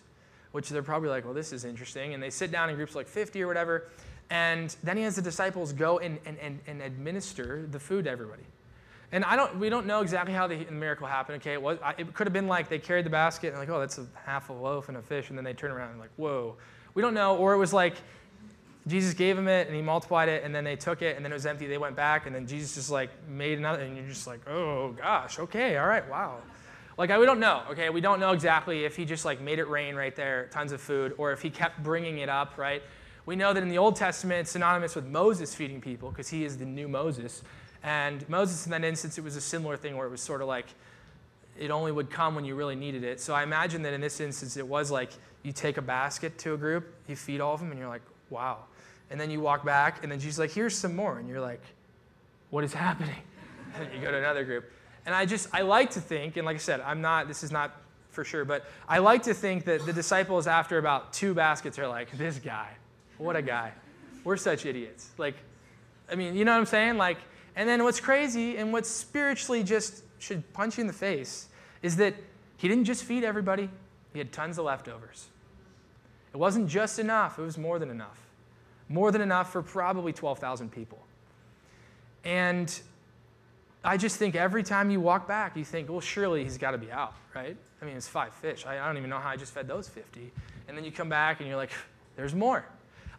which 0.51 0.69
they're 0.69 0.81
probably 0.81 1.10
like, 1.10 1.25
well, 1.25 1.34
this 1.34 1.53
is 1.53 1.65
interesting. 1.65 2.13
And 2.13 2.23
they 2.23 2.29
sit 2.29 2.51
down 2.51 2.69
in 2.69 2.75
groups 2.75 2.95
like 2.95 3.08
50 3.08 3.41
or 3.43 3.47
whatever. 3.47 3.89
And 4.29 4.75
then 4.84 4.97
he 4.97 5.03
has 5.03 5.15
the 5.15 5.21
disciples 5.21 5.71
go 5.73 5.99
and, 5.99 6.17
and, 6.25 6.39
and, 6.39 6.60
and 6.65 6.81
administer 6.81 7.67
the 7.69 7.79
food 7.79 8.05
to 8.05 8.12
everybody. 8.12 8.43
And 9.12 9.23
I 9.23 9.36
don't, 9.36 9.60
we 9.60 9.69
don't 9.69 9.86
know 9.86 10.01
exactly 10.01 10.34
how 10.34 10.47
the 10.47 10.65
miracle 10.71 11.05
happened. 11.05 11.41
Okay, 11.41 11.53
it, 11.53 11.62
was, 11.62 11.77
it 11.97 12.13
could 12.15 12.25
have 12.25 12.34
been 12.34 12.47
like 12.47 12.69
they 12.69 12.79
carried 12.79 13.05
the 13.05 13.12
basket 13.12 13.49
and 13.49 13.60
like, 13.60 13.69
oh, 13.69 13.79
that's 13.79 13.99
a 13.99 14.08
half 14.25 14.49
a 14.49 14.53
loaf 14.53 14.89
and 14.89 14.97
a 14.97 15.01
fish, 15.01 15.29
and 15.29 15.38
then 15.38 15.45
they 15.45 15.53
turn 15.53 15.71
around 15.71 15.91
and 15.91 15.99
like, 15.99 16.10
whoa. 16.15 16.55
We 16.95 17.01
don't 17.01 17.13
know. 17.13 17.38
Or 17.38 17.53
it 17.53 17.58
was 17.58 17.73
like 17.73 17.95
Jesus 18.87 19.13
gave 19.13 19.35
them 19.35 19.47
it 19.47 19.67
and 19.67 19.75
he 19.75 19.81
multiplied 19.81 20.29
it, 20.29 20.43
and 20.43 20.53
then 20.53 20.63
they 20.63 20.75
took 20.75 21.01
it, 21.01 21.15
and 21.15 21.25
then 21.25 21.31
it 21.31 21.35
was 21.35 21.45
empty. 21.45 21.65
They 21.67 21.77
went 21.77 21.95
back, 21.95 22.27
and 22.27 22.35
then 22.35 22.45
Jesus 22.45 22.75
just 22.75 22.91
like 22.91 23.09
made 23.27 23.57
another, 23.57 23.81
and 23.81 23.97
you're 23.97 24.07
just 24.07 24.27
like, 24.27 24.47
oh 24.47 24.91
gosh, 24.91 25.39
okay, 25.39 25.77
all 25.77 25.87
right, 25.87 26.07
wow. 26.09 26.37
Like 26.97 27.09
we 27.09 27.25
don't 27.25 27.39
know. 27.39 27.63
Okay, 27.71 27.89
we 27.89 27.99
don't 27.99 28.19
know 28.19 28.31
exactly 28.31 28.85
if 28.85 28.95
he 28.95 29.05
just 29.05 29.25
like 29.25 29.41
made 29.41 29.59
it 29.59 29.67
rain 29.67 29.95
right 29.95 30.15
there, 30.15 30.47
tons 30.51 30.71
of 30.71 30.79
food, 30.79 31.13
or 31.17 31.31
if 31.31 31.41
he 31.41 31.49
kept 31.49 31.83
bringing 31.83 32.19
it 32.19 32.29
up, 32.29 32.57
right? 32.57 32.83
We 33.25 33.35
know 33.35 33.53
that 33.53 33.63
in 33.63 33.69
the 33.69 33.79
Old 33.79 33.95
Testament, 33.95 34.41
it's 34.41 34.51
synonymous 34.51 34.95
with 34.95 35.05
Moses 35.05 35.55
feeding 35.55 35.81
people 35.81 36.09
because 36.09 36.29
he 36.29 36.45
is 36.45 36.57
the 36.57 36.65
new 36.65 36.87
Moses. 36.87 37.41
And 37.83 38.27
Moses, 38.29 38.65
in 38.65 38.71
that 38.71 38.83
instance, 38.83 39.17
it 39.17 39.23
was 39.23 39.35
a 39.35 39.41
similar 39.41 39.77
thing 39.77 39.97
where 39.97 40.05
it 40.07 40.11
was 40.11 40.21
sort 40.21 40.41
of 40.41 40.47
like 40.47 40.67
it 41.57 41.71
only 41.71 41.91
would 41.91 42.09
come 42.09 42.35
when 42.35 42.45
you 42.45 42.55
really 42.55 42.75
needed 42.75 43.03
it. 43.03 43.19
So 43.19 43.33
I 43.33 43.43
imagine 43.43 43.81
that 43.83 43.93
in 43.93 44.01
this 44.01 44.19
instance, 44.19 44.57
it 44.57 44.67
was 44.67 44.91
like 44.91 45.11
you 45.43 45.51
take 45.51 45.77
a 45.77 45.81
basket 45.81 46.37
to 46.39 46.53
a 46.53 46.57
group, 46.57 46.93
you 47.07 47.15
feed 47.15 47.41
all 47.41 47.53
of 47.53 47.59
them, 47.59 47.71
and 47.71 47.79
you're 47.79 47.89
like, 47.89 48.01
wow. 48.29 48.59
And 49.09 49.19
then 49.19 49.29
you 49.29 49.39
walk 49.39 49.63
back, 49.63 50.03
and 50.03 50.11
then 50.11 50.19
she's 50.19 50.39
like, 50.39 50.51
here's 50.51 50.75
some 50.75 50.95
more. 50.95 51.19
And 51.19 51.29
you're 51.29 51.41
like, 51.41 51.61
what 52.49 52.63
is 52.63 52.73
happening? 52.73 53.15
And 53.77 53.93
you 53.93 53.99
go 53.99 54.09
to 54.09 54.17
another 54.17 54.45
group. 54.45 54.71
And 55.05 55.13
I 55.13 55.25
just, 55.25 55.49
I 55.53 55.61
like 55.63 55.89
to 55.91 55.99
think, 55.99 56.37
and 56.37 56.45
like 56.45 56.55
I 56.55 56.59
said, 56.59 56.79
I'm 56.79 57.01
not, 57.01 57.27
this 57.27 57.43
is 57.43 57.51
not 57.51 57.75
for 58.09 58.23
sure, 58.23 58.45
but 58.45 58.65
I 58.87 58.99
like 58.99 59.23
to 59.23 59.33
think 59.33 59.65
that 59.65 59.85
the 59.85 59.91
disciples, 59.91 60.47
after 60.47 60.77
about 60.77 61.11
two 61.11 61.33
baskets, 61.33 61.77
are 61.77 61.87
like, 61.87 62.09
this 62.17 62.39
guy, 62.39 62.69
what 63.17 63.35
a 63.35 63.41
guy. 63.41 63.73
We're 64.23 64.37
such 64.37 64.65
idiots. 64.65 65.09
Like, 65.17 65.35
I 66.09 66.15
mean, 66.15 66.35
you 66.35 66.45
know 66.45 66.53
what 66.53 66.59
I'm 66.59 66.65
saying? 66.65 66.97
Like, 66.97 67.17
and 67.55 67.67
then 67.67 67.83
what's 67.83 67.99
crazy 67.99 68.57
and 68.57 68.71
what 68.71 68.85
spiritually 68.85 69.63
just 69.63 70.03
should 70.19 70.51
punch 70.53 70.77
you 70.77 70.81
in 70.81 70.87
the 70.87 70.93
face 70.93 71.47
is 71.81 71.97
that 71.97 72.15
he 72.57 72.67
didn't 72.67 72.85
just 72.85 73.03
feed 73.03 73.23
everybody, 73.23 73.69
he 74.13 74.19
had 74.19 74.31
tons 74.31 74.57
of 74.57 74.65
leftovers. 74.65 75.27
It 76.33 76.37
wasn't 76.37 76.67
just 76.67 76.99
enough, 76.99 77.37
it 77.37 77.43
was 77.43 77.57
more 77.57 77.79
than 77.79 77.89
enough. 77.89 78.24
More 78.89 79.11
than 79.11 79.21
enough 79.21 79.51
for 79.51 79.61
probably 79.61 80.13
12,000 80.13 80.71
people. 80.71 80.99
And 82.23 82.79
I 83.83 83.97
just 83.97 84.17
think 84.17 84.35
every 84.35 84.63
time 84.63 84.89
you 84.89 84.99
walk 84.99 85.27
back, 85.27 85.55
you 85.55 85.63
think, 85.63 85.89
well, 85.89 86.01
surely 86.01 86.43
he's 86.43 86.57
got 86.57 86.71
to 86.71 86.77
be 86.77 86.91
out, 86.91 87.13
right? 87.35 87.55
I 87.81 87.85
mean, 87.85 87.95
it's 87.95 88.07
five 88.07 88.33
fish. 88.33 88.65
I, 88.65 88.79
I 88.79 88.87
don't 88.87 88.97
even 88.97 89.09
know 89.09 89.19
how 89.19 89.29
I 89.29 89.37
just 89.37 89.53
fed 89.53 89.67
those 89.67 89.87
50. 89.87 90.31
And 90.67 90.75
then 90.75 90.83
you 90.83 90.91
come 90.91 91.09
back 91.09 91.39
and 91.39 91.47
you're 91.47 91.57
like, 91.57 91.71
there's 92.15 92.33
more. 92.33 92.65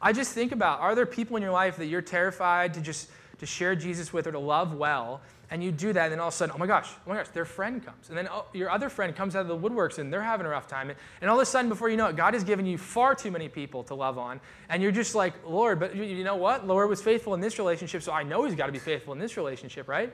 I 0.01 0.13
just 0.13 0.33
think 0.33 0.53
about 0.53 0.81
are 0.81 0.95
there 0.95 1.07
people 1.07 1.37
in 1.37 1.43
your 1.43 1.53
life 1.53 1.77
that 1.77 1.87
you're 1.87 2.03
terrified 2.03 2.75
to 2.75 2.81
just 2.81 3.09
to 3.39 3.47
share 3.47 3.75
Jesus 3.75 4.13
with 4.13 4.27
or 4.27 4.33
to 4.33 4.39
love 4.39 4.75
well, 4.75 5.21
and 5.51 5.63
you 5.63 5.71
do 5.71 5.93
that, 5.93 6.05
and 6.05 6.13
then 6.13 6.21
all 6.21 6.29
of 6.29 6.35
a 6.35 6.37
sudden, 6.37 6.55
oh 6.55 6.59
my 6.59 6.67
gosh, 6.67 6.91
oh 7.07 7.11
my 7.11 7.17
gosh, 7.17 7.29
their 7.29 7.45
friend 7.45 7.85
comes. 7.85 8.09
And 8.09 8.19
then 8.19 8.29
oh, 8.29 8.47
your 8.53 8.69
other 8.69 8.89
friend 8.89 9.15
comes 9.15 9.37
out 9.37 9.43
of 9.43 9.49
the 9.49 9.57
woodworks 9.57 9.99
and 9.99 10.13
they're 10.13 10.23
having 10.23 10.45
a 10.45 10.49
rough 10.49 10.67
time. 10.67 10.91
And 11.21 11.31
all 11.31 11.37
of 11.37 11.43
a 11.43 11.47
sudden, 11.47 11.69
before 11.69 11.89
you 11.89 11.97
know 11.97 12.07
it, 12.07 12.17
God 12.17 12.35
has 12.35 12.43
given 12.43 12.67
you 12.67 12.77
far 12.79 13.15
too 13.15 13.31
many 13.31 13.49
people 13.49 13.85
to 13.85 13.95
love 13.95 14.19
on. 14.19 14.41
And 14.69 14.83
you're 14.83 14.93
just 14.93 15.15
like, 15.15 15.35
Lord, 15.47 15.79
but 15.79 15.95
you 15.95 16.25
know 16.25 16.37
what? 16.37 16.67
Lord 16.67 16.89
was 16.89 17.01
faithful 17.01 17.35
in 17.35 17.41
this 17.41 17.59
relationship, 17.59 18.03
so 18.03 18.13
I 18.13 18.25
know 18.25 18.45
he's 18.45 18.57
got 18.57 18.67
to 18.67 18.73
be 18.73 18.81
faithful 18.81 19.13
in 19.13 19.21
this 19.21 19.37
relationship, 19.37 19.89
right? 19.89 20.13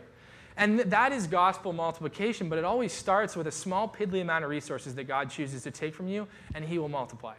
And 0.57 0.81
that 0.81 1.13
is 1.13 1.27
gospel 1.27 1.73
multiplication, 1.73 2.51
but 2.51 2.59
it 2.59 2.65
always 2.65 2.93
starts 2.93 3.35
with 3.35 3.47
a 3.47 3.53
small, 3.53 3.89
piddly 3.89 4.21
amount 4.21 4.45
of 4.45 4.51
resources 4.51 4.95
that 4.97 5.05
God 5.05 5.31
chooses 5.31 5.63
to 5.63 5.71
take 5.71 5.95
from 5.95 6.09
you, 6.09 6.29
and 6.55 6.63
he 6.63 6.79
will 6.79 6.91
multiply. 6.91 7.35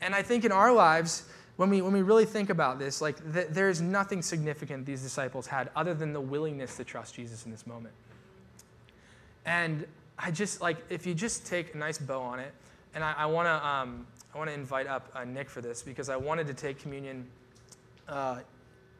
And 0.00 0.14
I 0.14 0.22
think 0.22 0.44
in 0.44 0.52
our 0.52 0.72
lives, 0.72 1.24
when 1.56 1.70
we, 1.70 1.82
when 1.82 1.92
we 1.92 2.02
really 2.02 2.24
think 2.24 2.50
about 2.50 2.78
this, 2.78 3.00
like 3.00 3.32
th- 3.32 3.48
there's 3.50 3.80
nothing 3.80 4.22
significant 4.22 4.86
these 4.86 5.02
disciples 5.02 5.46
had 5.46 5.70
other 5.76 5.94
than 5.94 6.12
the 6.12 6.20
willingness 6.20 6.76
to 6.76 6.84
trust 6.84 7.14
Jesus 7.14 7.44
in 7.44 7.50
this 7.50 7.66
moment. 7.66 7.94
And 9.44 9.86
I 10.18 10.30
just 10.30 10.60
like 10.60 10.78
if 10.88 11.06
you 11.06 11.14
just 11.14 11.46
take 11.46 11.74
a 11.74 11.78
nice 11.78 11.98
bow 11.98 12.20
on 12.20 12.38
it, 12.38 12.52
and 12.94 13.02
I, 13.02 13.14
I 13.18 13.26
want 13.26 13.46
to 13.46 13.66
um, 13.66 14.06
I 14.34 14.38
want 14.38 14.48
to 14.50 14.54
invite 14.54 14.86
up 14.86 15.10
uh, 15.14 15.24
Nick 15.24 15.50
for 15.50 15.60
this 15.60 15.82
because 15.82 16.08
I 16.08 16.16
wanted 16.16 16.46
to 16.46 16.54
take 16.54 16.78
communion 16.78 17.26
uh, 18.08 18.40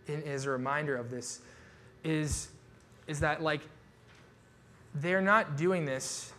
in, 0.09 0.23
as 0.25 0.47
a 0.47 0.51
reminder 0.51 0.97
of 0.97 1.11
this. 1.11 1.41
Is 2.03 2.49
is 3.07 3.21
that 3.21 3.43
like 3.43 3.61
they're 4.97 5.23
not 5.23 5.57
doing 5.57 5.85
this 5.85 6.33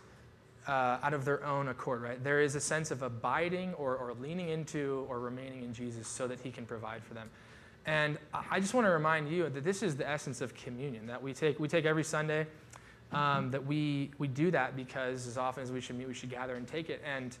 uh, 0.66 0.98
out 1.02 1.14
of 1.14 1.24
their 1.24 1.44
own 1.44 1.68
accord, 1.68 2.02
right? 2.02 2.22
There 2.22 2.40
is 2.40 2.54
a 2.54 2.60
sense 2.60 2.90
of 2.90 3.02
abiding 3.02 3.74
or, 3.74 3.96
or 3.96 4.14
leaning 4.14 4.48
into 4.48 5.06
or 5.08 5.20
remaining 5.20 5.62
in 5.62 5.72
Jesus 5.74 6.08
so 6.08 6.26
that 6.26 6.40
he 6.40 6.50
can 6.50 6.64
provide 6.66 7.02
for 7.04 7.14
them. 7.14 7.28
And 7.86 8.18
I 8.32 8.60
just 8.60 8.72
want 8.72 8.86
to 8.86 8.90
remind 8.90 9.28
you 9.30 9.48
that 9.50 9.62
this 9.62 9.82
is 9.82 9.96
the 9.96 10.08
essence 10.08 10.40
of 10.40 10.54
communion 10.54 11.06
that 11.06 11.22
we 11.22 11.34
take. 11.34 11.60
We 11.60 11.68
take 11.68 11.84
every 11.84 12.04
Sunday. 12.04 12.46
Um, 13.12 13.52
that 13.52 13.64
we 13.64 14.10
we 14.18 14.26
do 14.26 14.50
that 14.50 14.74
because 14.74 15.28
as 15.28 15.38
often 15.38 15.62
as 15.62 15.70
we 15.70 15.80
should 15.80 15.96
meet, 15.96 16.08
we 16.08 16.14
should 16.14 16.30
gather 16.30 16.56
and 16.56 16.66
take 16.66 16.90
it. 16.90 17.00
And 17.04 17.36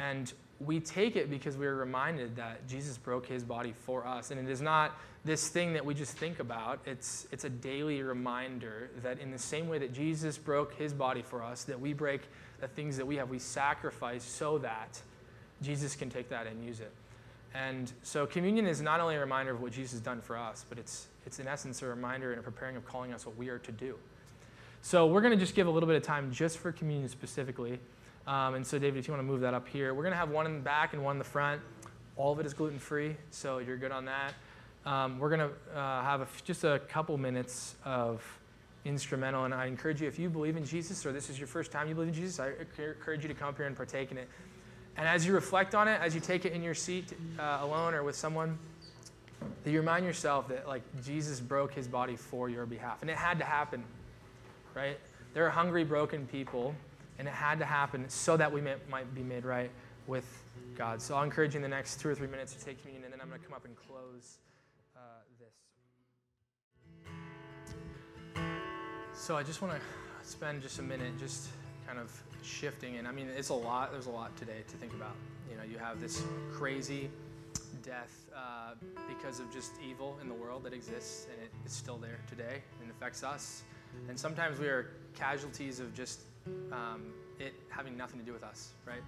and 0.00 0.32
we 0.66 0.80
take 0.80 1.16
it 1.16 1.30
because 1.30 1.56
we 1.56 1.66
are 1.66 1.74
reminded 1.74 2.36
that 2.36 2.66
Jesus 2.68 2.96
broke 2.96 3.26
his 3.26 3.42
body 3.42 3.72
for 3.84 4.06
us. 4.06 4.30
And 4.30 4.40
it 4.40 4.50
is 4.50 4.60
not 4.60 4.96
this 5.24 5.48
thing 5.48 5.72
that 5.72 5.84
we 5.84 5.94
just 5.94 6.16
think 6.16 6.40
about. 6.40 6.80
It's, 6.86 7.26
it's 7.32 7.44
a 7.44 7.50
daily 7.50 8.02
reminder 8.02 8.90
that 9.02 9.18
in 9.20 9.30
the 9.30 9.38
same 9.38 9.68
way 9.68 9.78
that 9.78 9.92
Jesus 9.92 10.38
broke 10.38 10.74
his 10.74 10.92
body 10.92 11.22
for 11.22 11.42
us, 11.42 11.64
that 11.64 11.80
we 11.80 11.92
break 11.92 12.22
the 12.62 12.68
things 12.68 12.96
that 12.96 13.06
we 13.06 13.16
have, 13.16 13.28
we 13.28 13.40
sacrifice 13.40 14.24
so 14.24 14.56
that 14.58 14.98
Jesus 15.60 15.94
can 15.96 16.08
take 16.08 16.28
that 16.30 16.46
and 16.46 16.64
use 16.64 16.80
it. 16.80 16.92
And 17.54 17.92
so 18.02 18.24
communion 18.24 18.66
is 18.66 18.80
not 18.80 19.00
only 19.00 19.16
a 19.16 19.20
reminder 19.20 19.52
of 19.52 19.60
what 19.60 19.72
Jesus 19.72 19.92
has 19.92 20.00
done 20.00 20.20
for 20.20 20.38
us, 20.38 20.64
but 20.68 20.78
it's, 20.78 21.08
it's 21.26 21.40
in 21.40 21.48
essence 21.48 21.82
a 21.82 21.86
reminder 21.86 22.30
and 22.30 22.40
a 22.40 22.42
preparing 22.42 22.76
of 22.76 22.86
calling 22.86 23.12
us 23.12 23.26
what 23.26 23.36
we 23.36 23.48
are 23.48 23.58
to 23.58 23.72
do. 23.72 23.96
So 24.80 25.06
we're 25.06 25.20
going 25.20 25.32
to 25.32 25.38
just 25.38 25.54
give 25.54 25.66
a 25.66 25.70
little 25.70 25.88
bit 25.88 25.96
of 25.96 26.02
time 26.02 26.32
just 26.32 26.58
for 26.58 26.72
communion 26.72 27.08
specifically. 27.08 27.78
Um, 28.26 28.54
and 28.54 28.66
so, 28.66 28.78
David, 28.78 29.00
if 29.00 29.08
you 29.08 29.12
want 29.12 29.26
to 29.26 29.30
move 29.30 29.40
that 29.40 29.54
up 29.54 29.68
here, 29.68 29.92
we're 29.92 30.04
going 30.04 30.12
to 30.12 30.18
have 30.18 30.30
one 30.30 30.46
in 30.46 30.54
the 30.54 30.60
back 30.60 30.92
and 30.92 31.04
one 31.04 31.16
in 31.16 31.18
the 31.18 31.24
front. 31.24 31.60
All 32.16 32.32
of 32.32 32.38
it 32.38 32.46
is 32.46 32.54
gluten 32.54 32.78
free, 32.78 33.16
so 33.30 33.58
you're 33.58 33.76
good 33.76 33.90
on 33.92 34.04
that. 34.04 34.34
Um, 34.86 35.18
we're 35.18 35.36
going 35.36 35.50
to 35.50 35.78
uh, 35.78 36.02
have 36.02 36.44
just 36.44 36.62
a 36.62 36.80
couple 36.88 37.16
minutes 37.18 37.74
of 37.84 38.22
instrumental, 38.84 39.44
and 39.44 39.54
I 39.54 39.66
encourage 39.66 40.00
you, 40.00 40.08
if 40.08 40.18
you 40.18 40.28
believe 40.28 40.56
in 40.56 40.64
Jesus 40.64 41.04
or 41.06 41.12
this 41.12 41.30
is 41.30 41.38
your 41.38 41.46
first 41.46 41.70
time 41.70 41.88
you 41.88 41.94
believe 41.94 42.08
in 42.08 42.14
Jesus, 42.14 42.40
I 42.40 42.52
encourage 42.78 43.22
you 43.22 43.28
to 43.28 43.34
come 43.34 43.48
up 43.48 43.56
here 43.56 43.66
and 43.66 43.76
partake 43.76 44.10
in 44.10 44.18
it. 44.18 44.28
And 44.96 45.08
as 45.08 45.26
you 45.26 45.32
reflect 45.32 45.74
on 45.74 45.88
it, 45.88 46.00
as 46.00 46.14
you 46.14 46.20
take 46.20 46.44
it 46.44 46.52
in 46.52 46.62
your 46.62 46.74
seat 46.74 47.12
uh, 47.38 47.58
alone 47.62 47.94
or 47.94 48.02
with 48.02 48.16
someone, 48.16 48.58
you 49.64 49.78
remind 49.78 50.04
yourself 50.04 50.48
that 50.48 50.68
like 50.68 50.82
Jesus 51.04 51.40
broke 51.40 51.72
his 51.72 51.88
body 51.88 52.16
for 52.16 52.48
your 52.48 52.66
behalf, 52.66 53.02
and 53.02 53.10
it 53.10 53.16
had 53.16 53.38
to 53.38 53.44
happen, 53.44 53.82
right? 54.74 54.98
There 55.34 55.46
are 55.46 55.50
hungry, 55.50 55.84
broken 55.84 56.26
people 56.26 56.74
and 57.18 57.28
it 57.28 57.34
had 57.34 57.58
to 57.58 57.64
happen 57.64 58.08
so 58.08 58.36
that 58.36 58.50
we 58.50 58.60
may, 58.60 58.74
might 58.90 59.14
be 59.14 59.22
made 59.22 59.44
right 59.44 59.70
with 60.06 60.26
God. 60.76 61.00
So 61.00 61.14
I'll 61.14 61.22
encourage 61.22 61.54
you 61.54 61.58
in 61.58 61.62
the 61.62 61.68
next 61.68 62.00
two 62.00 62.08
or 62.08 62.14
three 62.14 62.26
minutes 62.26 62.54
to 62.54 62.64
take 62.64 62.80
communion, 62.80 63.04
and 63.04 63.12
then 63.12 63.20
I'm 63.20 63.28
going 63.28 63.40
to 63.40 63.46
come 63.46 63.54
up 63.54 63.64
and 63.64 63.76
close 63.76 64.38
So 69.14 69.36
I 69.36 69.42
just 69.42 69.62
want 69.62 69.74
to 69.74 69.80
spend 70.28 70.62
just 70.62 70.78
a 70.78 70.82
minute 70.82 71.18
just 71.18 71.48
kind 71.86 71.98
of 71.98 72.10
shifting, 72.42 72.96
and 72.96 73.06
I 73.06 73.12
mean, 73.12 73.28
it's 73.28 73.50
a 73.50 73.54
lot. 73.54 73.92
There's 73.92 74.06
a 74.06 74.10
lot 74.10 74.36
today 74.36 74.62
to 74.66 74.76
think 74.76 74.92
about. 74.94 75.14
You 75.50 75.56
know, 75.56 75.62
you 75.62 75.78
have 75.78 76.00
this 76.00 76.22
crazy 76.52 77.10
death 77.82 78.26
uh, 78.34 78.74
because 79.08 79.38
of 79.38 79.52
just 79.52 79.72
evil 79.88 80.16
in 80.20 80.28
the 80.28 80.34
world 80.34 80.64
that 80.64 80.72
exists, 80.72 81.26
and 81.32 81.42
it 81.42 81.50
is 81.64 81.72
still 81.72 81.98
there 81.98 82.18
today 82.28 82.62
and 82.80 82.90
affects 82.90 83.22
us. 83.22 83.62
And 84.08 84.18
sometimes 84.18 84.58
we 84.58 84.66
are 84.66 84.90
casualties 85.14 85.78
of 85.78 85.94
just 85.94 86.20
um, 86.72 87.12
it 87.38 87.54
having 87.68 87.96
nothing 87.96 88.18
to 88.18 88.24
do 88.24 88.32
with 88.32 88.42
us, 88.42 88.70
right? 88.86 89.02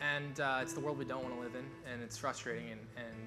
And 0.00 0.40
uh, 0.40 0.60
it's 0.62 0.72
the 0.72 0.80
world 0.80 0.96
we 0.96 1.04
don't 1.04 1.22
want 1.22 1.34
to 1.34 1.40
live 1.40 1.54
in, 1.54 1.64
and 1.92 2.02
it's 2.02 2.16
frustrating. 2.16 2.70
And 2.70 2.80
and 2.96 3.26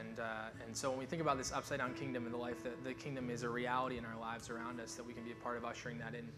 and 0.00 0.20
uh, 0.20 0.64
and 0.64 0.76
so 0.76 0.90
when 0.90 0.98
we 0.98 1.06
think 1.06 1.22
about 1.22 1.38
this 1.38 1.52
upside 1.52 1.78
down 1.78 1.94
kingdom 1.94 2.24
and 2.24 2.34
the 2.34 2.38
life 2.38 2.62
that 2.62 2.82
the 2.84 2.94
kingdom 2.94 3.30
is 3.30 3.42
a 3.42 3.48
reality 3.48 3.98
in 3.98 4.04
our 4.04 4.18
lives 4.20 4.50
around 4.50 4.80
us, 4.80 4.94
that 4.94 5.06
we 5.06 5.12
can 5.12 5.24
be 5.24 5.32
a 5.32 5.36
part 5.36 5.56
of 5.56 5.64
ushering 5.64 5.98
that 5.98 6.14
in 6.14 6.28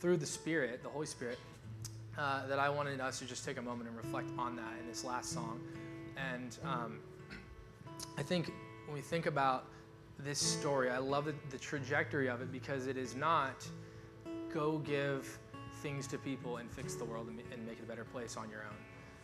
through 0.00 0.16
the 0.16 0.26
Spirit, 0.26 0.82
the 0.82 0.88
Holy 0.88 1.06
Spirit. 1.06 1.38
Uh, 2.18 2.46
that 2.46 2.58
I 2.58 2.70
wanted 2.70 2.98
us 2.98 3.18
to 3.18 3.26
just 3.26 3.44
take 3.44 3.58
a 3.58 3.62
moment 3.62 3.90
and 3.90 3.96
reflect 3.98 4.30
on 4.38 4.56
that 4.56 4.72
in 4.80 4.86
this 4.88 5.04
last 5.04 5.32
song. 5.34 5.60
And 6.16 6.56
um, 6.64 7.00
I 8.16 8.22
think 8.22 8.50
when 8.86 8.94
we 8.94 9.02
think 9.02 9.26
about 9.26 9.66
this 10.18 10.38
story, 10.38 10.88
I 10.88 10.96
love 10.96 11.26
the, 11.26 11.34
the 11.50 11.58
trajectory 11.58 12.30
of 12.30 12.40
it 12.40 12.50
because 12.50 12.86
it 12.86 12.96
is 12.96 13.14
not 13.14 13.66
go 14.52 14.78
give 14.78 15.38
things 15.82 16.06
to 16.06 16.16
people 16.16 16.56
and 16.56 16.70
fix 16.70 16.94
the 16.94 17.04
world 17.04 17.28
and, 17.28 17.38
and 17.52 17.66
make 17.66 17.78
it 17.78 17.82
a 17.84 17.86
better 17.86 18.04
place 18.04 18.38
on 18.38 18.48
your 18.48 18.60
own. 18.60 18.76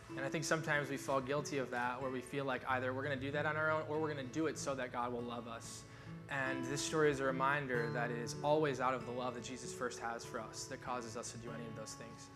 And 0.09 0.25
I 0.25 0.29
think 0.29 0.43
sometimes 0.43 0.89
we 0.89 0.97
fall 0.97 1.21
guilty 1.21 1.57
of 1.57 1.71
that 1.71 2.01
where 2.01 2.11
we 2.11 2.21
feel 2.21 2.45
like 2.45 2.61
either 2.69 2.93
we're 2.93 3.03
going 3.03 3.17
to 3.17 3.25
do 3.25 3.31
that 3.31 3.45
on 3.45 3.55
our 3.55 3.71
own 3.71 3.81
or 3.89 3.99
we're 3.99 4.13
going 4.13 4.25
to 4.25 4.33
do 4.33 4.47
it 4.47 4.57
so 4.57 4.75
that 4.75 4.91
God 4.91 5.11
will 5.11 5.21
love 5.21 5.47
us. 5.47 5.83
And 6.29 6.63
this 6.65 6.81
story 6.81 7.11
is 7.11 7.19
a 7.19 7.23
reminder 7.23 7.89
that 7.93 8.09
it 8.09 8.17
is 8.17 8.35
always 8.43 8.79
out 8.79 8.93
of 8.93 9.05
the 9.05 9.11
love 9.11 9.35
that 9.35 9.43
Jesus 9.43 9.73
first 9.73 9.99
has 9.99 10.23
for 10.23 10.39
us 10.39 10.65
that 10.65 10.81
causes 10.81 11.17
us 11.17 11.31
to 11.31 11.37
do 11.39 11.49
any 11.49 11.65
of 11.67 11.75
those 11.75 11.93
things. 11.93 12.29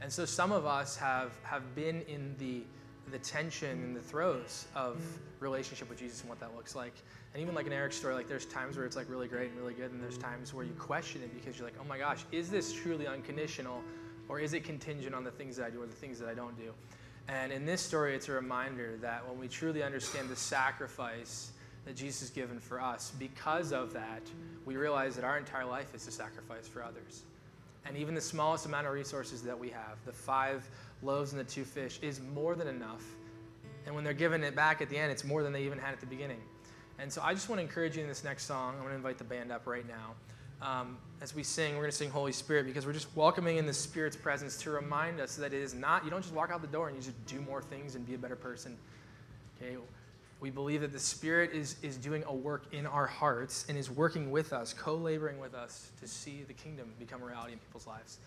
And 0.00 0.12
so 0.12 0.24
some 0.24 0.52
of 0.52 0.66
us 0.66 0.96
have, 0.96 1.32
have 1.42 1.74
been 1.74 2.02
in 2.02 2.34
the, 2.38 2.62
the 3.10 3.18
tension 3.18 3.70
and 3.70 3.96
the 3.96 4.00
throes 4.00 4.66
of 4.74 4.98
relationship 5.40 5.88
with 5.88 5.98
Jesus 5.98 6.20
and 6.20 6.28
what 6.28 6.40
that 6.40 6.54
looks 6.54 6.74
like. 6.74 6.92
And 7.32 7.42
even 7.42 7.54
like 7.54 7.66
in 7.66 7.72
Eric's 7.72 7.96
story, 7.96 8.14
like 8.14 8.28
there's 8.28 8.46
times 8.46 8.76
where 8.76 8.86
it's 8.86 8.96
like 8.96 9.10
really 9.10 9.28
great 9.28 9.50
and 9.50 9.58
really 9.58 9.74
good, 9.74 9.92
and 9.92 10.02
there's 10.02 10.18
times 10.18 10.54
where 10.54 10.64
you 10.64 10.72
question 10.74 11.22
it 11.22 11.34
because 11.34 11.58
you're 11.58 11.66
like, 11.66 11.76
oh 11.80 11.84
my 11.84 11.98
gosh, 11.98 12.24
is 12.32 12.50
this 12.50 12.72
truly 12.72 13.06
unconditional, 13.06 13.82
or 14.28 14.40
is 14.40 14.54
it 14.54 14.64
contingent 14.64 15.14
on 15.14 15.24
the 15.24 15.30
things 15.30 15.56
that 15.56 15.66
I 15.66 15.70
do 15.70 15.82
or 15.82 15.86
the 15.86 15.92
things 15.92 16.18
that 16.18 16.28
I 16.28 16.34
don't 16.34 16.56
do? 16.56 16.72
And 17.28 17.52
in 17.52 17.66
this 17.66 17.80
story, 17.80 18.14
it's 18.14 18.28
a 18.28 18.32
reminder 18.32 18.96
that 19.00 19.28
when 19.28 19.38
we 19.38 19.48
truly 19.48 19.82
understand 19.82 20.28
the 20.28 20.36
sacrifice 20.36 21.50
that 21.84 21.96
Jesus 21.96 22.20
has 22.20 22.30
given 22.30 22.60
for 22.60 22.80
us, 22.80 23.12
because 23.18 23.72
of 23.72 23.92
that, 23.92 24.22
we 24.64 24.76
realize 24.76 25.16
that 25.16 25.24
our 25.24 25.38
entire 25.38 25.64
life 25.64 25.94
is 25.94 26.06
a 26.06 26.10
sacrifice 26.10 26.68
for 26.68 26.82
others. 26.82 27.22
And 27.84 27.96
even 27.96 28.14
the 28.14 28.20
smallest 28.20 28.66
amount 28.66 28.86
of 28.86 28.92
resources 28.92 29.42
that 29.42 29.58
we 29.58 29.70
have, 29.70 29.96
the 30.04 30.12
five 30.12 30.68
loaves 31.02 31.32
and 31.32 31.40
the 31.40 31.44
two 31.44 31.64
fish, 31.64 31.98
is 32.02 32.20
more 32.34 32.54
than 32.54 32.68
enough. 32.68 33.04
And 33.86 33.94
when 33.94 34.02
they're 34.02 34.12
given 34.12 34.42
it 34.42 34.56
back 34.56 34.80
at 34.80 34.88
the 34.88 34.98
end, 34.98 35.12
it's 35.12 35.24
more 35.24 35.42
than 35.42 35.52
they 35.52 35.62
even 35.62 35.78
had 35.78 35.92
at 35.92 36.00
the 36.00 36.06
beginning. 36.06 36.40
And 36.98 37.12
so 37.12 37.22
I 37.22 37.34
just 37.34 37.48
want 37.48 37.60
to 37.60 37.62
encourage 37.62 37.96
you 37.96 38.02
in 38.02 38.08
this 38.08 38.24
next 38.24 38.44
song. 38.44 38.74
I'm 38.74 38.80
going 38.80 38.90
to 38.90 38.96
invite 38.96 39.18
the 39.18 39.24
band 39.24 39.52
up 39.52 39.66
right 39.66 39.86
now. 39.86 40.14
Um, 40.62 40.96
as 41.20 41.34
we 41.34 41.42
sing, 41.42 41.74
we're 41.74 41.82
going 41.82 41.90
to 41.90 41.96
sing 41.96 42.10
Holy 42.10 42.32
Spirit 42.32 42.66
because 42.66 42.86
we're 42.86 42.92
just 42.92 43.14
welcoming 43.14 43.58
in 43.58 43.66
the 43.66 43.72
Spirit's 43.72 44.16
presence 44.16 44.56
to 44.58 44.70
remind 44.70 45.20
us 45.20 45.36
that 45.36 45.52
it 45.52 45.60
is 45.60 45.74
not, 45.74 46.04
you 46.04 46.10
don't 46.10 46.22
just 46.22 46.34
walk 46.34 46.50
out 46.50 46.60
the 46.60 46.66
door 46.66 46.88
and 46.88 46.96
you 46.96 47.02
just 47.02 47.26
do 47.26 47.40
more 47.42 47.62
things 47.62 47.94
and 47.94 48.06
be 48.06 48.14
a 48.14 48.18
better 48.18 48.36
person. 48.36 48.76
Okay? 49.60 49.76
We 50.40 50.50
believe 50.50 50.82
that 50.82 50.92
the 50.92 50.98
Spirit 50.98 51.52
is, 51.52 51.76
is 51.82 51.96
doing 51.96 52.22
a 52.26 52.34
work 52.34 52.64
in 52.72 52.86
our 52.86 53.06
hearts 53.06 53.66
and 53.68 53.76
is 53.76 53.90
working 53.90 54.30
with 54.30 54.52
us, 54.52 54.72
co 54.72 54.94
laboring 54.94 55.38
with 55.38 55.54
us 55.54 55.90
to 56.00 56.06
see 56.06 56.42
the 56.46 56.52
kingdom 56.52 56.92
become 56.98 57.22
a 57.22 57.26
reality 57.26 57.52
in 57.52 57.58
people's 57.58 57.86
lives. 57.86 58.18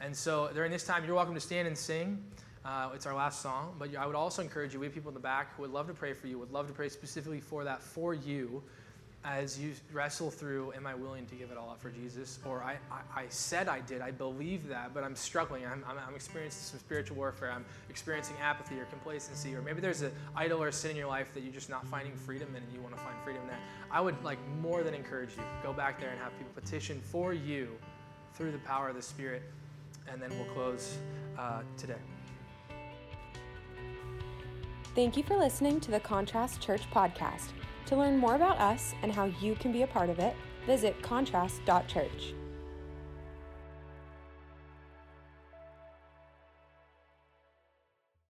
And 0.00 0.14
so 0.14 0.50
during 0.54 0.70
this 0.70 0.84
time, 0.84 1.04
you're 1.04 1.14
welcome 1.14 1.34
to 1.34 1.40
stand 1.40 1.68
and 1.68 1.76
sing. 1.76 2.22
Uh, 2.64 2.90
it's 2.94 3.06
our 3.06 3.14
last 3.14 3.42
song, 3.42 3.74
but 3.78 3.94
I 3.96 4.06
would 4.06 4.16
also 4.16 4.42
encourage 4.42 4.74
you. 4.74 4.80
We 4.80 4.86
have 4.86 4.94
people 4.94 5.08
in 5.08 5.14
the 5.14 5.20
back 5.20 5.54
who 5.56 5.62
would 5.62 5.72
love 5.72 5.86
to 5.88 5.94
pray 5.94 6.12
for 6.12 6.26
you, 6.26 6.38
would 6.38 6.52
love 6.52 6.66
to 6.68 6.72
pray 6.72 6.88
specifically 6.88 7.40
for 7.40 7.64
that 7.64 7.82
for 7.82 8.12
you 8.12 8.62
as 9.24 9.58
you 9.58 9.72
wrestle 9.92 10.30
through 10.30 10.72
am 10.72 10.86
I 10.86 10.94
willing 10.94 11.26
to 11.26 11.34
give 11.34 11.50
it 11.50 11.58
all 11.58 11.70
up 11.70 11.80
for 11.80 11.90
Jesus? 11.90 12.38
Or 12.46 12.62
I, 12.62 12.78
I, 12.90 13.20
I 13.20 13.24
said 13.28 13.68
I 13.68 13.80
did, 13.80 14.00
I 14.00 14.10
believe 14.10 14.66
that, 14.68 14.94
but 14.94 15.04
I'm 15.04 15.14
struggling. 15.14 15.66
I'm, 15.66 15.84
I'm, 15.86 15.96
I'm, 16.08 16.14
experiencing 16.14 16.62
some 16.62 16.78
spiritual 16.78 17.16
warfare. 17.16 17.52
I'm 17.52 17.66
experiencing 17.90 18.36
apathy 18.42 18.78
or 18.78 18.84
complacency. 18.86 19.54
Or 19.54 19.60
maybe 19.60 19.80
there's 19.80 20.00
an 20.00 20.12
idol 20.34 20.62
or 20.62 20.72
sin 20.72 20.92
in 20.92 20.96
your 20.96 21.08
life 21.08 21.34
that 21.34 21.42
you're 21.42 21.52
just 21.52 21.68
not 21.68 21.86
finding 21.86 22.14
freedom 22.14 22.48
in 22.50 22.62
and 22.62 22.72
you 22.72 22.80
want 22.80 22.96
to 22.96 23.00
find 23.02 23.14
freedom 23.22 23.42
there. 23.46 23.58
I 23.90 24.00
would 24.00 24.22
like 24.24 24.38
more 24.62 24.82
than 24.82 24.94
encourage 24.94 25.36
you. 25.36 25.42
Go 25.62 25.72
back 25.72 26.00
there 26.00 26.10
and 26.10 26.18
have 26.18 26.36
people 26.38 26.52
petition 26.54 27.00
for 27.04 27.34
you 27.34 27.68
through 28.34 28.52
the 28.52 28.58
power 28.58 28.88
of 28.88 28.96
the 28.96 29.02
Spirit. 29.02 29.42
And 30.10 30.20
then 30.20 30.30
we'll 30.30 30.52
close 30.54 30.96
uh, 31.38 31.60
today. 31.76 31.94
Thank 34.94 35.16
you 35.16 35.22
for 35.22 35.36
listening 35.36 35.78
to 35.80 35.90
the 35.90 36.00
Contrast 36.00 36.60
Church 36.60 36.90
podcast. 36.90 37.50
To 37.90 37.96
learn 37.96 38.18
more 38.18 38.36
about 38.36 38.58
us 38.58 38.94
and 39.02 39.10
how 39.12 39.24
you 39.40 39.56
can 39.56 39.72
be 39.72 39.82
a 39.82 39.86
part 39.86 40.10
of 40.10 40.20
it, 40.20 40.36
visit 40.64 41.02
contrast.church. 41.02 42.34